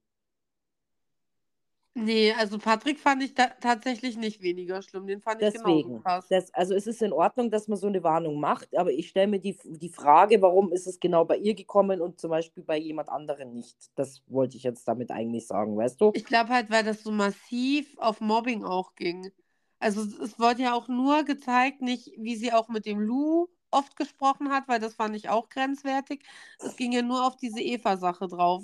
Nee, 1.95 2.33
also 2.33 2.57
Patrick 2.59 2.99
fand 2.99 3.23
ich 3.23 3.33
tatsächlich 3.33 4.15
nicht 4.15 4.41
weniger 4.41 4.81
schlimm. 4.81 5.07
Den 5.07 5.21
fand 5.21 5.41
ich 5.41 5.53
genauso 5.53 5.73
Deswegen. 5.73 6.01
krass. 6.01 6.27
Das, 6.29 6.53
also 6.53 6.73
es 6.75 6.87
ist 6.87 7.01
in 7.01 7.11
Ordnung, 7.11 7.49
dass 7.49 7.67
man 7.67 7.77
so 7.77 7.87
eine 7.87 8.03
Warnung 8.03 8.39
macht, 8.39 8.75
aber 8.77 8.91
ich 8.91 9.09
stelle 9.09 9.27
mir 9.27 9.39
die, 9.39 9.57
die 9.65 9.89
Frage, 9.89 10.41
warum 10.41 10.71
ist 10.71 10.87
es 10.87 10.99
genau 10.99 11.25
bei 11.25 11.37
ihr 11.37 11.55
gekommen 11.55 11.99
und 11.99 12.19
zum 12.19 12.29
Beispiel 12.29 12.63
bei 12.63 12.77
jemand 12.77 13.09
anderem 13.09 13.53
nicht. 13.53 13.75
Das 13.95 14.21
wollte 14.27 14.55
ich 14.55 14.63
jetzt 14.63 14.87
damit 14.87 15.11
eigentlich 15.11 15.47
sagen, 15.47 15.77
weißt 15.77 15.99
du? 15.99 16.11
Ich 16.13 16.25
glaube 16.25 16.49
halt, 16.49 16.69
weil 16.69 16.83
das 16.83 17.03
so 17.03 17.11
massiv 17.11 17.97
auf 17.97 18.21
Mobbing 18.21 18.63
auch 18.63 18.95
ging. 18.95 19.31
Also 19.79 20.01
es, 20.01 20.17
es 20.19 20.39
wurde 20.39 20.63
ja 20.63 20.73
auch 20.73 20.87
nur 20.87 21.23
gezeigt, 21.23 21.81
nicht 21.81 22.11
wie 22.17 22.35
sie 22.35 22.53
auch 22.53 22.69
mit 22.69 22.85
dem 22.85 22.99
Lou 22.99 23.47
oft 23.71 23.95
gesprochen 23.95 24.51
hat, 24.51 24.67
weil 24.67 24.79
das 24.79 24.95
fand 24.95 25.15
ich 25.15 25.29
auch 25.29 25.49
grenzwertig. 25.49 26.23
Es 26.59 26.75
ging 26.75 26.91
ja 26.91 27.01
nur 27.01 27.25
auf 27.25 27.35
diese 27.35 27.61
Eva-Sache 27.61 28.27
drauf. 28.27 28.63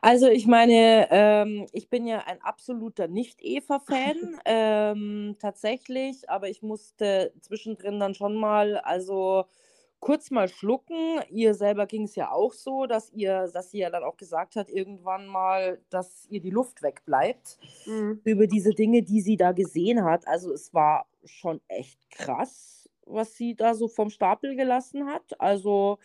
Also 0.00 0.28
ich 0.28 0.46
meine, 0.46 1.08
ähm, 1.10 1.66
ich 1.72 1.90
bin 1.90 2.06
ja 2.06 2.20
ein 2.26 2.40
absoluter 2.42 3.08
Nicht-Eva-Fan, 3.08 4.16
ähm, 4.44 5.36
tatsächlich, 5.38 6.28
aber 6.30 6.48
ich 6.48 6.62
musste 6.62 7.32
zwischendrin 7.40 8.00
dann 8.00 8.14
schon 8.14 8.34
mal, 8.34 8.78
also 8.78 9.44
kurz 10.00 10.30
mal 10.30 10.48
schlucken. 10.48 11.20
Ihr 11.28 11.54
selber 11.54 11.86
ging 11.86 12.04
es 12.04 12.14
ja 12.16 12.30
auch 12.32 12.52
so, 12.54 12.86
dass 12.86 13.10
ihr, 13.10 13.48
dass 13.52 13.70
sie 13.70 13.78
ja 13.78 13.90
dann 13.90 14.02
auch 14.04 14.16
gesagt 14.16 14.56
hat, 14.56 14.70
irgendwann 14.70 15.26
mal, 15.26 15.80
dass 15.90 16.26
ihr 16.30 16.40
die 16.40 16.50
Luft 16.50 16.82
wegbleibt 16.82 17.58
Mhm. 17.86 18.20
über 18.24 18.46
diese 18.46 18.74
Dinge, 18.74 19.02
die 19.02 19.20
sie 19.20 19.36
da 19.36 19.52
gesehen 19.52 20.04
hat. 20.04 20.26
Also 20.26 20.52
es 20.52 20.72
war 20.74 21.06
schon 21.24 21.60
echt 21.68 22.10
krass, 22.10 22.88
was 23.06 23.34
sie 23.34 23.54
da 23.54 23.74
so 23.74 23.88
vom 23.88 24.10
Stapel 24.10 24.56
gelassen 24.56 25.06
hat. 25.06 25.40
Also 25.40 25.98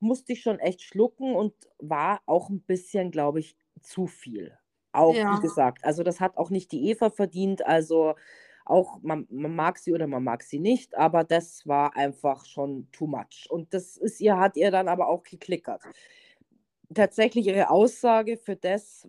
musste 0.00 0.32
ich 0.32 0.42
schon 0.42 0.58
echt 0.60 0.82
schlucken 0.82 1.34
und 1.34 1.54
war 1.78 2.22
auch 2.26 2.50
ein 2.50 2.62
bisschen, 2.62 3.10
glaube 3.10 3.40
ich, 3.40 3.56
zu 3.80 4.06
viel. 4.06 4.58
Auch 4.92 5.20
Ja. 5.20 5.26
wie 5.26 5.40
gesagt, 5.40 5.84
also 5.84 6.02
das 6.02 6.20
hat 6.20 6.36
auch 6.36 6.50
nicht 6.50 6.72
die 6.72 6.88
Eva 6.90 7.10
verdient. 7.10 7.66
Also 7.66 8.14
auch 8.64 9.00
man, 9.02 9.26
man 9.30 9.54
mag 9.54 9.78
sie 9.78 9.92
oder 9.92 10.06
man 10.06 10.24
mag 10.24 10.42
sie 10.42 10.58
nicht, 10.60 10.96
aber 10.96 11.24
das 11.24 11.66
war 11.66 11.96
einfach 11.96 12.44
schon 12.46 12.88
too 12.92 13.06
much. 13.06 13.46
Und 13.50 13.74
das 13.74 13.96
ist 13.96 14.20
ihr, 14.20 14.38
hat 14.38 14.56
ihr 14.56 14.70
dann 14.70 14.88
aber 14.88 15.08
auch 15.08 15.22
geklickert. 15.22 15.88
Tatsächlich 16.94 17.46
ihre 17.46 17.68
Aussage 17.70 18.36
für 18.38 18.56
das, 18.56 19.06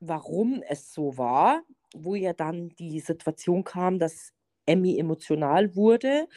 warum 0.00 0.62
es 0.68 0.94
so 0.94 1.18
war, 1.18 1.62
wo 1.96 2.14
ja 2.16 2.32
dann 2.34 2.70
die 2.70 3.00
Situation 3.00 3.64
kam, 3.64 3.98
dass 3.98 4.32
Emmy 4.66 4.98
emotional 4.98 5.76
wurde. 5.76 6.28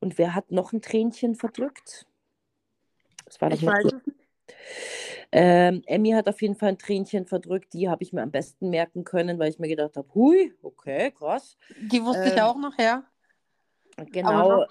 Und 0.00 0.18
wer 0.18 0.34
hat 0.34 0.52
noch 0.52 0.72
ein 0.72 0.82
Tränchen 0.82 1.36
verdrückt? 1.36 2.06
Das 3.34 3.40
war 3.40 3.50
Ich 3.50 3.66
weiß 3.66 3.84
es 3.92 4.06
nicht. 4.06 4.20
Ähm, 5.32 5.82
Emmy 5.86 6.10
hat 6.10 6.28
auf 6.28 6.40
jeden 6.42 6.54
Fall 6.54 6.70
ein 6.70 6.78
Tränchen 6.78 7.26
verdrückt. 7.26 7.72
Die 7.72 7.88
habe 7.88 8.02
ich 8.02 8.12
mir 8.12 8.22
am 8.22 8.30
besten 8.30 8.70
merken 8.70 9.04
können, 9.04 9.38
weil 9.38 9.50
ich 9.50 9.58
mir 9.58 9.68
gedacht 9.68 9.96
habe, 9.96 10.08
hui, 10.14 10.54
okay, 10.62 11.10
krass. 11.10 11.56
Die 11.76 12.02
wusste 12.04 12.28
ich 12.28 12.34
Ähm, 12.36 12.44
auch 12.44 12.56
noch, 12.56 12.78
ja. 12.78 13.02
Genau. 14.12 14.64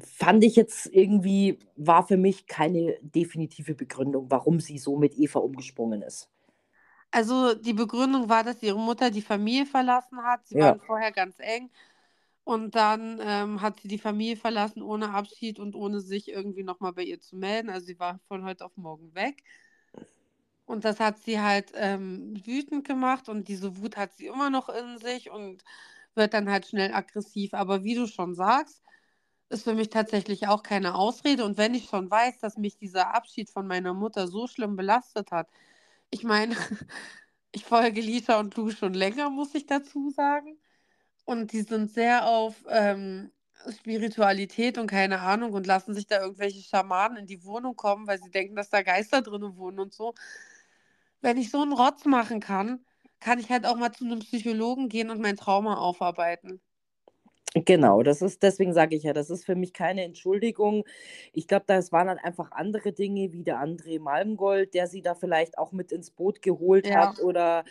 Fand 0.00 0.44
ich 0.44 0.56
jetzt 0.56 0.86
irgendwie, 0.92 1.58
war 1.76 2.06
für 2.06 2.16
mich 2.16 2.46
keine 2.46 2.96
definitive 3.00 3.74
Begründung, 3.74 4.30
warum 4.30 4.60
sie 4.60 4.78
so 4.78 4.96
mit 4.96 5.18
Eva 5.18 5.38
umgesprungen 5.38 6.02
ist. 6.02 6.28
Also 7.10 7.54
die 7.54 7.72
Begründung 7.72 8.28
war, 8.28 8.44
dass 8.44 8.62
ihre 8.62 8.78
Mutter 8.78 9.10
die 9.10 9.22
Familie 9.22 9.64
verlassen 9.66 10.22
hat. 10.22 10.46
Sie 10.46 10.56
Ja. 10.56 10.72
waren 10.72 10.80
vorher 10.80 11.12
ganz 11.12 11.36
eng. 11.38 11.70
Und 12.46 12.76
dann 12.76 13.18
ähm, 13.20 13.60
hat 13.60 13.80
sie 13.80 13.88
die 13.88 13.98
Familie 13.98 14.36
verlassen 14.36 14.80
ohne 14.80 15.10
Abschied 15.10 15.58
und 15.58 15.74
ohne 15.74 16.00
sich 16.00 16.28
irgendwie 16.28 16.62
nochmal 16.62 16.92
bei 16.92 17.02
ihr 17.02 17.20
zu 17.20 17.34
melden. 17.36 17.70
Also 17.70 17.86
sie 17.86 17.98
war 17.98 18.20
von 18.28 18.44
heute 18.44 18.64
auf 18.64 18.76
morgen 18.76 19.12
weg. 19.16 19.42
Und 20.64 20.84
das 20.84 21.00
hat 21.00 21.18
sie 21.18 21.40
halt 21.40 21.72
ähm, 21.74 22.34
wütend 22.44 22.86
gemacht 22.86 23.28
und 23.28 23.48
diese 23.48 23.76
Wut 23.78 23.96
hat 23.96 24.14
sie 24.14 24.26
immer 24.26 24.48
noch 24.50 24.68
in 24.68 24.98
sich 24.98 25.30
und 25.30 25.64
wird 26.14 26.34
dann 26.34 26.50
halt 26.50 26.66
schnell 26.66 26.92
aggressiv. 26.94 27.52
Aber 27.54 27.84
wie 27.84 27.94
du 27.96 28.06
schon 28.06 28.34
sagst, 28.36 28.82
ist 29.50 29.64
für 29.64 29.74
mich 29.74 29.90
tatsächlich 29.90 30.48
auch 30.48 30.62
keine 30.62 30.94
Ausrede. 30.96 31.44
Und 31.44 31.58
wenn 31.58 31.74
ich 31.74 31.86
schon 31.88 32.10
weiß, 32.10 32.38
dass 32.40 32.56
mich 32.58 32.78
dieser 32.78 33.14
Abschied 33.14 33.50
von 33.50 33.66
meiner 33.66 33.94
Mutter 33.94 34.28
so 34.28 34.46
schlimm 34.48 34.76
belastet 34.76 35.32
hat, 35.32 35.48
ich 36.10 36.24
meine, 36.24 36.56
ich 37.52 37.64
folge 37.64 38.00
Lisa 38.00 38.40
und 38.40 38.56
Lou 38.56 38.70
schon 38.70 38.94
länger, 38.94 39.30
muss 39.30 39.54
ich 39.54 39.66
dazu 39.66 40.10
sagen. 40.10 40.58
Und 41.26 41.52
die 41.52 41.62
sind 41.62 41.90
sehr 41.90 42.26
auf 42.26 42.64
ähm, 42.70 43.32
Spiritualität 43.68 44.78
und 44.78 44.86
keine 44.86 45.20
Ahnung 45.20 45.52
und 45.54 45.66
lassen 45.66 45.92
sich 45.94 46.06
da 46.06 46.20
irgendwelche 46.22 46.62
Schamanen 46.62 47.18
in 47.18 47.26
die 47.26 47.44
Wohnung 47.44 47.74
kommen, 47.76 48.06
weil 48.06 48.18
sie 48.22 48.30
denken, 48.30 48.54
dass 48.56 48.70
da 48.70 48.82
Geister 48.82 49.22
drinnen 49.22 49.56
wohnen 49.56 49.80
und 49.80 49.92
so. 49.92 50.14
Wenn 51.20 51.36
ich 51.36 51.50
so 51.50 51.60
einen 51.60 51.74
Rotz 51.74 52.06
machen 52.06 52.40
kann, 52.40 52.86
kann 53.20 53.38
ich 53.38 53.50
halt 53.50 53.66
auch 53.66 53.76
mal 53.76 53.92
zu 53.92 54.06
einem 54.06 54.20
Psychologen 54.20 54.88
gehen 54.88 55.10
und 55.10 55.20
mein 55.20 55.36
Trauma 55.36 55.76
aufarbeiten. 55.76 56.62
Genau, 57.64 58.02
das 58.02 58.20
ist, 58.20 58.42
deswegen 58.42 58.74
sage 58.74 58.96
ich 58.96 59.04
ja, 59.04 59.14
das 59.14 59.30
ist 59.30 59.46
für 59.46 59.54
mich 59.54 59.72
keine 59.72 60.02
Entschuldigung. 60.04 60.84
Ich 61.32 61.48
glaube, 61.48 61.64
das 61.66 61.90
waren 61.90 62.08
dann 62.08 62.18
einfach 62.18 62.52
andere 62.52 62.92
Dinge, 62.92 63.32
wie 63.32 63.44
der 63.44 63.58
André 63.62 63.98
Malmgold, 63.98 64.74
der 64.74 64.86
sie 64.88 65.00
da 65.00 65.14
vielleicht 65.14 65.56
auch 65.56 65.72
mit 65.72 65.90
ins 65.90 66.10
Boot 66.10 66.42
geholt 66.42 66.90
Ja. 66.90 66.94
hat. 66.94 67.18
Oder 67.18 67.64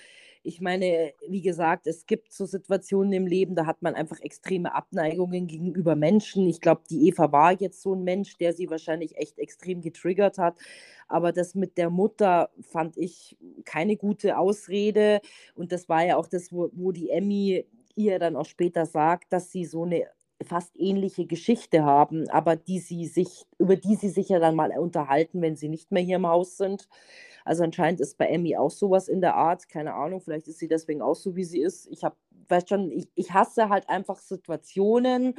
ich 0.45 0.61
meine, 0.61 1.13
wie 1.27 1.41
gesagt, 1.41 1.87
es 1.87 2.05
gibt 2.05 2.31
so 2.31 2.45
Situationen 2.45 3.11
im 3.13 3.25
Leben, 3.25 3.55
da 3.55 3.65
hat 3.65 3.81
man 3.81 3.95
einfach 3.95 4.19
extreme 4.21 4.75
Abneigungen 4.75 5.47
gegenüber 5.47 5.95
Menschen. 5.95 6.47
Ich 6.47 6.61
glaube, 6.61 6.83
die 6.87 7.07
Eva 7.07 7.31
war 7.31 7.59
jetzt 7.59 7.81
so 7.81 7.95
ein 7.95 8.03
Mensch, 8.03 8.37
der 8.37 8.53
sie 8.53 8.69
wahrscheinlich 8.69 9.17
echt 9.17 9.39
extrem 9.39 9.81
getriggert 9.81 10.37
hat. 10.37 10.59
Aber 11.07 11.31
das 11.31 11.55
mit 11.55 11.79
der 11.79 11.89
Mutter 11.89 12.51
fand 12.61 12.95
ich 12.95 13.37
keine 13.65 13.97
gute 13.97 14.37
Ausrede. 14.37 15.19
Und 15.55 15.71
das 15.71 15.89
war 15.89 16.05
ja 16.05 16.15
auch 16.15 16.27
das, 16.27 16.51
wo, 16.51 16.69
wo 16.73 16.91
die 16.91 17.09
Emmy 17.09 17.65
ihr 17.95 18.19
dann 18.19 18.35
auch 18.35 18.45
später 18.45 18.85
sagt, 18.85 19.33
dass 19.33 19.51
sie 19.51 19.65
so 19.65 19.83
eine 19.83 20.05
fast 20.43 20.75
ähnliche 20.77 21.25
Geschichte 21.25 21.83
haben, 21.83 22.29
aber 22.29 22.55
die 22.55 22.79
sie 22.79 23.07
sich, 23.07 23.45
über 23.57 23.75
die 23.75 23.95
sie 23.95 24.09
sich 24.09 24.29
ja 24.29 24.39
dann 24.39 24.55
mal 24.55 24.71
unterhalten, 24.77 25.41
wenn 25.41 25.55
sie 25.55 25.69
nicht 25.69 25.91
mehr 25.91 26.03
hier 26.03 26.17
im 26.17 26.27
Haus 26.27 26.57
sind. 26.57 26.87
Also 27.45 27.63
anscheinend 27.63 28.01
ist 28.01 28.17
bei 28.17 28.27
Emmy 28.27 28.57
auch 28.57 28.71
sowas 28.71 29.07
in 29.07 29.21
der 29.21 29.35
Art, 29.35 29.69
keine 29.69 29.93
Ahnung, 29.93 30.21
vielleicht 30.21 30.47
ist 30.47 30.59
sie 30.59 30.67
deswegen 30.67 31.01
auch 31.01 31.15
so, 31.15 31.35
wie 31.35 31.43
sie 31.43 31.61
ist. 31.61 31.87
Ich 31.87 32.03
habe, 32.03 32.15
weiß 32.49 32.67
schon, 32.67 32.91
ich, 32.91 33.07
ich 33.15 33.33
hasse 33.33 33.69
halt 33.69 33.89
einfach 33.89 34.19
Situationen. 34.19 35.35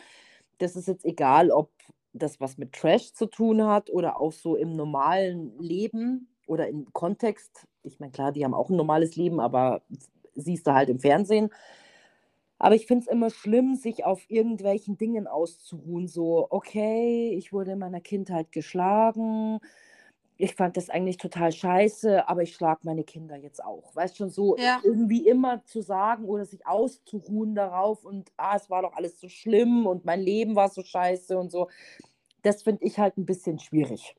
Das 0.59 0.77
ist 0.77 0.89
jetzt 0.89 1.05
egal, 1.05 1.51
ob 1.51 1.71
das 2.13 2.41
was 2.41 2.57
mit 2.59 2.73
Trash 2.73 3.13
zu 3.13 3.27
tun 3.27 3.65
hat 3.67 3.91
oder 3.91 4.21
auch 4.21 4.33
so 4.33 4.57
im 4.57 4.75
normalen 4.75 5.59
Leben 5.59 6.29
oder 6.47 6.69
im 6.69 6.93
Kontext. 6.93 7.67
Ich 7.83 8.01
meine, 8.01 8.13
klar, 8.13 8.33
die 8.33 8.45
haben 8.45 8.55
auch 8.55 8.71
ein 8.71 8.77
normales 8.77 9.17
Leben, 9.17 9.41
aber 9.41 9.83
siehst 10.35 10.67
du 10.67 10.73
halt 10.73 10.89
im 10.89 11.01
Fernsehen. 11.01 11.51
Aber 12.59 12.75
ich 12.75 12.87
finde 12.87 13.05
es 13.07 13.13
immer 13.13 13.31
schlimm, 13.31 13.75
sich 13.75 14.05
auf 14.05 14.25
irgendwelchen 14.31 14.97
Dingen 14.99 15.27
auszuruhen. 15.27 16.09
So, 16.09 16.47
okay, 16.51 17.31
ich 17.37 17.53
wurde 17.53 17.73
in 17.73 17.79
meiner 17.79 18.01
Kindheit 18.01 18.53
geschlagen. 18.53 19.61
Ich 20.39 20.55
fand 20.55 20.77
das 20.77 20.91
eigentlich 20.91 21.17
total 21.19 21.53
scheiße, 21.53 22.29
aber 22.29 22.43
ich 22.43 22.55
schlage 22.55 22.81
meine 22.85 23.05
Kinder 23.05 23.37
jetzt 23.37 23.65
auch. 23.65 23.95
Weißt 23.97 24.17
schon, 24.19 24.31
so 24.31 24.57
Ja. 24.57 24.83
irgendwie 24.83 25.27
immer 25.27 25.65
zu 25.65 25.81
sagen 25.83 26.27
oder 26.27 26.45
sich 26.45 26.67
auszuruhen 26.67 27.55
darauf 27.55 28.05
und 28.05 28.33
ah, 28.37 28.57
es 28.57 28.69
war 28.71 28.83
doch 28.83 28.93
alles 28.95 29.19
so 29.21 29.29
schlimm 29.29 29.87
und 29.87 30.05
mein 30.05 30.21
Leben 30.21 30.55
war 30.57 30.69
so 30.69 30.83
scheiße 30.83 31.39
und 31.39 31.51
so. 31.51 31.69
Das 32.43 32.63
finde 32.63 32.85
ich 32.85 32.99
halt 32.99 33.19
ein 33.19 33.27
bisschen 33.27 33.59
schwierig. 33.59 34.17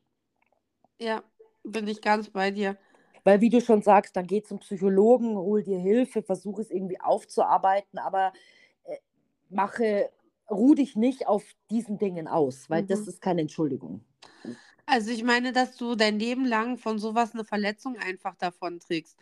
Ja, 1.00 1.22
bin 1.64 1.86
ich 1.88 2.00
ganz 2.02 2.30
bei 2.30 2.50
dir. 2.50 2.78
Weil, 3.24 3.40
wie 3.40 3.50
du 3.50 3.60
schon 3.60 3.82
sagst, 3.82 4.16
dann 4.16 4.26
geh 4.26 4.42
zum 4.42 4.58
Psychologen, 4.60 5.36
hol 5.36 5.62
dir 5.62 5.78
Hilfe, 5.78 6.22
versuch 6.22 6.58
es 6.58 6.70
irgendwie 6.70 7.00
aufzuarbeiten, 7.00 7.98
aber 7.98 8.32
äh, 8.84 8.96
mache, 9.50 10.10
ruh 10.50 10.74
dich 10.74 10.96
nicht 10.96 11.26
auf 11.26 11.44
diesen 11.70 11.98
Dingen 11.98 12.28
aus, 12.28 12.70
weil 12.70 12.82
das 12.84 13.00
Mhm. 13.00 13.08
ist 13.08 13.20
keine 13.22 13.42
Entschuldigung. 13.42 14.04
Also 14.86 15.10
ich 15.10 15.22
meine, 15.22 15.52
dass 15.52 15.76
du 15.76 15.94
dein 15.94 16.18
Leben 16.18 16.44
lang 16.46 16.78
von 16.78 16.98
sowas 16.98 17.34
eine 17.34 17.44
Verletzung 17.44 17.96
einfach 17.98 18.34
davon 18.36 18.80
trägst. 18.80 19.16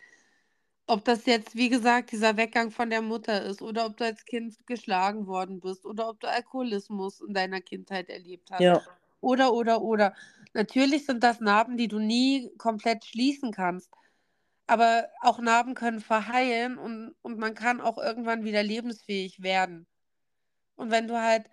Ob 0.87 1.03
das 1.05 1.25
jetzt, 1.25 1.55
wie 1.55 1.69
gesagt, 1.69 2.11
dieser 2.13 2.37
Weggang 2.37 2.71
von 2.71 2.89
der 2.89 3.01
Mutter 3.01 3.43
ist 3.45 3.61
oder 3.61 3.85
ob 3.85 3.97
du 3.97 4.05
als 4.05 4.25
Kind 4.25 4.65
geschlagen 4.67 5.27
worden 5.27 5.59
bist 5.59 5.85
oder 5.85 6.09
ob 6.09 6.19
du 6.21 6.29
Alkoholismus 6.29 7.21
in 7.21 7.33
deiner 7.33 7.61
Kindheit 7.61 8.09
erlebt 8.09 8.51
hast. 8.51 8.63
Ja, 8.63 8.81
Oder, 9.21 9.53
oder, 9.53 9.81
oder. 9.81 10.15
Natürlich 10.53 11.05
sind 11.05 11.23
das 11.23 11.39
Narben, 11.39 11.77
die 11.77 11.87
du 11.87 11.99
nie 11.99 12.49
komplett 12.57 13.05
schließen 13.05 13.51
kannst. 13.51 13.89
Aber 14.67 15.07
auch 15.21 15.39
Narben 15.39 15.75
können 15.75 16.01
verheilen 16.01 16.77
und, 16.77 17.15
und 17.21 17.37
man 17.37 17.53
kann 17.53 17.79
auch 17.79 17.97
irgendwann 17.97 18.43
wieder 18.43 18.63
lebensfähig 18.63 19.41
werden. 19.41 19.87
Und 20.75 20.91
wenn 20.91 21.07
du 21.07 21.21
halt 21.21 21.49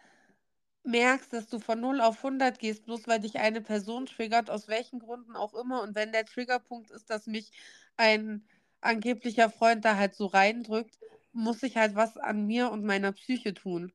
merkst, 0.85 1.33
dass 1.33 1.49
du 1.49 1.59
von 1.59 1.81
0 1.81 2.01
auf 2.01 2.19
100 2.19 2.59
gehst, 2.59 2.85
bloß 2.85 3.07
weil 3.09 3.21
dich 3.21 3.39
eine 3.39 3.61
Person 3.61 4.07
triggert, 4.07 4.51
aus 4.51 4.69
welchen 4.69 4.99
Gründen 4.99 5.37
auch 5.37 5.55
immer, 5.55 5.83
und 5.83 5.95
wenn 5.95 6.13
der 6.13 6.27
Triggerpunkt 6.27 6.91
ist, 6.91 7.09
dass 7.11 7.27
mich 7.27 7.53
ein 7.97 8.45
angeblicher 8.81 9.49
Freund 9.51 9.85
da 9.85 9.97
halt 9.97 10.15
so 10.15 10.27
reindrückt, 10.27 10.99
muss 11.33 11.63
ich 11.63 11.77
halt 11.77 11.95
was 11.95 12.17
an 12.17 12.47
mir 12.47 12.71
und 12.71 12.85
meiner 12.85 13.13
Psyche 13.13 13.55
tun. 13.55 13.93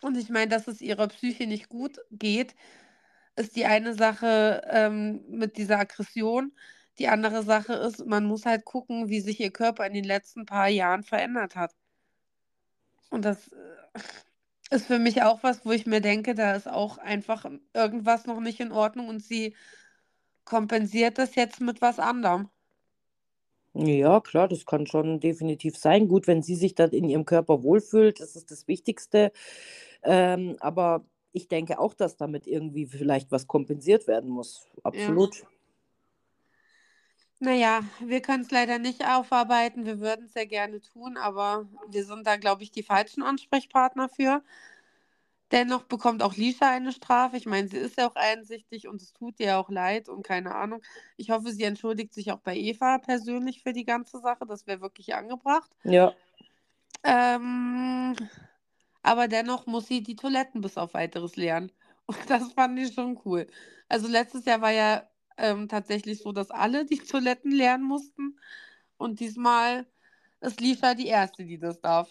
Und 0.00 0.16
ich 0.16 0.28
meine, 0.28 0.48
dass 0.48 0.68
es 0.68 0.80
ihrer 0.80 1.08
Psyche 1.08 1.46
nicht 1.46 1.68
gut 1.68 1.98
geht, 2.10 2.54
ist 3.36 3.56
die 3.56 3.66
eine 3.66 3.94
Sache 3.94 4.62
ähm, 4.70 5.24
mit 5.28 5.56
dieser 5.56 5.78
Aggression. 5.78 6.52
Die 6.98 7.08
andere 7.08 7.42
Sache 7.42 7.74
ist, 7.74 8.06
man 8.06 8.24
muss 8.24 8.46
halt 8.46 8.64
gucken, 8.64 9.08
wie 9.08 9.20
sich 9.20 9.40
ihr 9.40 9.50
Körper 9.52 9.86
in 9.86 9.94
den 9.94 10.04
letzten 10.04 10.46
paar 10.46 10.68
Jahren 10.68 11.02
verändert 11.02 11.56
hat. 11.56 11.74
Und 13.10 13.24
das 13.24 13.48
äh, 13.48 14.00
ist 14.70 14.86
für 14.86 14.98
mich 14.98 15.22
auch 15.22 15.42
was, 15.42 15.64
wo 15.64 15.72
ich 15.72 15.86
mir 15.86 16.00
denke, 16.00 16.34
da 16.34 16.54
ist 16.54 16.68
auch 16.68 16.98
einfach 16.98 17.46
irgendwas 17.72 18.26
noch 18.26 18.40
nicht 18.40 18.60
in 18.60 18.72
Ordnung 18.72 19.08
und 19.08 19.22
sie 19.22 19.54
kompensiert 20.44 21.18
das 21.18 21.34
jetzt 21.34 21.60
mit 21.60 21.80
was 21.80 21.98
anderem. 21.98 22.50
ja, 23.74 24.20
klar, 24.20 24.48
das 24.48 24.66
kann 24.66 24.86
schon 24.86 25.20
definitiv 25.20 25.76
sein. 25.76 26.08
Gut, 26.08 26.26
wenn 26.26 26.42
sie 26.42 26.54
sich 26.54 26.74
dann 26.74 26.90
in 26.90 27.08
ihrem 27.08 27.24
Körper 27.24 27.62
wohlfühlt, 27.62 28.20
das 28.20 28.36
ist 28.36 28.50
das 28.50 28.68
Wichtigste. 28.68 29.32
Ähm, 30.02 30.56
aber 30.60 31.04
ich 31.34 31.48
denke 31.48 31.78
auch, 31.78 31.94
dass 31.94 32.16
damit 32.16 32.46
irgendwie 32.46 32.86
vielleicht 32.86 33.32
was 33.32 33.46
kompensiert 33.46 34.06
werden 34.06 34.30
muss. 34.30 34.68
Ja. 34.76 34.84
Absolut. 34.84 35.44
Naja, 37.40 37.82
wir 38.00 38.22
können 38.22 38.44
es 38.44 38.50
leider 38.50 38.78
nicht 38.78 39.04
aufarbeiten. 39.06 39.84
Wir 39.84 40.00
würden 40.00 40.26
es 40.26 40.32
sehr 40.32 40.46
gerne 40.46 40.80
tun, 40.80 41.16
aber 41.18 41.68
wir 41.88 42.04
sind 42.04 42.26
da, 42.26 42.36
glaube 42.36 42.62
ich, 42.62 42.70
die 42.70 42.84
falschen 42.84 43.22
Ansprechpartner 43.22 44.08
für. 44.08 44.42
Dennoch 45.50 45.84
bekommt 45.84 46.22
auch 46.22 46.34
Lisa 46.36 46.70
eine 46.70 46.92
Strafe. 46.92 47.36
Ich 47.36 47.46
meine, 47.46 47.68
sie 47.68 47.76
ist 47.78 47.98
ja 47.98 48.08
auch 48.08 48.16
einsichtig 48.16 48.88
und 48.88 49.02
es 49.02 49.12
tut 49.12 49.40
ihr 49.40 49.58
auch 49.58 49.68
leid 49.70 50.08
und 50.08 50.22
keine 50.22 50.54
Ahnung. 50.54 50.82
Ich 51.16 51.30
hoffe, 51.30 51.52
sie 51.52 51.64
entschuldigt 51.64 52.14
sich 52.14 52.32
auch 52.32 52.40
bei 52.40 52.56
Eva 52.56 52.98
persönlich 52.98 53.62
für 53.62 53.72
die 53.72 53.84
ganze 53.84 54.20
Sache. 54.20 54.46
Das 54.46 54.66
wäre 54.66 54.80
wirklich 54.80 55.14
angebracht. 55.14 55.70
Ja, 55.84 56.14
Ähm, 57.04 58.16
aber 59.04 59.28
dennoch 59.28 59.66
muss 59.66 59.86
sie 59.86 60.02
die 60.02 60.16
Toiletten 60.16 60.62
bis 60.62 60.76
auf 60.76 60.94
weiteres 60.94 61.36
lernen. 61.36 61.70
Und 62.06 62.18
das 62.28 62.52
fand 62.54 62.78
ich 62.78 62.92
schon 62.94 63.20
cool. 63.24 63.46
Also 63.88 64.08
letztes 64.08 64.44
Jahr 64.46 64.60
war 64.60 64.72
ja 64.72 65.08
ähm, 65.36 65.68
tatsächlich 65.68 66.20
so, 66.20 66.32
dass 66.32 66.50
alle 66.50 66.84
die 66.84 66.98
Toiletten 67.10 67.52
lernen 67.52 67.84
mussten. 67.84 68.38
Und 68.96 69.20
diesmal 69.20 69.86
ist 70.40 70.60
Lisa 70.60 70.94
die 70.94 71.06
Erste, 71.06 71.44
die 71.44 71.58
das 71.58 71.80
darf. 71.80 72.10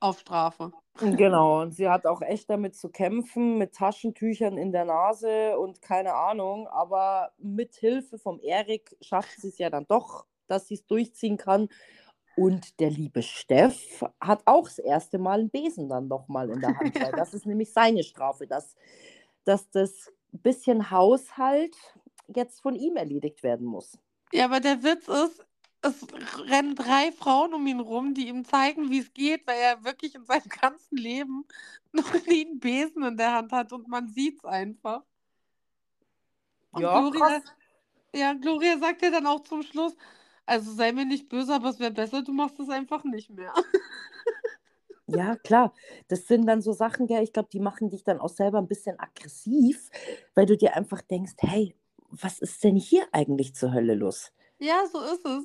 Auf 0.00 0.20
Strafe. 0.20 0.72
genau. 1.00 1.62
Und 1.62 1.72
sie 1.72 1.88
hat 1.88 2.06
auch 2.06 2.22
echt 2.22 2.50
damit 2.50 2.76
zu 2.76 2.88
kämpfen, 2.88 3.58
mit 3.58 3.74
Taschentüchern 3.74 4.58
in 4.58 4.72
der 4.72 4.84
Nase 4.84 5.58
und 5.58 5.82
keine 5.82 6.14
Ahnung. 6.14 6.66
Aber 6.68 7.32
mit 7.38 7.74
Hilfe 7.74 8.18
vom 8.18 8.40
Erik 8.40 8.96
schafft 9.00 9.40
sie 9.40 9.48
es 9.48 9.58
ja 9.58 9.70
dann 9.70 9.86
doch, 9.86 10.26
dass 10.46 10.68
sie 10.68 10.74
es 10.74 10.86
durchziehen 10.86 11.36
kann. 11.36 11.68
Und 12.36 12.80
der 12.80 12.90
liebe 12.90 13.22
Steff 13.22 14.04
hat 14.20 14.42
auch 14.46 14.64
das 14.64 14.78
erste 14.78 15.18
Mal 15.18 15.40
einen 15.40 15.50
Besen 15.50 15.88
dann 15.88 16.08
doch 16.08 16.28
mal 16.28 16.50
in 16.50 16.60
der 16.60 16.76
Hand. 16.76 17.00
Weil 17.00 17.12
das 17.16 17.34
ist 17.34 17.46
nämlich 17.46 17.72
seine 17.72 18.02
Strafe, 18.02 18.46
dass, 18.46 18.74
dass 19.44 19.70
das 19.70 20.12
bisschen 20.42 20.90
Haushalt 20.90 21.76
jetzt 22.28 22.60
von 22.60 22.74
ihm 22.74 22.96
erledigt 22.96 23.42
werden 23.42 23.66
muss. 23.66 23.98
Ja, 24.32 24.46
aber 24.46 24.60
der 24.60 24.82
Witz 24.82 25.06
ist, 25.08 25.46
es 25.82 26.06
rennen 26.48 26.74
drei 26.74 27.12
Frauen 27.12 27.54
um 27.54 27.66
ihn 27.66 27.80
rum, 27.80 28.14
die 28.14 28.28
ihm 28.28 28.44
zeigen, 28.44 28.90
wie 28.90 29.00
es 29.00 29.12
geht, 29.12 29.46
weil 29.46 29.58
er 29.58 29.84
wirklich 29.84 30.14
in 30.14 30.24
seinem 30.24 30.48
ganzen 30.48 30.96
Leben 30.96 31.44
noch 31.92 32.12
nie 32.26 32.46
einen 32.46 32.58
Besen 32.58 33.02
in 33.04 33.16
der 33.16 33.32
Hand 33.32 33.52
hat 33.52 33.72
und 33.72 33.86
man 33.88 34.08
sieht 34.08 34.38
es 34.38 34.44
einfach. 34.44 35.02
Und 36.72 36.82
Ja, 36.82 37.00
Gloria, 37.00 37.40
krass. 37.40 37.42
ja, 38.14 38.32
Gloria 38.32 38.78
sagt 38.78 39.02
ja 39.02 39.10
dann 39.10 39.26
auch 39.26 39.40
zum 39.40 39.62
Schluss, 39.62 39.94
also 40.46 40.72
sei 40.72 40.92
mir 40.92 41.04
nicht 41.04 41.28
böse, 41.28 41.54
aber 41.54 41.70
es 41.70 41.78
wäre 41.78 41.90
besser, 41.90 42.22
du 42.22 42.32
machst 42.32 42.58
es 42.60 42.68
einfach 42.68 43.04
nicht 43.04 43.30
mehr. 43.30 43.52
Ja, 45.06 45.36
klar. 45.36 45.74
Das 46.08 46.26
sind 46.26 46.46
dann 46.46 46.62
so 46.62 46.72
Sachen, 46.72 47.06
gell, 47.06 47.22
ich 47.22 47.32
glaube, 47.32 47.48
die 47.52 47.60
machen 47.60 47.90
dich 47.90 48.04
dann 48.04 48.20
auch 48.20 48.30
selber 48.30 48.58
ein 48.58 48.68
bisschen 48.68 48.98
aggressiv, 48.98 49.90
weil 50.34 50.46
du 50.46 50.56
dir 50.56 50.76
einfach 50.76 51.02
denkst, 51.02 51.34
hey, 51.38 51.74
was 52.08 52.38
ist 52.40 52.64
denn 52.64 52.76
hier 52.76 53.06
eigentlich 53.12 53.54
zur 53.54 53.72
Hölle 53.72 53.94
los? 53.94 54.32
Ja, 54.58 54.86
so 54.90 55.00
ist 55.00 55.26
es. 55.26 55.44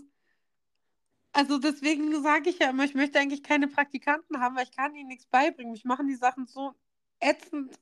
Also 1.31 1.59
deswegen 1.59 2.21
sage 2.23 2.49
ich 2.49 2.59
ja 2.59 2.69
immer, 2.69 2.85
ich 2.85 2.95
möchte 2.95 3.19
eigentlich 3.19 3.43
keine 3.43 3.67
Praktikanten 3.67 4.39
haben, 4.39 4.55
weil 4.55 4.63
ich 4.63 4.75
kann 4.75 4.95
ihnen 4.95 5.09
nichts 5.09 5.25
beibringen. 5.25 5.73
Mich 5.73 5.85
machen 5.85 6.07
die 6.07 6.15
Sachen 6.15 6.47
so 6.47 6.73
ätzend, 7.19 7.77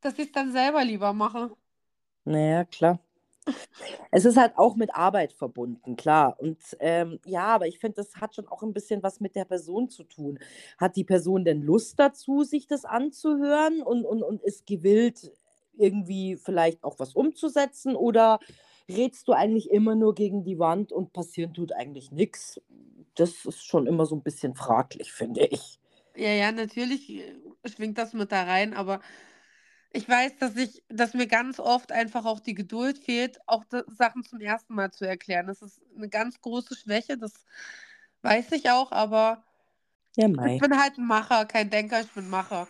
dass 0.00 0.14
ich 0.14 0.26
es 0.26 0.32
dann 0.32 0.52
selber 0.52 0.84
lieber 0.84 1.12
mache. 1.12 1.54
Naja, 2.24 2.64
klar. 2.64 2.98
Es 4.10 4.24
ist 4.24 4.36
halt 4.36 4.52
auch 4.56 4.76
mit 4.76 4.94
Arbeit 4.94 5.32
verbunden, 5.32 5.96
klar. 5.96 6.36
Und 6.38 6.58
ähm, 6.80 7.18
ja, 7.24 7.46
aber 7.46 7.66
ich 7.66 7.78
finde, 7.78 7.96
das 7.96 8.16
hat 8.16 8.34
schon 8.34 8.46
auch 8.48 8.62
ein 8.62 8.72
bisschen 8.72 9.02
was 9.02 9.20
mit 9.20 9.34
der 9.34 9.44
Person 9.44 9.88
zu 9.88 10.04
tun. 10.04 10.38
Hat 10.78 10.96
die 10.96 11.04
Person 11.04 11.44
denn 11.44 11.62
Lust 11.62 11.98
dazu, 11.98 12.44
sich 12.44 12.66
das 12.66 12.84
anzuhören 12.84 13.82
und, 13.82 14.04
und, 14.04 14.22
und 14.22 14.42
ist 14.42 14.66
gewillt, 14.66 15.32
irgendwie 15.76 16.36
vielleicht 16.36 16.84
auch 16.84 16.98
was 16.98 17.14
umzusetzen? 17.14 17.96
Oder 17.96 18.38
redst 18.88 19.28
du 19.28 19.32
eigentlich 19.32 19.70
immer 19.70 19.94
nur 19.94 20.14
gegen 20.14 20.44
die 20.44 20.58
Wand 20.58 20.92
und 20.92 21.12
passieren 21.12 21.54
tut 21.54 21.72
eigentlich 21.72 22.12
nichts? 22.12 22.60
Das 23.14 23.44
ist 23.44 23.64
schon 23.64 23.86
immer 23.86 24.06
so 24.06 24.14
ein 24.16 24.22
bisschen 24.22 24.54
fraglich, 24.54 25.12
finde 25.12 25.46
ich. 25.46 25.78
Ja, 26.16 26.30
ja, 26.30 26.52
natürlich 26.52 27.10
äh, 27.10 27.34
schwingt 27.64 27.98
das 27.98 28.12
mit 28.12 28.32
da 28.32 28.44
rein, 28.44 28.74
aber 28.74 29.00
ich 29.92 30.08
weiß, 30.08 30.38
dass 30.38 30.56
ich, 30.56 30.82
dass 30.88 31.14
mir 31.14 31.26
ganz 31.26 31.60
oft 31.60 31.92
einfach 31.92 32.24
auch 32.24 32.40
die 32.40 32.54
Geduld 32.54 32.98
fehlt, 32.98 33.38
auch 33.46 33.64
Sachen 33.88 34.24
zum 34.24 34.40
ersten 34.40 34.74
Mal 34.74 34.90
zu 34.90 35.06
erklären. 35.06 35.46
Das 35.46 35.62
ist 35.62 35.80
eine 35.96 36.08
ganz 36.08 36.40
große 36.40 36.74
Schwäche, 36.76 37.18
das 37.18 37.44
weiß 38.22 38.52
ich 38.52 38.70
auch, 38.70 38.92
aber 38.92 39.44
Ja, 40.16 40.28
ich 40.28 40.60
bin 40.60 40.78
halt 40.80 40.98
ein 40.98 41.06
Macher, 41.06 41.44
kein 41.46 41.70
Denker, 41.70 42.00
ich 42.00 42.10
bin 42.10 42.28
Macher. 42.28 42.68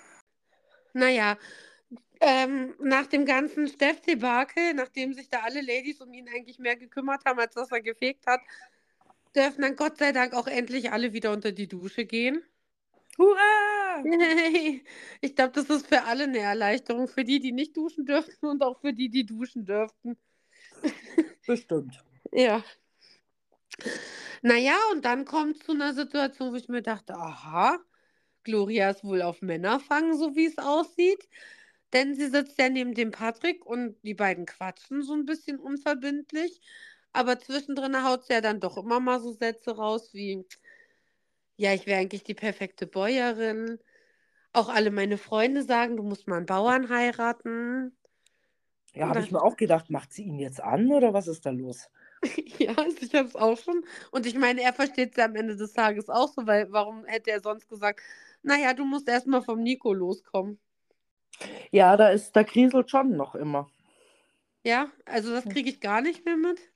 Naja, 0.95 1.39
ähm, 2.21 2.75
nach 2.81 3.07
dem 3.07 3.25
ganzen 3.27 3.69
Steff-Debakel, 3.69 4.75
nachdem 4.75 5.13
sich 5.13 5.29
da 5.29 5.41
alle 5.41 5.61
Ladies 5.61 6.01
um 6.01 6.13
ihn 6.13 6.29
eigentlich 6.29 6.59
mehr 6.59 6.77
gekümmert 6.77 7.25
haben, 7.25 7.41
als 7.41 7.55
dass 7.55 7.73
er 7.73 7.83
gefegt 7.83 8.27
hat, 8.27 8.41
dürfen 9.35 9.63
dann 9.63 9.77
Gott 9.77 9.99
sei 9.99 10.13
Dank 10.13 10.35
auch 10.35 10.47
endlich 10.47 10.93
alle 10.93 11.13
wieder 11.13 11.33
unter 11.33 11.53
die 11.53 11.69
Dusche 11.69 12.05
gehen. 12.05 12.43
Hurra! 13.19 13.82
Ich 15.21 15.37
glaube, 15.37 15.53
das 15.53 15.71
ist 15.71 15.87
für 15.87 16.03
alle 16.05 16.25
eine 16.25 16.39
Erleichterung. 16.39 17.09
Für 17.09 17.25
die, 17.25 17.41
die 17.41 17.53
nicht 17.53 17.77
duschen 17.77 18.07
dürften 18.07 18.47
und 18.47 18.63
auch 18.63 18.81
für 18.81 18.93
die, 18.93 19.09
die 19.09 19.25
duschen 19.25 19.65
dürften. 19.65 20.17
Bestimmt. 21.47 22.03
Ja. 22.33 22.65
Naja, 24.43 24.77
und 24.93 25.05
dann 25.05 25.25
kommt 25.25 25.57
es 25.57 25.67
zu 25.67 25.73
einer 25.73 25.95
Situation, 25.95 26.53
wo 26.53 26.57
ich 26.57 26.69
mir 26.69 26.83
dachte, 26.83 27.15
aha, 27.15 27.79
Gloria 28.45 28.91
ist 28.91 29.05
wohl 29.05 29.23
auf 29.23 29.41
Männerfang, 29.43 30.17
so 30.17 30.35
wie 30.35 30.47
es 30.47 30.59
aussieht. 30.59 31.29
Denn 31.93 32.15
sie 32.15 32.29
sitzt 32.29 32.59
ja 32.59 32.69
neben 32.69 32.95
dem 32.95 33.11
Patrick 33.11 33.67
und 33.67 33.97
die 34.03 34.15
beiden 34.15 34.47
quatschen 34.47 35.03
so 35.03 35.13
ein 35.15 35.27
bisschen 35.27 35.59
unverbindlich. 35.59 36.61
Aber 37.13 37.39
zwischendrin 37.39 38.03
haut 38.05 38.25
sie 38.25 38.33
ja 38.33 38.41
dann 38.41 38.61
doch 38.61 38.79
immer 38.79 38.99
mal 39.01 39.21
so 39.21 39.33
Sätze 39.33 39.77
raus 39.77 40.11
wie, 40.15 40.47
ja, 41.63 41.73
ich 41.73 41.87
wäre 41.87 42.01
eigentlich 42.01 42.25
die 42.25 42.35
perfekte 42.35 42.89
Bäuerin. 42.89 43.79
Auch 44.53 44.69
alle 44.69 44.91
meine 44.91 45.17
Freunde 45.17 45.63
sagen, 45.63 45.97
du 45.97 46.03
musst 46.03 46.27
mal 46.27 46.39
einen 46.39 46.47
Bauern 46.47 46.89
heiraten. 46.89 47.97
Ja, 48.95 49.09
habe 49.09 49.21
ich 49.21 49.31
mir 49.31 49.41
auch 49.41 49.57
gedacht, 49.57 49.89
macht 49.89 50.13
sie 50.13 50.25
ihn 50.25 50.41
jetzt 50.41 50.61
an 50.61 50.91
oder 50.91 51.15
was 51.15 51.29
ist 51.29 51.47
da 51.47 51.51
los? 51.51 51.89
Ja, 52.59 52.75
also 52.77 52.99
ich 53.01 53.15
habe 53.15 53.29
es 53.29 53.37
auch 53.37 53.59
schon. 53.59 53.85
Und 54.11 54.27
ich 54.27 54.37
meine, 54.37 54.63
er 54.63 54.73
versteht 54.73 55.13
es 55.13 55.17
ja 55.17 55.25
am 55.25 55.37
Ende 55.37 55.57
des 55.57 55.73
Tages 55.73 56.09
auch 56.09 56.33
so, 56.33 56.47
weil 56.47 56.71
warum 56.71 57.05
hätte 57.05 57.31
er 57.31 57.41
sonst 57.41 57.69
gesagt, 57.69 58.01
naja, 58.43 58.75
du 58.75 58.85
musst 58.85 59.09
erstmal 59.09 59.43
vom 59.43 59.63
Nico 59.63 59.93
loskommen. 59.93 60.61
Ja, 61.71 61.97
da 61.97 62.09
ist, 62.11 62.37
da 62.37 62.45
kriselt 62.45 62.91
schon 62.91 63.17
noch 63.17 63.35
immer. 63.35 63.69
Ja, 64.65 64.91
also 65.07 65.31
das 65.33 65.49
kriege 65.49 65.71
ich 65.71 65.81
gar 65.81 66.01
nicht 66.01 66.25
mehr 66.25 66.37
mit. 66.37 66.72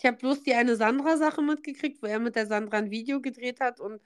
Ich 0.00 0.06
habe 0.06 0.16
bloß 0.16 0.42
die 0.44 0.54
eine 0.54 0.76
Sandra-Sache 0.76 1.42
mitgekriegt, 1.42 2.02
wo 2.02 2.06
er 2.06 2.18
mit 2.18 2.34
der 2.34 2.46
Sandra 2.46 2.78
ein 2.78 2.90
Video 2.90 3.20
gedreht 3.20 3.60
hat 3.60 3.80
und 3.80 4.00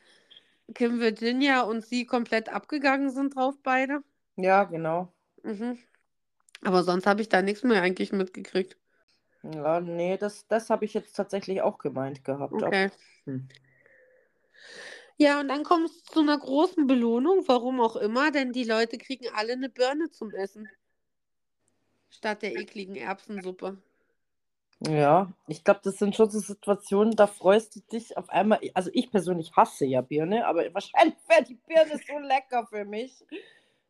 Kim 0.74 0.98
Virginia 0.98 1.60
und 1.60 1.86
sie 1.86 2.04
komplett 2.04 2.48
abgegangen 2.48 3.10
sind 3.10 3.36
drauf 3.36 3.54
beide. 3.62 4.02
Ja, 4.34 4.64
genau. 4.64 5.12
Mhm. 5.44 5.78
Aber 6.62 6.82
sonst 6.82 7.06
habe 7.06 7.22
ich 7.22 7.28
da 7.28 7.42
nichts 7.42 7.62
mehr 7.62 7.80
eigentlich 7.80 8.10
mitgekriegt. 8.10 8.76
Ja, 9.44 9.78
nee, 9.78 10.16
das, 10.16 10.48
das 10.48 10.68
habe 10.68 10.84
ich 10.84 10.94
jetzt 10.94 11.14
tatsächlich 11.14 11.62
auch 11.62 11.78
gemeint 11.78 12.24
gehabt. 12.24 12.52
Okay. 12.52 12.90
Hm. 13.26 13.46
Ja, 15.16 15.38
und 15.38 15.46
dann 15.46 15.62
kommt 15.62 15.90
es 15.90 16.02
zu 16.02 16.20
einer 16.20 16.38
großen 16.38 16.88
Belohnung, 16.88 17.44
warum 17.46 17.80
auch 17.80 17.94
immer, 17.94 18.32
denn 18.32 18.52
die 18.52 18.64
Leute 18.64 18.98
kriegen 18.98 19.26
alle 19.32 19.52
eine 19.52 19.68
Birne 19.68 20.10
zum 20.10 20.32
Essen. 20.32 20.68
Statt 22.10 22.42
der 22.42 22.56
ekligen 22.56 22.96
Erbsensuppe. 22.96 23.78
Ja, 24.80 25.32
ich 25.46 25.64
glaube, 25.64 25.80
das 25.82 25.98
sind 25.98 26.14
schon 26.14 26.30
so 26.30 26.40
Situationen, 26.40 27.16
da 27.16 27.26
freust 27.26 27.76
du 27.76 27.80
dich 27.80 28.16
auf 28.16 28.28
einmal. 28.28 28.60
Also 28.74 28.90
ich 28.92 29.10
persönlich 29.10 29.52
hasse 29.56 29.86
ja 29.86 30.00
Birne, 30.00 30.46
aber 30.46 30.62
wahrscheinlich 30.74 31.16
wäre 31.28 31.44
die 31.44 31.54
Birne 31.54 32.00
so 32.06 32.18
lecker 32.18 32.66
für 32.66 32.84
mich. 32.84 33.24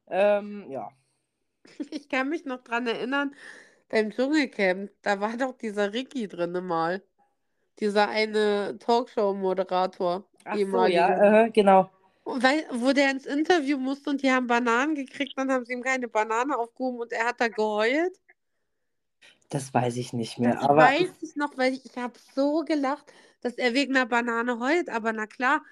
Ähm, 0.08 0.70
ja. 0.70 0.88
Ich 1.90 2.10
kann 2.10 2.28
mich 2.28 2.44
noch 2.44 2.62
dran 2.62 2.86
erinnern, 2.86 3.34
beim 3.88 4.10
Dschungelcamp, 4.10 4.90
da 5.02 5.20
war 5.20 5.36
doch 5.36 5.56
dieser 5.56 5.92
Ricky 5.92 6.28
drinne 6.28 6.60
mal. 6.60 7.02
Dieser 7.80 8.08
eine 8.08 8.78
Talkshow-Moderator. 8.78 10.24
Ach 10.44 10.56
so, 10.56 10.84
ja, 10.86 11.44
äh, 11.44 11.50
genau. 11.50 11.90
Weil, 12.24 12.64
wo 12.70 12.92
der 12.92 13.10
ins 13.10 13.26
Interview 13.26 13.78
musste 13.78 14.10
und 14.10 14.22
die 14.22 14.30
haben 14.30 14.46
Bananen 14.46 14.94
gekriegt, 14.94 15.32
dann 15.36 15.50
haben 15.50 15.64
sie 15.64 15.72
ihm 15.72 15.82
keine 15.82 16.08
Banane 16.08 16.56
aufgehoben 16.56 17.00
und 17.00 17.12
er 17.12 17.26
hat 17.26 17.40
da 17.40 17.48
geheult. 17.48 18.18
Das 19.54 19.72
weiß 19.72 19.96
ich 19.98 20.12
nicht 20.12 20.40
mehr. 20.40 20.60
Das 20.60 20.64
aber 20.64 20.76
weiß 20.76 21.10
ich 21.22 21.36
noch, 21.36 21.56
weil 21.56 21.74
ich, 21.74 21.84
ich 21.86 21.96
habe 21.96 22.18
so 22.34 22.64
gelacht, 22.64 23.12
dass 23.40 23.54
er 23.54 23.72
wegen 23.72 23.94
einer 23.96 24.06
Banane 24.06 24.58
heult. 24.58 24.88
Aber 24.88 25.12
na 25.12 25.26
klar, 25.28 25.62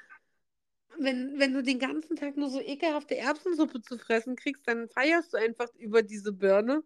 wenn, 0.98 1.38
wenn 1.38 1.52
du 1.52 1.62
den 1.62 1.78
ganzen 1.78 2.16
Tag 2.16 2.36
nur 2.38 2.48
so 2.48 2.58
ekelhafte 2.60 3.16
Erbsensuppe 3.18 3.82
zu 3.82 3.98
fressen 3.98 4.36
kriegst, 4.36 4.66
dann 4.66 4.88
feierst 4.88 5.32
du 5.32 5.36
einfach 5.36 5.68
über 5.74 6.02
diese 6.02 6.32
Birne. 6.32 6.82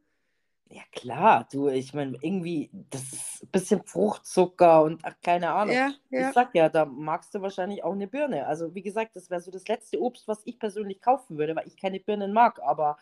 ja 0.69 0.83
klar, 0.93 1.47
du, 1.53 1.69
ich 1.69 1.95
meine, 1.95 2.17
irgendwie, 2.21 2.71
das 2.91 3.03
ist 3.13 3.43
ein 3.45 3.49
bisschen 3.51 3.83
Fruchtzucker 3.85 4.83
und 4.83 5.05
ach, 5.05 5.15
keine 5.23 5.53
Ahnung. 5.53 5.75
Ja, 5.75 5.95
Ich 6.11 6.19
ja. 6.19 6.33
sag 6.33 6.55
ja, 6.55 6.69
da 6.69 6.85
magst 6.85 7.35
du 7.35 7.41
wahrscheinlich 7.43 7.85
auch 7.85 7.93
eine 7.93 8.09
Birne. 8.09 8.47
Also 8.47 8.75
wie 8.75 8.83
gesagt, 8.83 9.15
das 9.17 9.31
wäre 9.31 9.41
so 9.41 9.51
das 9.51 9.69
letzte 9.69 10.01
Obst, 10.01 10.27
was 10.29 10.43
ich 10.45 10.59
persönlich 10.59 11.01
kaufen 11.01 11.39
würde, 11.39 11.55
weil 11.55 11.67
ich 11.69 11.77
keine 11.77 12.01
Birnen 12.01 12.33
mag. 12.33 12.61
Aber 12.63 12.97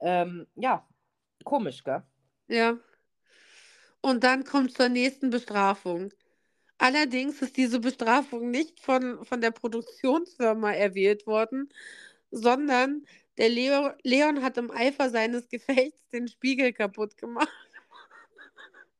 ähm, 0.00 0.46
ja, 0.56 0.86
komisch, 1.44 1.84
gell? 1.84 2.02
Ja. 2.48 2.78
Und 4.04 4.22
dann 4.22 4.44
kommt 4.44 4.76
zur 4.76 4.90
nächsten 4.90 5.30
Bestrafung. 5.30 6.12
Allerdings 6.76 7.40
ist 7.40 7.56
diese 7.56 7.80
Bestrafung 7.80 8.50
nicht 8.50 8.78
von, 8.78 9.24
von 9.24 9.40
der 9.40 9.50
Produktionsfirma 9.50 10.72
erwählt 10.72 11.26
worden, 11.26 11.70
sondern 12.30 13.06
der 13.38 13.48
Leo, 13.48 13.92
Leon 14.02 14.42
hat 14.42 14.58
im 14.58 14.70
Eifer 14.70 15.08
seines 15.08 15.48
Gefechts 15.48 16.06
den 16.10 16.28
Spiegel 16.28 16.74
kaputt 16.74 17.16
gemacht. 17.16 17.48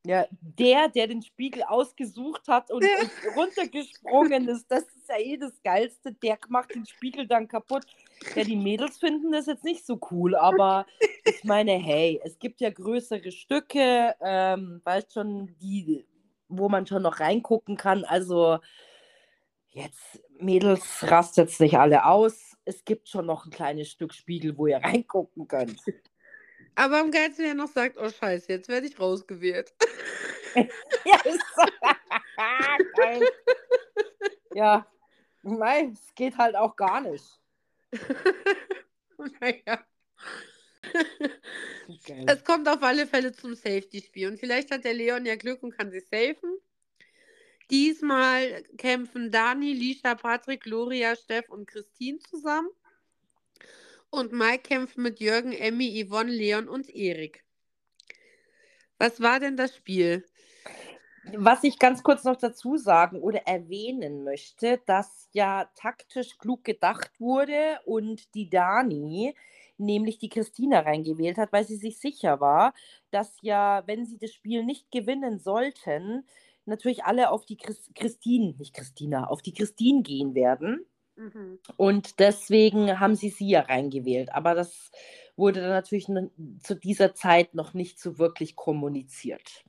Ja, 0.07 0.26
der, 0.40 0.88
der 0.88 1.07
den 1.07 1.20
Spiegel 1.20 1.64
ausgesucht 1.64 2.48
hat 2.48 2.70
und, 2.70 2.82
und 2.82 3.36
runtergesprungen 3.36 4.48
ist, 4.48 4.70
das 4.70 4.84
ist 4.84 5.09
ja 5.11 5.18
eh 5.18 5.36
das 5.36 5.62
Geilste. 5.62 6.14
Der 6.14 6.38
macht 6.48 6.74
den 6.74 6.86
Spiegel 6.86 7.26
dann 7.26 7.46
kaputt. 7.46 7.84
Ja, 8.34 8.44
die 8.44 8.56
Mädels 8.56 8.98
finden 8.98 9.32
das 9.32 9.46
jetzt 9.46 9.64
nicht 9.64 9.86
so 9.86 9.98
cool, 10.10 10.34
aber 10.34 10.86
ich 11.24 11.44
meine, 11.44 11.72
hey, 11.72 12.20
es 12.24 12.38
gibt 12.38 12.60
ja 12.60 12.70
größere 12.70 13.30
Stücke, 13.30 14.14
ähm, 14.20 14.80
weißt 14.84 15.12
schon, 15.12 15.54
die, 15.60 16.06
wo 16.48 16.68
man 16.68 16.86
schon 16.86 17.02
noch 17.02 17.20
reingucken 17.20 17.76
kann. 17.76 18.04
Also 18.04 18.58
jetzt, 19.70 20.22
Mädels, 20.38 20.82
rastet 21.02 21.48
jetzt 21.48 21.60
nicht 21.60 21.78
alle 21.78 22.06
aus. 22.06 22.56
Es 22.64 22.84
gibt 22.84 23.08
schon 23.08 23.26
noch 23.26 23.46
ein 23.46 23.50
kleines 23.50 23.90
Stück 23.90 24.14
Spiegel, 24.14 24.56
wo 24.56 24.66
ihr 24.66 24.78
reingucken 24.84 25.46
könnt. 25.46 25.80
Aber 26.74 26.98
am 26.98 27.10
geilsten, 27.10 27.44
er 27.44 27.54
noch 27.54 27.68
sagt, 27.68 27.96
oh 27.98 28.08
scheiße, 28.08 28.50
jetzt 28.50 28.68
werde 28.68 28.86
ich 28.86 28.98
rausgewählt. 28.98 29.72
Ja, 31.04 31.16
ist 31.24 31.44
so. 31.56 31.62
Geil. 32.96 33.28
Ja, 34.54 34.86
mei, 35.42 35.90
es 35.92 36.14
geht 36.14 36.38
halt 36.38 36.54
auch 36.54 36.76
gar 36.76 37.00
nicht. 37.00 37.40
naja. 39.40 39.86
Geil. 42.07 42.26
Es 42.28 42.45
kommt 42.45 42.68
auf 42.68 42.82
alle 42.82 43.07
Fälle 43.07 43.32
zum 43.32 43.55
Safety-Spiel. 43.55 44.28
Und 44.28 44.38
vielleicht 44.38 44.70
hat 44.70 44.84
der 44.84 44.95
Leon 44.95 45.26
ja 45.26 45.36
Glück 45.36 45.62
und 45.62 45.76
kann 45.76 45.90
sie 45.90 46.01
safen. 46.01 46.59
Diesmal 47.70 48.62
kämpfen 48.76 49.30
Dani, 49.30 49.72
Lisha, 49.72 50.14
Patrick, 50.14 50.62
Gloria, 50.62 51.16
Steff 51.16 51.49
und 51.49 51.66
Christine 51.66 52.18
zusammen. 52.18 52.68
Und 54.11 54.32
Mike 54.32 54.62
kämpft 54.62 54.99
mit 54.99 55.18
Jürgen, 55.18 55.53
Emmy, 55.53 56.05
Yvonne, 56.05 56.30
Leon 56.30 56.68
und 56.68 56.88
Erik. 56.88 57.45
Was 58.99 59.20
war 59.20 59.40
denn 59.40 59.57
das 59.57 59.74
Spiel? 59.74 60.24
Was 61.32 61.64
ich 61.64 61.78
ganz 61.78 62.02
kurz 62.02 62.24
noch 62.24 62.36
dazu 62.36 62.76
sagen 62.76 63.20
oder 63.20 63.46
erwähnen 63.46 64.24
möchte, 64.24 64.80
dass 64.86 65.28
ja 65.32 65.68
taktisch 65.74 66.36
klug 66.38 66.64
gedacht 66.64 67.10
wurde 67.18 67.80
und 67.86 68.34
die 68.34 68.50
Dani 68.50 69.34
nämlich 69.78 70.18
die 70.18 70.28
Christina 70.28 70.80
reingewählt 70.80 71.38
hat, 71.38 71.52
weil 71.52 71.64
sie 71.64 71.76
sich 71.76 71.98
sicher 71.98 72.40
war, 72.40 72.74
dass 73.10 73.36
ja, 73.42 73.82
wenn 73.86 74.06
sie 74.06 74.18
das 74.18 74.32
Spiel 74.32 74.64
nicht 74.64 74.90
gewinnen 74.90 75.40
sollten, 75.40 76.24
natürlich 76.66 77.04
alle 77.04 77.30
auf 77.30 77.44
die 77.44 77.56
Chris 77.56 77.90
Christine, 77.94 78.54
nicht 78.58 78.74
Christina, 78.74 79.26
auf 79.26 79.42
die 79.42 79.52
Christine 79.52 80.02
gehen 80.02 80.34
werden. 80.34 80.86
Mhm. 81.16 81.58
Und 81.76 82.18
deswegen 82.20 82.98
haben 83.00 83.14
sie 83.14 83.30
sie 83.30 83.48
ja 83.48 83.60
reingewählt. 83.60 84.32
Aber 84.32 84.54
das 84.54 84.90
wurde 85.36 85.60
dann 85.60 85.70
natürlich 85.70 86.06
zu 86.62 86.74
dieser 86.74 87.14
Zeit 87.14 87.54
noch 87.54 87.74
nicht 87.74 88.00
so 88.00 88.18
wirklich 88.18 88.56
kommuniziert. 88.56 89.64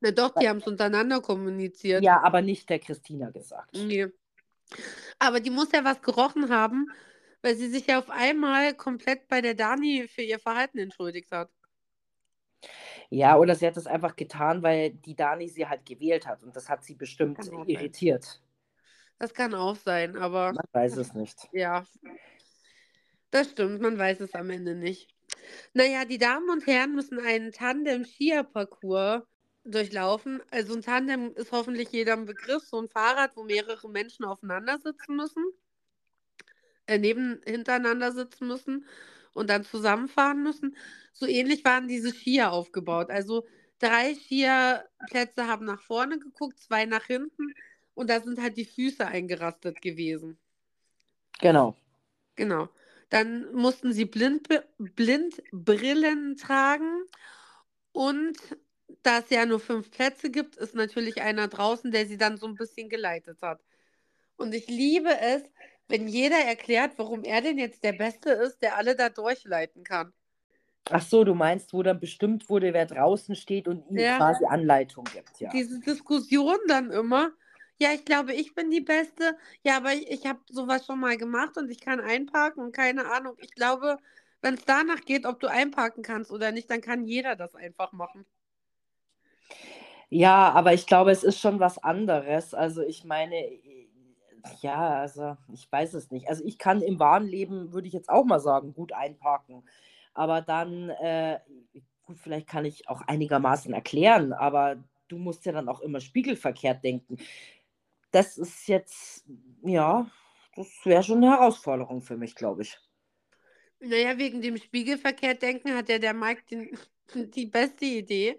Na 0.00 0.10
doch, 0.10 0.34
die 0.34 0.48
haben 0.48 0.58
es 0.58 0.66
untereinander 0.66 1.20
kommuniziert. 1.20 2.02
Ja, 2.02 2.20
aber 2.22 2.42
nicht 2.42 2.68
der 2.70 2.78
Christina 2.78 3.30
gesagt. 3.30 3.74
Nee. 3.74 4.08
Aber 5.18 5.40
die 5.40 5.50
muss 5.50 5.72
ja 5.72 5.84
was 5.84 6.00
gerochen 6.00 6.48
haben, 6.50 6.86
weil 7.42 7.56
sie 7.56 7.68
sich 7.68 7.86
ja 7.86 7.98
auf 7.98 8.08
einmal 8.10 8.74
komplett 8.74 9.28
bei 9.28 9.40
der 9.40 9.54
Dani 9.54 10.08
für 10.08 10.22
ihr 10.22 10.38
Verhalten 10.38 10.78
entschuldigt 10.78 11.32
hat. 11.32 11.50
Ja, 13.10 13.36
oder 13.36 13.54
sie 13.54 13.66
hat 13.66 13.76
das 13.76 13.86
einfach 13.86 14.14
getan, 14.16 14.62
weil 14.62 14.90
die 14.90 15.16
Dani 15.16 15.48
sie 15.48 15.66
halt 15.66 15.84
gewählt 15.84 16.26
hat 16.26 16.42
und 16.42 16.54
das 16.54 16.68
hat 16.68 16.84
sie 16.84 16.94
bestimmt 16.94 17.38
auch 17.40 17.44
sein. 17.44 17.64
irritiert. 17.66 18.40
Das 19.18 19.34
kann 19.34 19.54
auch 19.54 19.76
sein, 19.76 20.16
aber 20.16 20.52
Man 20.52 20.64
weiß 20.72 20.96
es 20.96 21.12
nicht. 21.14 21.48
ja, 21.52 21.84
das 23.30 23.50
stimmt, 23.50 23.80
man 23.80 23.98
weiß 23.98 24.20
es 24.20 24.34
am 24.34 24.50
Ende 24.50 24.74
nicht. 24.74 25.08
Naja, 25.74 26.04
die 26.04 26.18
Damen 26.18 26.48
und 26.50 26.66
Herren 26.66 26.94
müssen 26.94 27.18
einen 27.18 27.52
Tandem-Skier-Parcours 27.52 29.22
durchlaufen. 29.70 30.42
Also 30.50 30.74
ein 30.74 30.82
Tandem 30.82 31.34
ist 31.34 31.52
hoffentlich 31.52 31.90
jedem 31.90 32.26
Begriff, 32.26 32.64
so 32.64 32.80
ein 32.80 32.88
Fahrrad, 32.88 33.36
wo 33.36 33.44
mehrere 33.44 33.88
Menschen 33.88 34.24
aufeinander 34.24 34.78
sitzen 34.78 35.16
müssen, 35.16 35.44
äh, 36.86 36.98
neben 36.98 37.40
hintereinander 37.46 38.12
sitzen 38.12 38.46
müssen 38.46 38.86
und 39.34 39.50
dann 39.50 39.64
zusammenfahren 39.64 40.42
müssen. 40.42 40.76
So 41.12 41.26
ähnlich 41.26 41.64
waren 41.64 41.88
diese 41.88 42.12
Skier 42.12 42.52
aufgebaut. 42.52 43.10
Also 43.10 43.46
drei 43.78 44.14
Skierplätze 44.14 45.46
haben 45.46 45.64
nach 45.64 45.82
vorne 45.82 46.18
geguckt, 46.18 46.58
zwei 46.60 46.86
nach 46.86 47.04
hinten 47.04 47.54
und 47.94 48.10
da 48.10 48.20
sind 48.20 48.40
halt 48.40 48.56
die 48.56 48.64
Füße 48.64 49.06
eingerastet 49.06 49.80
gewesen. 49.82 50.38
Genau. 51.40 51.76
Genau. 52.36 52.68
Dann 53.10 53.52
mussten 53.52 53.92
sie 53.92 54.04
Blind, 54.04 54.48
Blindbrillen 54.78 56.36
tragen 56.36 57.02
und 57.92 58.38
da 59.02 59.18
es 59.18 59.30
ja 59.30 59.46
nur 59.46 59.60
fünf 59.60 59.90
Plätze 59.90 60.30
gibt, 60.30 60.56
ist 60.56 60.74
natürlich 60.74 61.20
einer 61.22 61.48
draußen, 61.48 61.90
der 61.90 62.06
sie 62.06 62.16
dann 62.16 62.36
so 62.36 62.46
ein 62.46 62.54
bisschen 62.56 62.88
geleitet 62.88 63.42
hat. 63.42 63.60
Und 64.36 64.54
ich 64.54 64.66
liebe 64.68 65.10
es, 65.20 65.42
wenn 65.88 66.08
jeder 66.08 66.38
erklärt, 66.38 66.92
warum 66.96 67.24
er 67.24 67.42
denn 67.42 67.58
jetzt 67.58 67.84
der 67.84 67.92
Beste 67.92 68.30
ist, 68.30 68.62
der 68.62 68.76
alle 68.76 68.96
da 68.96 69.08
durchleiten 69.08 69.84
kann. 69.84 70.12
Ach 70.88 71.02
so, 71.02 71.24
du 71.24 71.34
meinst, 71.34 71.72
wo 71.72 71.82
dann 71.82 72.00
bestimmt 72.00 72.48
wurde, 72.48 72.72
wer 72.72 72.86
draußen 72.86 73.36
steht 73.36 73.68
und 73.68 73.86
ihm 73.90 73.98
Ja. 73.98 74.16
quasi 74.16 74.44
Anleitung 74.46 75.04
gibt, 75.04 75.40
ja. 75.40 75.50
Diese 75.50 75.78
Diskussion 75.80 76.56
dann 76.68 76.90
immer. 76.90 77.32
Ja, 77.78 77.92
ich 77.92 78.04
glaube, 78.04 78.34
ich 78.34 78.54
bin 78.54 78.70
die 78.70 78.80
Beste. 78.80 79.36
Ja, 79.62 79.76
aber 79.76 79.94
ich, 79.94 80.10
ich 80.10 80.26
habe 80.26 80.40
sowas 80.48 80.86
schon 80.86 81.00
mal 81.00 81.16
gemacht 81.16 81.56
und 81.56 81.70
ich 81.70 81.80
kann 81.80 82.00
einparken 82.00 82.62
und 82.62 82.72
keine 82.72 83.10
Ahnung. 83.10 83.34
Ich 83.38 83.54
glaube, 83.54 83.98
wenn 84.42 84.54
es 84.54 84.64
danach 84.64 85.00
geht, 85.02 85.26
ob 85.26 85.40
du 85.40 85.48
einparken 85.48 86.02
kannst 86.02 86.30
oder 86.30 86.52
nicht, 86.52 86.70
dann 86.70 86.80
kann 86.80 87.04
jeder 87.04 87.36
das 87.36 87.54
einfach 87.54 87.92
machen. 87.92 88.26
Ja, 90.08 90.50
aber 90.50 90.74
ich 90.74 90.86
glaube, 90.86 91.10
es 91.12 91.22
ist 91.22 91.40
schon 91.40 91.60
was 91.60 91.78
anderes. 91.78 92.52
Also 92.52 92.82
ich 92.82 93.04
meine, 93.04 93.36
ja, 94.60 95.00
also 95.00 95.36
ich 95.52 95.70
weiß 95.70 95.94
es 95.94 96.10
nicht. 96.10 96.28
Also 96.28 96.44
ich 96.44 96.58
kann 96.58 96.82
im 96.82 96.98
wahren 96.98 97.26
Leben, 97.26 97.72
würde 97.72 97.86
ich 97.86 97.92
jetzt 97.92 98.08
auch 98.08 98.24
mal 98.24 98.40
sagen, 98.40 98.74
gut 98.74 98.92
einparken. 98.92 99.62
Aber 100.14 100.42
dann, 100.42 100.90
äh, 100.90 101.38
gut, 102.02 102.18
vielleicht 102.18 102.48
kann 102.48 102.64
ich 102.64 102.88
auch 102.88 103.02
einigermaßen 103.02 103.72
erklären, 103.72 104.32
aber 104.32 104.82
du 105.08 105.18
musst 105.18 105.44
ja 105.46 105.52
dann 105.52 105.68
auch 105.68 105.80
immer 105.80 106.00
spiegelverkehrt 106.00 106.82
denken. 106.82 107.18
Das 108.10 108.38
ist 108.38 108.66
jetzt, 108.66 109.24
ja, 109.62 110.10
das 110.56 110.68
wäre 110.84 111.02
schon 111.02 111.18
eine 111.18 111.30
Herausforderung 111.30 112.02
für 112.02 112.16
mich, 112.16 112.34
glaube 112.34 112.62
ich. 112.62 112.78
Naja, 113.78 114.18
wegen 114.18 114.42
dem 114.42 114.56
Spiegelverkehr 114.56 115.34
denken 115.34 115.74
hat 115.74 115.88
ja 115.88 115.98
der 115.98 116.12
Mike 116.12 116.42
den, 116.50 116.78
die 117.30 117.46
beste 117.46 117.84
Idee. 117.84 118.38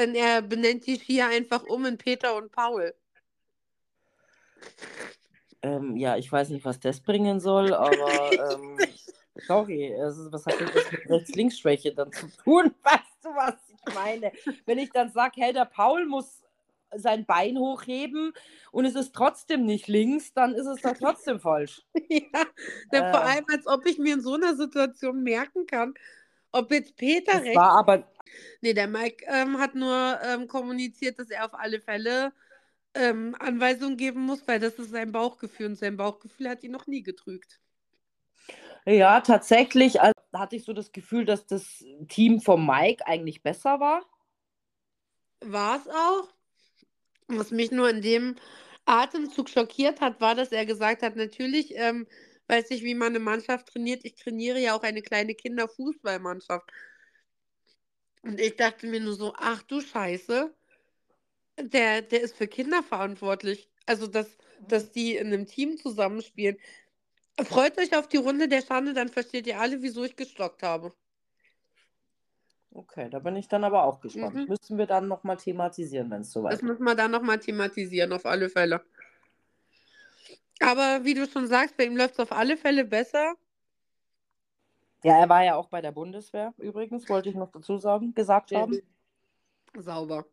Denn 0.00 0.14
er 0.14 0.40
benennt 0.40 0.86
die 0.86 0.96
Skier 0.96 1.26
einfach 1.26 1.62
um 1.64 1.84
in 1.84 1.98
Peter 1.98 2.34
und 2.34 2.50
Paul. 2.50 2.94
Ähm, 5.60 5.94
ja, 5.98 6.16
ich 6.16 6.32
weiß 6.32 6.48
nicht, 6.48 6.64
was 6.64 6.80
das 6.80 7.00
bringen 7.00 7.38
soll, 7.38 7.74
aber 7.74 8.30
ähm, 8.54 8.78
sorry, 9.46 9.94
also, 10.00 10.32
was 10.32 10.46
hat 10.46 10.58
denn 10.58 10.70
das 10.72 10.90
mit 10.90 11.10
Rechts-Links-Schwäche 11.10 11.94
dann 11.94 12.10
zu 12.12 12.28
tun? 12.42 12.74
Weißt 12.82 13.18
du, 13.22 13.28
was 13.28 13.56
ich 13.68 13.94
meine? 13.94 14.32
Wenn 14.64 14.78
ich 14.78 14.90
dann 14.90 15.12
sage, 15.12 15.34
hey, 15.36 15.52
der 15.52 15.66
Paul 15.66 16.06
muss 16.06 16.42
sein 16.96 17.26
Bein 17.26 17.58
hochheben 17.58 18.32
und 18.72 18.86
es 18.86 18.94
ist 18.94 19.14
trotzdem 19.14 19.66
nicht 19.66 19.86
links, 19.86 20.32
dann 20.32 20.54
ist 20.54 20.66
es 20.66 20.80
da 20.80 20.94
trotzdem 20.94 21.40
falsch. 21.40 21.82
ja, 22.08 22.46
na, 22.90 23.10
vor 23.10 23.20
Äh. 23.20 23.32
allem, 23.34 23.44
als 23.52 23.66
ob 23.66 23.84
ich 23.84 23.98
mir 23.98 24.14
in 24.14 24.22
so 24.22 24.32
einer 24.32 24.56
Situation 24.56 25.22
merken 25.22 25.66
kann, 25.66 25.92
ob 26.52 26.70
jetzt 26.72 26.96
Peter 26.96 27.32
Das 27.34 27.42
rechts. 27.42 27.54
war 27.54 27.78
aber, 27.78 28.04
Nee, 28.60 28.74
der 28.74 28.86
Mike 28.88 29.24
ähm, 29.28 29.58
hat 29.58 29.74
nur 29.74 30.20
ähm, 30.22 30.46
kommuniziert, 30.48 31.18
dass 31.18 31.30
er 31.30 31.44
auf 31.46 31.54
alle 31.54 31.80
Fälle 31.80 32.32
ähm, 32.94 33.36
Anweisungen 33.38 33.96
geben 33.96 34.22
muss, 34.22 34.46
weil 34.46 34.60
das 34.60 34.74
ist 34.78 34.90
sein 34.90 35.12
Bauchgefühl 35.12 35.66
und 35.66 35.76
sein 35.76 35.96
Bauchgefühl 35.96 36.48
hat 36.48 36.62
ihn 36.64 36.72
noch 36.72 36.86
nie 36.86 37.02
getrügt. 37.02 37.60
ja, 38.86 39.20
tatsächlich 39.20 40.00
also, 40.00 40.14
hatte 40.34 40.56
ich 40.56 40.64
so 40.64 40.72
das 40.72 40.92
Gefühl, 40.92 41.24
dass 41.24 41.46
das 41.46 41.84
Team 42.08 42.40
von 42.40 42.64
Mike 42.64 43.06
eigentlich 43.06 43.42
besser 43.42 43.80
war. 43.80 44.02
War 45.42 45.76
es 45.78 45.88
auch. 45.88 46.28
Was 47.28 47.50
mich 47.50 47.70
nur 47.70 47.88
in 47.88 48.02
dem 48.02 48.36
Atemzug 48.86 49.48
schockiert 49.48 50.00
hat, 50.00 50.20
war, 50.20 50.34
dass 50.34 50.52
er 50.52 50.66
gesagt 50.66 51.02
hat, 51.02 51.16
natürlich 51.16 51.74
ähm, 51.76 52.06
weiß 52.50 52.70
ich, 52.72 52.82
wie 52.82 52.94
man 52.94 53.08
eine 53.08 53.20
Mannschaft 53.20 53.68
trainiert. 53.68 54.04
Ich 54.04 54.16
trainiere 54.16 54.58
ja 54.58 54.74
auch 54.74 54.82
eine 54.82 55.02
kleine 55.02 55.34
Kinderfußballmannschaft. 55.34 56.68
Und 58.22 58.40
ich 58.40 58.56
dachte 58.56 58.86
mir 58.86 59.00
nur 59.00 59.14
so, 59.14 59.32
ach 59.36 59.62
du 59.62 59.80
Scheiße, 59.80 60.54
der, 61.60 62.02
der 62.02 62.20
ist 62.20 62.36
für 62.36 62.48
Kinder 62.48 62.82
verantwortlich. 62.82 63.70
Also, 63.86 64.06
dass, 64.06 64.36
dass 64.68 64.90
die 64.90 65.16
in 65.16 65.28
einem 65.28 65.46
Team 65.46 65.78
zusammenspielen. 65.78 66.56
Freut 67.42 67.78
euch 67.78 67.96
auf 67.96 68.08
die 68.08 68.18
Runde 68.18 68.48
der 68.48 68.62
Schande, 68.62 68.92
dann 68.92 69.08
versteht 69.08 69.46
ihr 69.46 69.58
alle, 69.60 69.80
wieso 69.80 70.04
ich 70.04 70.16
gestockt 70.16 70.62
habe. 70.62 70.92
Okay, 72.72 73.08
da 73.10 73.18
bin 73.18 73.36
ich 73.36 73.48
dann 73.48 73.64
aber 73.64 73.84
auch 73.84 74.00
gespannt. 74.00 74.34
Mhm. 74.34 74.46
Müssen 74.48 74.78
wir 74.78 74.86
dann 74.86 75.08
nochmal 75.08 75.36
thematisieren, 75.36 76.10
wenn 76.10 76.20
es 76.20 76.30
soweit 76.30 76.52
Das 76.52 76.60
ist. 76.60 76.64
müssen 76.64 76.84
wir 76.84 76.94
dann 76.94 77.10
nochmal 77.10 77.38
thematisieren, 77.40 78.12
auf 78.12 78.26
alle 78.26 78.48
Fälle. 78.48 78.84
Aber 80.60 81.04
wie 81.04 81.14
du 81.14 81.26
schon 81.26 81.46
sagst, 81.46 81.76
bei 81.76 81.84
ihm 81.84 81.96
läuft 81.96 82.14
es 82.14 82.20
auf 82.20 82.32
alle 82.32 82.56
Fälle 82.56 82.84
besser. 82.84 83.34
Ja, 85.02 85.18
er 85.18 85.28
war 85.28 85.42
ja 85.42 85.56
auch 85.56 85.68
bei 85.68 85.80
der 85.80 85.92
Bundeswehr 85.92 86.52
übrigens, 86.58 87.08
wollte 87.08 87.30
ich 87.30 87.34
noch 87.34 87.50
dazu 87.50 87.78
sagen, 87.78 88.14
gesagt 88.14 88.52
haben. 88.52 88.80
Sauber. 89.74 90.26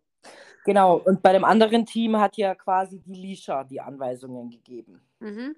Genau, 0.66 0.98
und 0.98 1.22
bei 1.22 1.32
dem 1.32 1.46
anderen 1.46 1.86
Team 1.86 2.18
hat 2.18 2.36
ja 2.36 2.54
quasi 2.54 3.00
die 3.00 3.14
Lisha 3.14 3.64
die 3.64 3.80
Anweisungen 3.80 4.50
gegeben. 4.50 5.02
Mhm. 5.20 5.56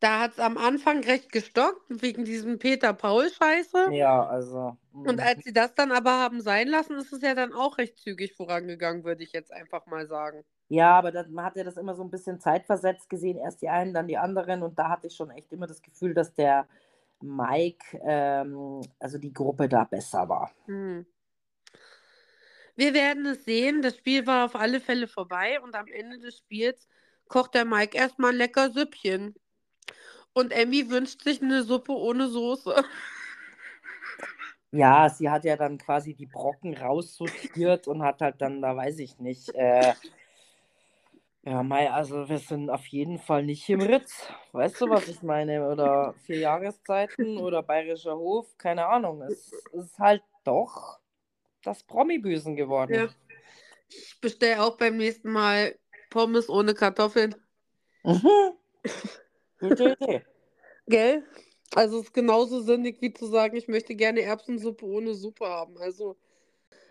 Da 0.00 0.20
hat 0.20 0.32
es 0.32 0.38
am 0.38 0.56
Anfang 0.56 1.02
recht 1.02 1.32
gestockt, 1.32 1.82
wegen 1.88 2.24
diesem 2.24 2.58
Peter-Paul-Scheiße. 2.58 3.92
Ja, 3.92 4.24
also. 4.24 4.76
Und 4.92 5.16
mm, 5.16 5.20
als 5.20 5.42
sie 5.42 5.52
das 5.52 5.74
dann 5.74 5.90
aber 5.90 6.12
haben 6.12 6.40
sein 6.40 6.68
lassen, 6.68 6.96
ist 6.96 7.12
es 7.12 7.20
ja 7.20 7.34
dann 7.34 7.52
auch 7.52 7.78
recht 7.78 7.98
zügig 7.98 8.34
vorangegangen, 8.34 9.02
würde 9.02 9.24
ich 9.24 9.32
jetzt 9.32 9.52
einfach 9.52 9.86
mal 9.86 10.06
sagen. 10.06 10.44
Ja, 10.68 10.96
aber 10.96 11.10
das, 11.10 11.28
man 11.28 11.44
hat 11.44 11.56
ja 11.56 11.64
das 11.64 11.76
immer 11.76 11.96
so 11.96 12.04
ein 12.04 12.10
bisschen 12.10 12.38
zeitversetzt 12.38 13.10
gesehen, 13.10 13.38
erst 13.38 13.60
die 13.60 13.68
einen, 13.68 13.92
dann 13.92 14.06
die 14.06 14.18
anderen. 14.18 14.62
Und 14.62 14.78
da 14.78 14.88
hatte 14.88 15.08
ich 15.08 15.16
schon 15.16 15.30
echt 15.30 15.52
immer 15.52 15.66
das 15.66 15.82
Gefühl, 15.82 16.14
dass 16.14 16.32
der 16.34 16.68
Mike, 17.20 18.00
ähm, 18.04 18.82
also 19.00 19.18
die 19.18 19.32
Gruppe 19.32 19.68
da 19.68 19.82
besser 19.82 20.28
war. 20.28 20.52
Hm. 20.66 21.06
Wir 22.76 22.94
werden 22.94 23.26
es 23.26 23.44
sehen. 23.44 23.82
Das 23.82 23.96
Spiel 23.96 24.28
war 24.28 24.44
auf 24.44 24.54
alle 24.54 24.80
Fälle 24.80 25.08
vorbei 25.08 25.60
und 25.60 25.74
am 25.74 25.88
Ende 25.88 26.20
des 26.20 26.38
Spiels 26.38 26.86
kocht 27.26 27.54
der 27.54 27.64
Mike 27.64 27.96
erstmal 27.96 28.30
ein 28.30 28.36
lecker 28.36 28.70
Süppchen. 28.70 29.34
Und 30.32 30.52
Emmy 30.52 30.88
wünscht 30.90 31.22
sich 31.22 31.42
eine 31.42 31.62
Suppe 31.62 31.92
ohne 31.92 32.28
Soße. 32.28 32.84
Ja, 34.70 35.08
sie 35.08 35.30
hat 35.30 35.44
ja 35.44 35.56
dann 35.56 35.78
quasi 35.78 36.14
die 36.14 36.26
Brocken 36.26 36.76
raussortiert 36.76 37.88
und 37.88 38.02
hat 38.02 38.20
halt 38.20 38.40
dann, 38.40 38.60
da 38.60 38.76
weiß 38.76 38.98
ich 38.98 39.18
nicht, 39.18 39.54
äh, 39.54 39.94
ja, 41.44 41.62
Mai, 41.62 41.90
also 41.90 42.28
wir 42.28 42.38
sind 42.38 42.68
auf 42.68 42.86
jeden 42.88 43.18
Fall 43.18 43.42
nicht 43.42 43.66
im 43.70 43.80
Ritz. 43.80 44.30
Weißt 44.52 44.80
du, 44.82 44.90
was 44.90 45.08
ich 45.08 45.22
meine? 45.22 45.66
Oder 45.66 46.14
vier 46.26 46.36
Jahreszeiten 46.36 47.38
oder 47.38 47.62
Bayerischer 47.62 48.16
Hof, 48.16 48.58
keine 48.58 48.86
Ahnung. 48.86 49.22
Es 49.22 49.50
ist 49.72 49.98
halt 49.98 50.22
doch 50.44 50.98
das 51.62 51.82
Promi-Büsen 51.84 52.54
geworden. 52.54 52.92
Ja. 52.92 53.08
Ich 53.88 54.20
bestelle 54.20 54.62
auch 54.62 54.76
beim 54.76 54.98
nächsten 54.98 55.30
Mal 55.30 55.78
Pommes 56.10 56.50
ohne 56.50 56.74
Kartoffeln. 56.74 57.34
Mhm. 58.04 58.52
Gute 59.58 59.96
Idee. 60.00 60.24
Gell? 60.86 61.24
Also 61.74 61.98
es 61.98 62.06
ist 62.06 62.14
genauso 62.14 62.60
sinnig 62.60 63.00
wie 63.02 63.12
zu 63.12 63.26
sagen, 63.26 63.56
ich 63.56 63.68
möchte 63.68 63.94
gerne 63.94 64.22
Erbsensuppe 64.22 64.86
ohne 64.86 65.14
Suppe 65.14 65.46
haben. 65.46 65.76
Also, 65.78 66.16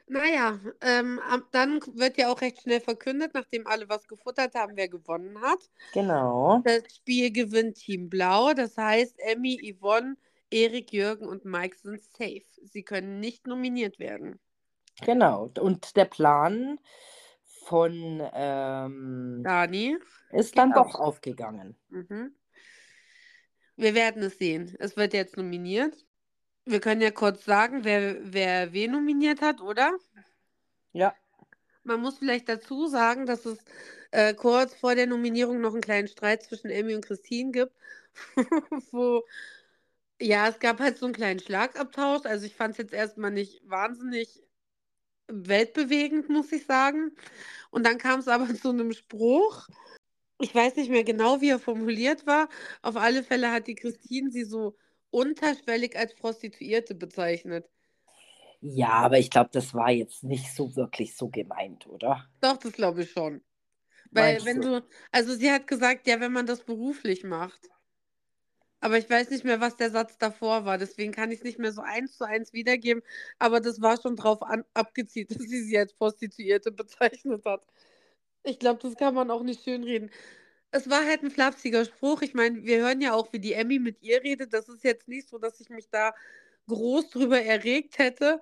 naja, 0.07 0.59
ähm, 0.81 1.19
dann 1.51 1.81
wird 1.95 2.17
ja 2.17 2.31
auch 2.31 2.41
recht 2.41 2.61
schnell 2.61 2.79
verkündet, 2.79 3.31
nachdem 3.33 3.65
alle 3.65 3.89
was 3.89 4.07
gefuttert 4.07 4.53
haben, 4.55 4.73
wer 4.75 4.87
gewonnen 4.87 5.41
hat. 5.41 5.59
Genau. 5.93 6.61
Das 6.63 6.83
Spiel 6.95 7.31
gewinnt 7.31 7.75
Team 7.77 8.09
Blau. 8.09 8.53
Das 8.53 8.77
heißt, 8.77 9.19
Emmy, 9.19 9.57
Yvonne, 9.73 10.15
Erik, 10.51 10.93
Jürgen 10.93 11.25
und 11.25 11.43
Mike 11.43 11.75
sind 11.77 12.01
safe. 12.03 12.45
Sie 12.63 12.83
können 12.83 13.19
nicht 13.19 13.47
nominiert 13.47 13.99
werden. 13.99 14.39
Genau. 15.01 15.51
Und 15.59 15.95
der 15.95 16.05
Plan 16.05 16.79
von 17.65 18.21
ähm, 18.33 19.41
Dani? 19.43 19.97
ist 20.31 20.57
dann 20.57 20.71
doch 20.71 20.95
auf. 20.95 21.01
aufgegangen. 21.01 21.75
Mhm. 21.89 22.33
Wir 23.77 23.93
werden 23.95 24.23
es 24.23 24.37
sehen. 24.37 24.75
Es 24.79 24.97
wird 24.97 25.13
jetzt 25.13 25.37
nominiert. 25.37 26.05
Wir 26.65 26.81
können 26.81 26.99
ja 26.99 27.11
kurz 27.11 27.45
sagen, 27.45 27.85
wer, 27.85 28.17
wer 28.21 28.73
wen 28.73 28.91
nominiert 28.91 29.41
hat, 29.41 29.61
oder? 29.61 29.97
Ja. 30.91 31.15
Man 31.83 32.01
muss 32.01 32.17
vielleicht 32.17 32.49
dazu 32.49 32.87
sagen, 32.87 33.25
dass 33.25 33.45
es 33.45 33.63
äh, 34.11 34.33
kurz 34.33 34.73
vor 34.73 34.95
der 34.95 35.07
Nominierung 35.07 35.61
noch 35.61 35.73
einen 35.73 35.81
kleinen 35.81 36.07
Streit 36.07 36.43
zwischen 36.43 36.69
Emmy 36.69 36.95
und 36.95 37.05
Christine 37.05 37.51
gibt, 37.51 37.73
wo, 38.91 39.23
ja, 40.19 40.47
es 40.49 40.59
gab 40.59 40.79
halt 40.79 40.97
so 40.97 41.05
einen 41.05 41.15
kleinen 41.15 41.39
Schlagabtausch. 41.39 42.25
Also 42.25 42.45
ich 42.45 42.55
fand 42.55 42.71
es 42.71 42.77
jetzt 42.79 42.93
erstmal 42.93 43.31
nicht 43.31 43.61
wahnsinnig 43.69 44.43
weltbewegend, 45.27 46.29
muss 46.29 46.51
ich 46.51 46.65
sagen. 46.65 47.15
Und 47.69 47.85
dann 47.85 47.97
kam 47.97 48.19
es 48.19 48.27
aber 48.27 48.47
zu 48.55 48.69
einem 48.69 48.93
Spruch. 48.93 49.67
Ich 50.39 50.53
weiß 50.53 50.75
nicht 50.77 50.89
mehr 50.89 51.03
genau, 51.03 51.41
wie 51.41 51.49
er 51.49 51.59
formuliert 51.59 52.25
war. 52.25 52.49
Auf 52.81 52.95
alle 52.95 53.23
Fälle 53.23 53.51
hat 53.51 53.67
die 53.67 53.75
Christine 53.75 54.31
sie 54.31 54.45
so 54.45 54.75
unterschwellig 55.11 55.95
als 55.97 56.15
Prostituierte 56.15 56.95
bezeichnet. 56.95 57.69
Ja, 58.61 58.89
aber 58.89 59.17
ich 59.19 59.29
glaube, 59.31 59.49
das 59.53 59.73
war 59.73 59.89
jetzt 59.91 60.23
nicht 60.23 60.53
so 60.53 60.75
wirklich 60.75 61.15
so 61.15 61.29
gemeint, 61.29 61.87
oder? 61.87 62.27
Doch, 62.41 62.57
das 62.57 62.73
glaube 62.73 63.03
ich 63.03 63.11
schon. 63.11 63.43
Weil 64.11 64.43
Meinst 64.43 64.45
wenn 64.45 64.61
du? 64.61 64.61
du, 64.61 64.87
also 65.11 65.35
sie 65.35 65.51
hat 65.51 65.67
gesagt, 65.67 66.07
ja, 66.07 66.19
wenn 66.19 66.33
man 66.33 66.45
das 66.47 66.63
beruflich 66.65 67.23
macht. 67.23 67.69
Aber 68.79 68.97
ich 68.97 69.09
weiß 69.09 69.29
nicht 69.31 69.43
mehr, 69.43 69.59
was 69.59 69.75
der 69.75 69.89
Satz 69.91 70.17
davor 70.17 70.65
war. 70.65 70.77
Deswegen 70.77 71.11
kann 71.11 71.31
ich 71.31 71.39
es 71.39 71.43
nicht 71.43 71.59
mehr 71.59 71.71
so 71.71 71.81
eins 71.81 72.17
zu 72.17 72.25
eins 72.25 72.53
wiedergeben. 72.53 73.01
Aber 73.39 73.59
das 73.59 73.81
war 73.81 73.99
schon 73.99 74.15
drauf 74.15 74.41
an, 74.43 74.63
abgezielt, 74.73 75.31
dass 75.35 75.43
sie 75.47 75.63
sie 75.63 75.77
als 75.77 75.93
Prostituierte 75.93 76.71
bezeichnet 76.71 77.43
hat. 77.45 77.63
Ich 78.43 78.59
glaube, 78.59 78.79
das 78.81 78.95
kann 78.95 79.13
man 79.15 79.31
auch 79.31 79.43
nicht 79.43 79.63
schönreden. 79.63 80.09
Es 80.71 80.89
war 80.89 81.05
halt 81.05 81.23
ein 81.23 81.31
flapsiger 81.31 81.85
Spruch. 81.85 82.21
Ich 82.21 82.33
meine, 82.33 82.63
wir 82.65 82.79
hören 82.79 83.01
ja 83.01 83.13
auch, 83.13 83.33
wie 83.33 83.39
die 83.39 83.53
Emmy 83.53 83.79
mit 83.79 84.01
ihr 84.03 84.23
redet. 84.23 84.53
Das 84.53 84.69
ist 84.69 84.83
jetzt 84.83 85.07
nicht 85.07 85.29
so, 85.29 85.37
dass 85.39 85.59
ich 85.61 85.69
mich 85.69 85.89
da 85.89 86.13
groß 86.67 87.09
drüber 87.11 87.41
erregt 87.41 87.99
hätte. 87.99 88.41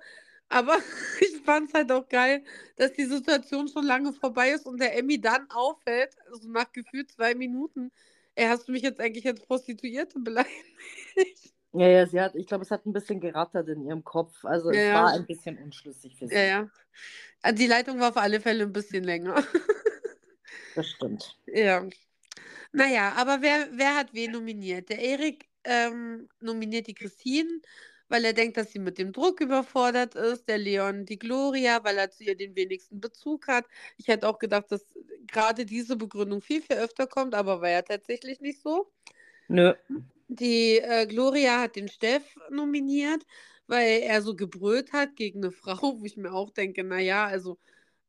Aber 0.49 0.77
ich 1.21 1.41
fand 1.45 1.69
es 1.69 1.75
halt 1.75 1.91
auch 1.91 2.09
geil, 2.09 2.43
dass 2.77 2.93
die 2.93 3.05
Situation 3.05 3.67
schon 3.69 3.85
lange 3.85 4.13
vorbei 4.13 4.51
ist 4.51 4.67
und 4.67 4.79
der 4.81 4.97
Emmy 4.97 5.21
dann 5.21 5.49
auffällt, 5.51 6.15
also 6.31 6.49
nach 6.49 6.71
gefühlt 6.73 7.11
zwei 7.11 7.35
Minuten. 7.35 7.91
Ey, 8.35 8.47
hast 8.47 8.67
du 8.67 8.73
mich 8.73 8.83
jetzt 8.83 8.99
eigentlich 9.01 9.27
als 9.27 9.41
Prostituierte 9.41 10.19
beleidigt? 10.19 11.54
Ja, 11.77 11.87
ja, 11.87 12.05
sie 12.07 12.21
hat, 12.21 12.35
ich 12.35 12.47
glaube, 12.47 12.63
es 12.63 12.71
hat 12.71 12.85
ein 12.85 12.93
bisschen 12.93 13.19
gerattert 13.19 13.67
in 13.69 13.85
ihrem 13.85 14.03
Kopf. 14.03 14.45
Also 14.45 14.71
ja, 14.71 14.79
es 14.79 14.93
war 14.93 15.13
ein 15.13 15.25
bisschen 15.25 15.57
unschlüssig 15.57 16.15
für 16.17 16.27
sie. 16.27 16.35
Ja, 16.35 16.43
ja. 16.43 16.69
Also 17.41 17.57
die 17.57 17.67
Leitung 17.67 17.99
war 17.99 18.09
auf 18.09 18.17
alle 18.17 18.39
Fälle 18.39 18.63
ein 18.63 18.73
bisschen 18.73 19.03
länger. 19.03 19.35
Das 20.75 20.89
stimmt. 20.89 21.39
Ja. 21.47 21.87
Naja, 22.73 23.13
aber 23.15 23.41
wer, 23.41 23.69
wer 23.71 23.95
hat 23.95 24.13
wen 24.13 24.33
nominiert? 24.33 24.89
Der 24.89 24.99
Erik 24.99 25.47
ähm, 25.63 26.27
nominiert 26.41 26.87
die 26.87 26.93
Christine 26.93 27.61
weil 28.07 28.25
er 28.25 28.33
denkt, 28.33 28.57
dass 28.57 28.71
sie 28.71 28.79
mit 28.79 28.97
dem 28.97 29.11
Druck 29.11 29.41
überfordert 29.41 30.15
ist. 30.15 30.47
Der 30.47 30.57
Leon 30.57 31.05
die 31.05 31.19
Gloria, 31.19 31.83
weil 31.83 31.97
er 31.97 32.11
zu 32.11 32.23
ihr 32.23 32.35
den 32.35 32.55
wenigsten 32.55 32.99
Bezug 32.99 33.47
hat. 33.47 33.65
Ich 33.97 34.07
hätte 34.07 34.27
auch 34.27 34.39
gedacht, 34.39 34.71
dass 34.71 34.85
gerade 35.27 35.65
diese 35.65 35.95
Begründung 35.95 36.41
viel, 36.41 36.61
viel 36.61 36.77
öfter 36.77 37.07
kommt, 37.07 37.33
aber 37.33 37.61
war 37.61 37.69
ja 37.69 37.81
tatsächlich 37.81 38.41
nicht 38.41 38.61
so. 38.61 38.91
Nö. 39.47 39.73
Die 40.27 40.77
äh, 40.79 41.05
Gloria 41.07 41.61
hat 41.61 41.75
den 41.75 41.87
Steff 41.87 42.23
nominiert, 42.49 43.23
weil 43.67 44.01
er 44.01 44.21
so 44.21 44.35
gebrüllt 44.35 44.93
hat 44.93 45.15
gegen 45.15 45.43
eine 45.43 45.51
Frau, 45.51 45.99
wo 45.99 46.05
ich 46.05 46.17
mir 46.17 46.33
auch 46.33 46.51
denke, 46.51 46.83
naja, 46.83 47.25
also 47.25 47.59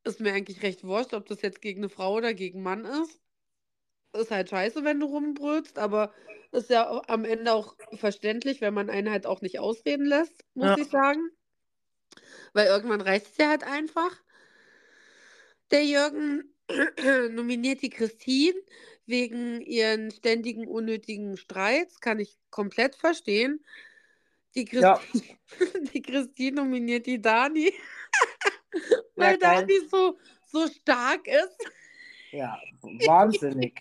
ist 0.03 0.19
mir 0.19 0.33
eigentlich 0.33 0.63
recht 0.63 0.83
wurscht, 0.83 1.13
ob 1.13 1.27
das 1.27 1.41
jetzt 1.41 1.61
gegen 1.61 1.81
eine 1.81 1.89
Frau 1.89 2.15
oder 2.15 2.33
gegen 2.33 2.59
einen 2.59 2.83
Mann 2.83 3.03
ist 3.03 3.21
ist 4.17 4.31
halt 4.31 4.49
scheiße, 4.49 4.83
wenn 4.83 4.99
du 4.99 5.07
rumbrüllst, 5.07 5.77
aber 5.79 6.13
ist 6.51 6.69
ja 6.69 7.01
am 7.07 7.25
Ende 7.25 7.53
auch 7.53 7.75
verständlich, 7.93 8.61
wenn 8.61 8.73
man 8.73 8.89
einen 8.89 9.11
halt 9.11 9.25
auch 9.25 9.41
nicht 9.41 9.59
ausreden 9.59 10.05
lässt, 10.05 10.43
muss 10.53 10.69
ja. 10.69 10.77
ich 10.77 10.87
sagen. 10.87 11.29
Weil 12.53 12.67
irgendwann 12.67 13.01
reicht 13.01 13.27
es 13.27 13.37
ja 13.37 13.49
halt 13.49 13.63
einfach. 13.63 14.23
Der 15.71 15.83
Jürgen 15.83 16.55
nominiert 17.31 17.81
die 17.81 17.89
Christine 17.89 18.57
wegen 19.07 19.61
ihren 19.61 20.11
ständigen 20.11 20.67
unnötigen 20.67 21.37
Streits, 21.37 21.99
kann 21.99 22.19
ich 22.19 22.37
komplett 22.49 22.95
verstehen. 22.95 23.63
Die, 24.55 24.65
Christi 24.65 24.81
ja. 24.81 24.99
die 25.93 26.01
Christine 26.01 26.57
nominiert 26.57 27.05
die 27.05 27.21
Dani, 27.21 27.73
weil 29.15 29.33
ja, 29.33 29.37
Dani 29.37 29.79
so, 29.89 30.17
so 30.45 30.67
stark 30.67 31.27
ist. 31.27 31.57
Ja, 32.31 32.59
wahnsinnig. 32.81 33.79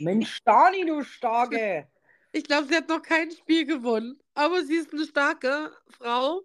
Mensch, 0.00 0.42
Dani, 0.44 0.84
du 0.84 1.02
Starke. 1.02 1.88
Ich 2.32 2.44
glaube, 2.44 2.68
sie 2.68 2.76
hat 2.76 2.88
noch 2.88 3.02
kein 3.02 3.30
Spiel 3.32 3.66
gewonnen. 3.66 4.18
Aber 4.34 4.64
sie 4.64 4.76
ist 4.76 4.92
eine 4.92 5.04
starke 5.04 5.72
Frau. 5.88 6.42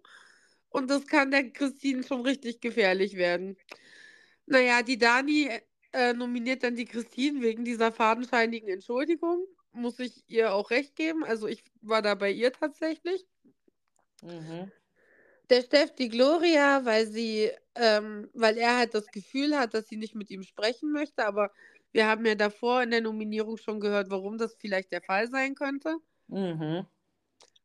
Und 0.68 0.90
das 0.90 1.06
kann 1.06 1.30
der 1.30 1.50
Christine 1.50 2.02
schon 2.02 2.22
richtig 2.22 2.60
gefährlich 2.60 3.16
werden. 3.16 3.56
Naja, 4.46 4.82
die 4.82 4.98
Dani 4.98 5.48
äh, 5.96 6.12
nominiert 6.12 6.62
dann 6.62 6.76
die 6.76 6.84
Christine 6.84 7.40
wegen 7.40 7.64
dieser 7.64 7.90
fadenscheinigen 7.90 8.68
Entschuldigung. 8.68 9.46
Muss 9.72 9.98
ich 9.98 10.24
ihr 10.28 10.52
auch 10.52 10.70
recht 10.70 10.94
geben. 10.94 11.24
Also 11.24 11.48
ich 11.48 11.64
war 11.80 12.02
da 12.02 12.14
bei 12.14 12.30
ihr 12.30 12.52
tatsächlich. 12.52 13.26
Mhm. 14.22 14.70
Der 15.48 15.62
Steff 15.62 15.94
die 15.94 16.10
Gloria, 16.10 16.84
weil 16.84 17.06
sie, 17.06 17.50
ähm, 17.76 18.28
weil 18.34 18.58
er 18.58 18.76
halt 18.76 18.94
das 18.94 19.06
Gefühl 19.06 19.56
hat, 19.58 19.72
dass 19.72 19.88
sie 19.88 19.96
nicht 19.96 20.14
mit 20.14 20.30
ihm 20.30 20.42
sprechen 20.42 20.92
möchte, 20.92 21.24
aber 21.24 21.50
wir 21.92 22.06
haben 22.06 22.26
ja 22.26 22.34
davor 22.34 22.82
in 22.82 22.90
der 22.90 23.00
Nominierung 23.00 23.56
schon 23.56 23.80
gehört, 23.80 24.10
warum 24.10 24.36
das 24.36 24.54
vielleicht 24.56 24.92
der 24.92 25.00
Fall 25.00 25.30
sein 25.30 25.54
könnte. 25.54 25.96
Mhm. 26.26 26.84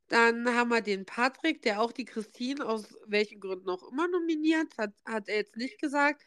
Dann 0.08 0.56
haben 0.56 0.70
wir 0.70 0.82
den 0.82 1.06
Patrick, 1.06 1.64
der 1.64 1.82
auch 1.82 1.92
die 1.92 2.06
Christine 2.06 2.66
aus 2.66 2.96
welchen 3.08 3.42
Gründen 3.42 3.70
auch 3.70 3.92
immer 3.92 4.08
nominiert, 4.08 4.78
hat, 4.78 4.94
hat 5.06 5.28
er 5.28 5.38
jetzt 5.38 5.58
nicht 5.58 5.82
gesagt. 5.82 6.24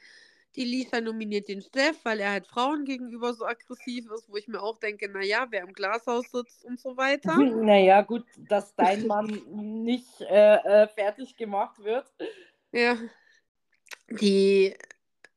Die 0.57 0.65
Lisa 0.65 1.01
nominiert 1.01 1.49
den 1.49 1.63
Steff, 1.63 1.99
weil 2.05 2.21
er 2.21 2.31
halt 2.31 2.47
Frauen 2.47 2.85
gegenüber 2.85 3.35
so 3.35 3.45
aggressiv 3.45 4.11
ist, 4.13 4.29
wo 4.29 4.37
ich 4.37 4.47
mir 4.47 4.63
auch 4.63 4.79
denke, 4.79 5.09
naja, 5.09 5.47
wer 5.51 5.63
im 5.63 5.73
Glashaus 5.73 6.31
sitzt 6.31 6.65
und 6.65 6.79
so 6.79 6.97
weiter. 6.97 7.37
Naja, 7.65 8.03
gut, 8.03 8.25
dass 8.49 8.75
dein 8.77 9.07
Mann 9.07 9.27
nicht 9.85 10.21
äh, 10.21 10.57
äh, 10.57 10.89
fertig 10.89 11.37
gemacht 11.37 11.83
wird. 11.83 12.07
Ja. 12.73 12.97
Die, 14.11 14.75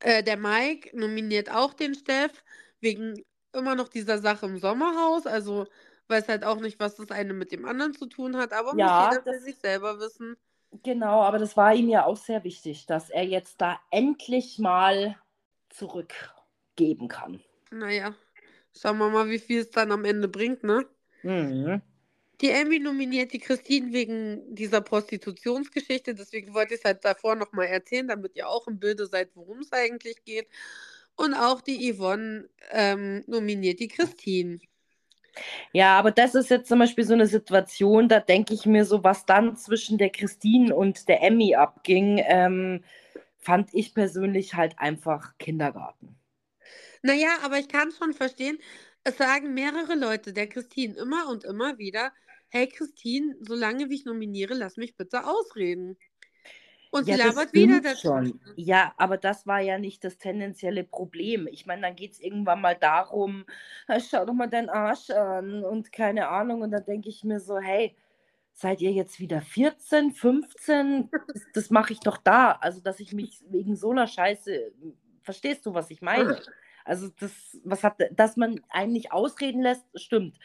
äh, 0.00 0.22
der 0.22 0.36
Mike 0.36 0.96
nominiert 0.96 1.50
auch 1.50 1.74
den 1.74 1.94
Steff, 1.94 2.44
wegen 2.80 3.24
immer 3.52 3.74
noch 3.74 3.88
dieser 3.88 4.18
Sache 4.18 4.46
im 4.46 4.58
Sommerhaus. 4.58 5.26
Also 5.26 5.66
weiß 6.08 6.28
halt 6.28 6.44
auch 6.44 6.60
nicht, 6.60 6.80
was 6.80 6.96
das 6.96 7.10
eine 7.10 7.34
mit 7.34 7.52
dem 7.52 7.64
anderen 7.64 7.94
zu 7.94 8.06
tun 8.06 8.36
hat, 8.36 8.52
aber 8.52 8.74
ja, 8.76 8.86
muss 8.86 9.16
jeder 9.16 9.22
für 9.22 9.40
sich 9.40 9.56
selber 9.58 9.98
wissen. 10.00 10.36
Genau, 10.82 11.22
aber 11.22 11.38
das 11.38 11.56
war 11.56 11.74
ihm 11.74 11.88
ja 11.88 12.04
auch 12.04 12.16
sehr 12.16 12.44
wichtig, 12.44 12.86
dass 12.86 13.10
er 13.10 13.24
jetzt 13.24 13.60
da 13.60 13.80
endlich 13.90 14.58
mal 14.58 15.16
zurückgeben 15.70 17.08
kann. 17.08 17.42
Naja, 17.70 18.14
schauen 18.76 18.98
wir 18.98 19.08
mal, 19.08 19.28
wie 19.28 19.38
viel 19.38 19.60
es 19.60 19.70
dann 19.70 19.92
am 19.92 20.04
Ende 20.04 20.28
bringt, 20.28 20.64
ne? 20.64 20.86
Mhm. 21.22 21.82
Die 22.40 22.50
Emmy 22.50 22.78
nominiert 22.78 23.32
die 23.32 23.40
Christine 23.40 23.92
wegen 23.92 24.54
dieser 24.54 24.80
Prostitutionsgeschichte, 24.80 26.14
deswegen 26.14 26.54
wollte 26.54 26.74
ich 26.74 26.80
es 26.80 26.84
halt 26.84 27.04
davor 27.04 27.34
nochmal 27.34 27.66
erzählen, 27.66 28.06
damit 28.06 28.36
ihr 28.36 28.48
auch 28.48 28.68
im 28.68 28.78
Bilde 28.78 29.06
seid, 29.06 29.30
worum 29.34 29.58
es 29.60 29.72
eigentlich 29.72 30.22
geht. 30.24 30.48
Und 31.16 31.34
auch 31.34 31.60
die 31.60 31.92
Yvonne 31.92 32.48
ähm, 32.70 33.24
nominiert 33.26 33.80
die 33.80 33.88
Christine. 33.88 34.60
Ja, 35.72 35.98
aber 35.98 36.10
das 36.10 36.34
ist 36.34 36.50
jetzt 36.50 36.68
zum 36.68 36.78
Beispiel 36.78 37.04
so 37.04 37.14
eine 37.14 37.26
Situation, 37.26 38.08
da 38.08 38.20
denke 38.20 38.54
ich 38.54 38.66
mir 38.66 38.84
so, 38.84 39.04
was 39.04 39.26
dann 39.26 39.56
zwischen 39.56 39.98
der 39.98 40.10
Christine 40.10 40.74
und 40.74 41.08
der 41.08 41.22
Emmy 41.22 41.54
abging, 41.54 42.22
ähm, 42.26 42.84
fand 43.38 43.70
ich 43.72 43.94
persönlich 43.94 44.54
halt 44.54 44.78
einfach 44.78 45.36
Kindergarten. 45.38 46.16
Naja, 47.02 47.28
aber 47.42 47.58
ich 47.58 47.68
kann 47.68 47.92
schon 47.92 48.12
verstehen, 48.12 48.58
es 49.04 49.16
sagen 49.16 49.54
mehrere 49.54 49.94
Leute 49.94 50.32
der 50.32 50.48
Christine 50.48 50.94
immer 50.96 51.28
und 51.28 51.44
immer 51.44 51.78
wieder, 51.78 52.12
hey 52.48 52.68
Christine, 52.68 53.36
solange 53.40 53.88
wie 53.88 53.94
ich 53.94 54.04
nominiere, 54.04 54.54
lass 54.54 54.76
mich 54.76 54.96
bitte 54.96 55.26
ausreden. 55.26 55.96
Und 56.90 57.06
ja, 57.06 57.16
sie 57.16 57.22
labert 57.22 57.52
wieder 57.52 57.80
dazu. 57.80 58.08
Schon. 58.08 58.40
Ja, 58.56 58.94
aber 58.96 59.18
das 59.18 59.46
war 59.46 59.60
ja 59.60 59.78
nicht 59.78 60.04
das 60.04 60.18
tendenzielle 60.18 60.84
Problem. 60.84 61.46
Ich 61.50 61.66
meine, 61.66 61.82
dann 61.82 61.96
geht 61.96 62.12
es 62.12 62.20
irgendwann 62.20 62.60
mal 62.60 62.74
darum, 62.74 63.44
schau 64.08 64.24
doch 64.24 64.32
mal 64.32 64.48
deinen 64.48 64.70
Arsch 64.70 65.10
an 65.10 65.64
und 65.64 65.92
keine 65.92 66.28
Ahnung. 66.28 66.62
Und 66.62 66.70
dann 66.70 66.84
denke 66.84 67.08
ich 67.08 67.24
mir 67.24 67.40
so, 67.40 67.58
hey, 67.58 67.94
seid 68.52 68.80
ihr 68.80 68.92
jetzt 68.92 69.20
wieder 69.20 69.40
14, 69.40 70.12
15? 70.12 71.10
Das, 71.10 71.42
das 71.54 71.70
mache 71.70 71.92
ich 71.92 72.00
doch 72.00 72.16
da. 72.16 72.52
Also, 72.52 72.80
dass 72.80 73.00
ich 73.00 73.12
mich 73.12 73.42
wegen 73.48 73.76
so 73.76 73.90
einer 73.90 74.06
Scheiße, 74.06 74.72
verstehst 75.22 75.66
du, 75.66 75.74
was 75.74 75.90
ich 75.90 76.02
meine? 76.02 76.40
Also 76.88 77.08
das, 77.20 77.32
was 77.64 77.84
hat, 77.84 78.00
dass 78.12 78.38
man 78.38 78.62
einen 78.70 78.92
nicht 78.92 79.12
ausreden 79.12 79.60
lässt, 79.60 79.84
stimmt. 79.94 80.38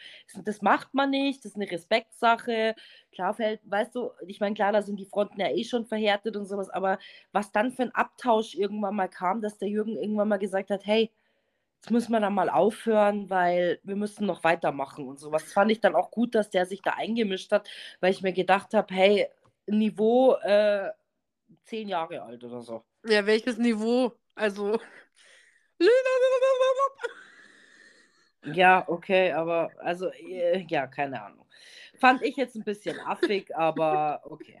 Das 0.44 0.60
macht 0.60 0.92
man 0.92 1.08
nicht, 1.08 1.38
das 1.38 1.52
ist 1.52 1.56
eine 1.56 1.70
Respektsache. 1.70 2.74
Klar 3.12 3.32
fällt, 3.32 3.60
weißt 3.64 3.94
du, 3.94 4.10
ich 4.26 4.40
meine, 4.40 4.54
klar, 4.54 4.70
da 4.70 4.82
sind 4.82 4.96
die 5.00 5.06
Fronten 5.06 5.40
ja 5.40 5.48
eh 5.48 5.64
schon 5.64 5.86
verhärtet 5.86 6.36
und 6.36 6.44
sowas, 6.44 6.68
aber 6.68 6.98
was 7.32 7.50
dann 7.50 7.72
für 7.72 7.84
ein 7.84 7.94
Abtausch 7.94 8.54
irgendwann 8.54 8.94
mal 8.94 9.08
kam, 9.08 9.40
dass 9.40 9.56
der 9.56 9.70
Jürgen 9.70 9.96
irgendwann 9.96 10.28
mal 10.28 10.36
gesagt 10.36 10.68
hat, 10.68 10.84
hey, 10.84 11.10
jetzt 11.80 11.90
müssen 11.90 12.12
wir 12.12 12.20
da 12.20 12.28
mal 12.28 12.50
aufhören, 12.50 13.30
weil 13.30 13.80
wir 13.82 13.96
müssen 13.96 14.26
noch 14.26 14.44
weitermachen 14.44 15.08
und 15.08 15.18
sowas. 15.18 15.50
Fand 15.50 15.72
ich 15.72 15.80
dann 15.80 15.94
auch 15.94 16.10
gut, 16.10 16.34
dass 16.34 16.50
der 16.50 16.66
sich 16.66 16.82
da 16.82 16.90
eingemischt 16.90 17.52
hat, 17.52 17.70
weil 18.00 18.12
ich 18.12 18.20
mir 18.20 18.34
gedacht 18.34 18.74
habe, 18.74 18.94
hey, 18.94 19.28
Niveau 19.66 20.34
äh, 20.42 20.90
zehn 21.64 21.88
Jahre 21.88 22.20
alt 22.20 22.44
oder 22.44 22.60
so. 22.60 22.84
Ja, 23.06 23.24
welches 23.24 23.56
Niveau? 23.56 24.12
Also. 24.34 24.78
Ja, 28.52 28.84
okay, 28.88 29.32
aber 29.32 29.70
also, 29.78 30.10
äh, 30.10 30.64
ja, 30.68 30.86
keine 30.86 31.22
Ahnung. 31.22 31.46
Fand 31.98 32.22
ich 32.22 32.36
jetzt 32.36 32.56
ein 32.56 32.64
bisschen 32.64 32.98
affig, 33.00 33.54
aber 33.56 34.20
okay. 34.24 34.60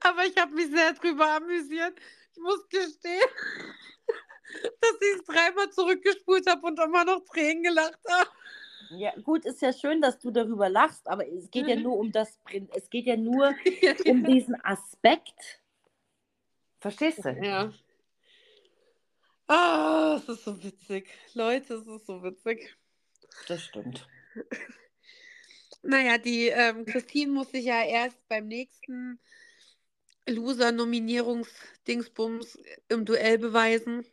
Aber 0.00 0.24
ich 0.24 0.36
habe 0.36 0.54
mich 0.54 0.70
sehr 0.70 0.92
drüber 0.92 1.36
amüsiert. 1.36 1.94
Ich 2.32 2.40
muss 2.40 2.68
gestehen, 2.68 3.20
dass 4.80 4.96
ich 5.00 5.18
es 5.18 5.24
dreimal 5.24 5.70
zurückgespult 5.70 6.48
habe 6.48 6.66
und 6.66 6.78
immer 6.78 7.04
noch 7.04 7.24
Tränen 7.24 7.62
gelacht 7.62 7.98
habe. 8.08 8.30
Ja, 8.90 9.12
gut, 9.22 9.44
ist 9.44 9.62
ja 9.62 9.72
schön, 9.72 10.00
dass 10.00 10.18
du 10.18 10.30
darüber 10.30 10.68
lachst, 10.68 11.06
aber 11.06 11.26
es 11.28 11.50
geht 11.50 11.68
ja 11.68 11.76
nur 11.76 11.96
um 11.96 12.10
das 12.10 12.38
es 12.74 12.90
geht 12.90 13.06
ja 13.06 13.16
nur 13.16 13.54
um 14.04 14.24
diesen 14.24 14.56
Aspekt. 14.64 15.60
Verstehst 16.80 17.24
du? 17.24 17.30
Ja. 17.30 17.72
Ah, 19.50 20.16
es 20.16 20.28
ist 20.28 20.44
so 20.44 20.62
witzig. 20.62 21.08
Leute, 21.34 21.74
es 21.74 21.84
ist 21.84 22.06
so 22.06 22.22
witzig. 22.22 22.76
Das 23.48 23.64
stimmt. 23.64 24.06
Naja, 25.82 26.18
die 26.18 26.48
ähm, 26.48 26.84
Christine 26.84 27.32
muss 27.32 27.52
sich 27.52 27.64
ja 27.64 27.82
erst 27.82 28.18
beim 28.28 28.46
nächsten 28.46 29.18
Loser-Nominierungsdingsbums 30.26 32.58
im 32.88 33.06
Duell 33.06 33.38
beweisen. 33.38 34.04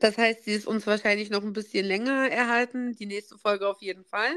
Das 0.00 0.18
heißt, 0.18 0.42
sie 0.42 0.54
ist 0.54 0.66
uns 0.66 0.84
wahrscheinlich 0.84 1.30
noch 1.30 1.44
ein 1.44 1.52
bisschen 1.52 1.86
länger 1.86 2.28
erhalten. 2.28 2.96
Die 2.96 3.06
nächste 3.06 3.38
Folge 3.38 3.68
auf 3.68 3.80
jeden 3.80 4.04
Fall. 4.04 4.36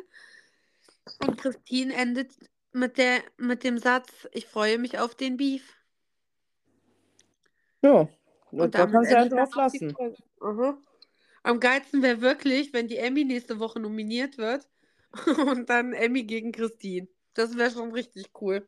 Und 1.25 1.41
Christine 1.41 1.95
endet 1.95 2.29
mit, 2.71 2.99
der, 2.99 3.23
mit 3.37 3.63
dem 3.63 3.79
Satz, 3.79 4.27
ich 4.31 4.45
freue 4.45 4.77
mich 4.77 4.99
auf 4.99 5.15
den 5.15 5.37
Beef. 5.37 5.73
Ja, 7.81 8.07
und 8.59 8.75
da 8.75 8.85
kannst 8.87 9.11
du 9.11 9.15
ja 9.15 9.25
drauf 9.27 9.55
lassen. 9.55 9.95
Uh 10.41 10.73
Am 11.43 11.59
geilsten 11.59 12.01
wäre 12.01 12.21
wirklich, 12.21 12.73
wenn 12.73 12.87
die 12.87 12.97
Emmy 12.97 13.23
nächste 13.23 13.59
Woche 13.59 13.79
nominiert 13.79 14.37
wird 14.37 14.69
und 15.47 15.69
dann 15.69 15.93
Emmy 15.93 16.23
gegen 16.23 16.51
Christine. 16.51 17.07
Das 17.33 17.57
wäre 17.57 17.71
schon 17.71 17.91
richtig 17.91 18.29
cool. 18.41 18.67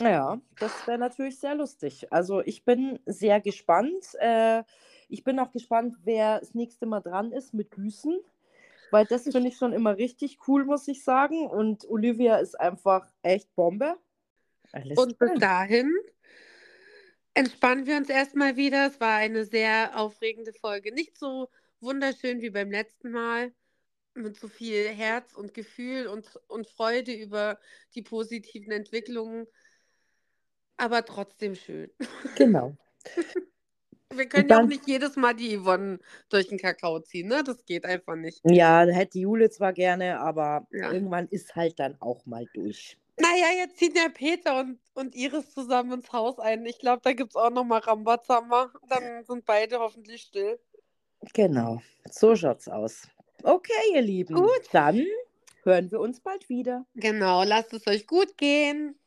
Ja, 0.00 0.40
das 0.58 0.86
wäre 0.86 0.98
natürlich 0.98 1.38
sehr 1.38 1.54
lustig. 1.54 2.12
Also 2.12 2.40
ich 2.40 2.64
bin 2.64 2.98
sehr 3.06 3.40
gespannt. 3.40 4.14
Äh, 4.18 4.64
ich 5.08 5.24
bin 5.24 5.38
auch 5.38 5.52
gespannt, 5.52 5.96
wer 6.04 6.40
das 6.40 6.54
nächste 6.54 6.86
Mal 6.86 7.00
dran 7.00 7.32
ist 7.32 7.54
mit 7.54 7.70
Büßen, 7.70 8.18
weil 8.90 9.04
das 9.06 9.24
finde 9.24 9.48
ich 9.48 9.56
schon 9.56 9.72
immer 9.72 9.96
richtig 9.98 10.38
cool, 10.48 10.64
muss 10.64 10.88
ich 10.88 11.04
sagen. 11.04 11.46
Und 11.46 11.88
Olivia 11.88 12.38
ist 12.38 12.58
einfach 12.58 13.06
echt 13.22 13.54
Bombe. 13.54 13.96
Alles 14.72 14.98
und 14.98 15.18
bis 15.18 15.38
dahin 15.38 15.92
entspannen 17.34 17.86
wir 17.86 17.96
uns 17.96 18.08
erstmal 18.08 18.56
wieder. 18.56 18.86
Es 18.86 19.00
war 19.00 19.16
eine 19.16 19.44
sehr 19.44 19.98
aufregende 19.98 20.52
Folge. 20.52 20.92
Nicht 20.92 21.16
so 21.16 21.48
wunderschön 21.80 22.40
wie 22.40 22.50
beim 22.50 22.70
letzten 22.70 23.10
Mal. 23.10 23.52
Mit 24.14 24.38
so 24.38 24.46
viel 24.48 24.88
Herz 24.88 25.32
und 25.32 25.54
Gefühl 25.54 26.06
und, 26.06 26.26
und 26.48 26.66
Freude 26.66 27.12
über 27.12 27.58
die 27.94 28.02
positiven 28.02 28.70
Entwicklungen. 28.70 29.46
Aber 30.76 31.04
trotzdem 31.04 31.54
schön. 31.54 31.90
Genau. 32.36 32.76
Wir 34.14 34.26
können 34.26 34.48
dann, 34.48 34.58
ja 34.58 34.64
auch 34.64 34.68
nicht 34.68 34.86
jedes 34.86 35.16
Mal 35.16 35.34
die 35.34 35.56
Yvonne 35.56 35.98
durch 36.28 36.48
den 36.48 36.58
Kakao 36.58 37.00
ziehen, 37.00 37.28
ne? 37.28 37.42
Das 37.42 37.64
geht 37.64 37.86
einfach 37.86 38.14
nicht. 38.14 38.40
Ja, 38.44 38.84
hätte 38.84 39.18
Jule 39.18 39.48
zwar 39.48 39.72
gerne, 39.72 40.20
aber 40.20 40.66
ja. 40.70 40.92
irgendwann 40.92 41.28
ist 41.28 41.56
halt 41.56 41.78
dann 41.78 41.96
auch 42.00 42.26
mal 42.26 42.44
durch. 42.52 42.98
Naja, 43.18 43.46
jetzt 43.58 43.78
ziehen 43.78 43.94
ja 43.94 44.08
Peter 44.08 44.60
und, 44.60 44.78
und 44.94 45.14
Iris 45.14 45.52
zusammen 45.52 45.92
ins 45.92 46.12
Haus 46.12 46.38
ein. 46.38 46.64
Ich 46.66 46.78
glaube, 46.78 47.02
da 47.04 47.12
gibt 47.12 47.30
es 47.30 47.36
auch 47.36 47.50
nochmal 47.50 47.80
Rambazamba. 47.80 48.72
Dann 48.88 49.24
sind 49.24 49.44
beide 49.44 49.80
hoffentlich 49.80 50.22
still. 50.22 50.58
Genau, 51.34 51.80
so 52.10 52.34
schaut's 52.34 52.68
aus. 52.68 53.08
Okay, 53.42 53.72
ihr 53.94 54.02
Lieben. 54.02 54.34
Gut. 54.34 54.68
Dann 54.72 55.04
hören 55.62 55.90
wir 55.90 56.00
uns 56.00 56.20
bald 56.20 56.48
wieder. 56.48 56.86
Genau, 56.94 57.44
lasst 57.44 57.72
es 57.72 57.86
euch 57.86 58.06
gut 58.06 58.36
gehen. 58.38 58.98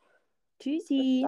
Tschüssi. 0.60 1.26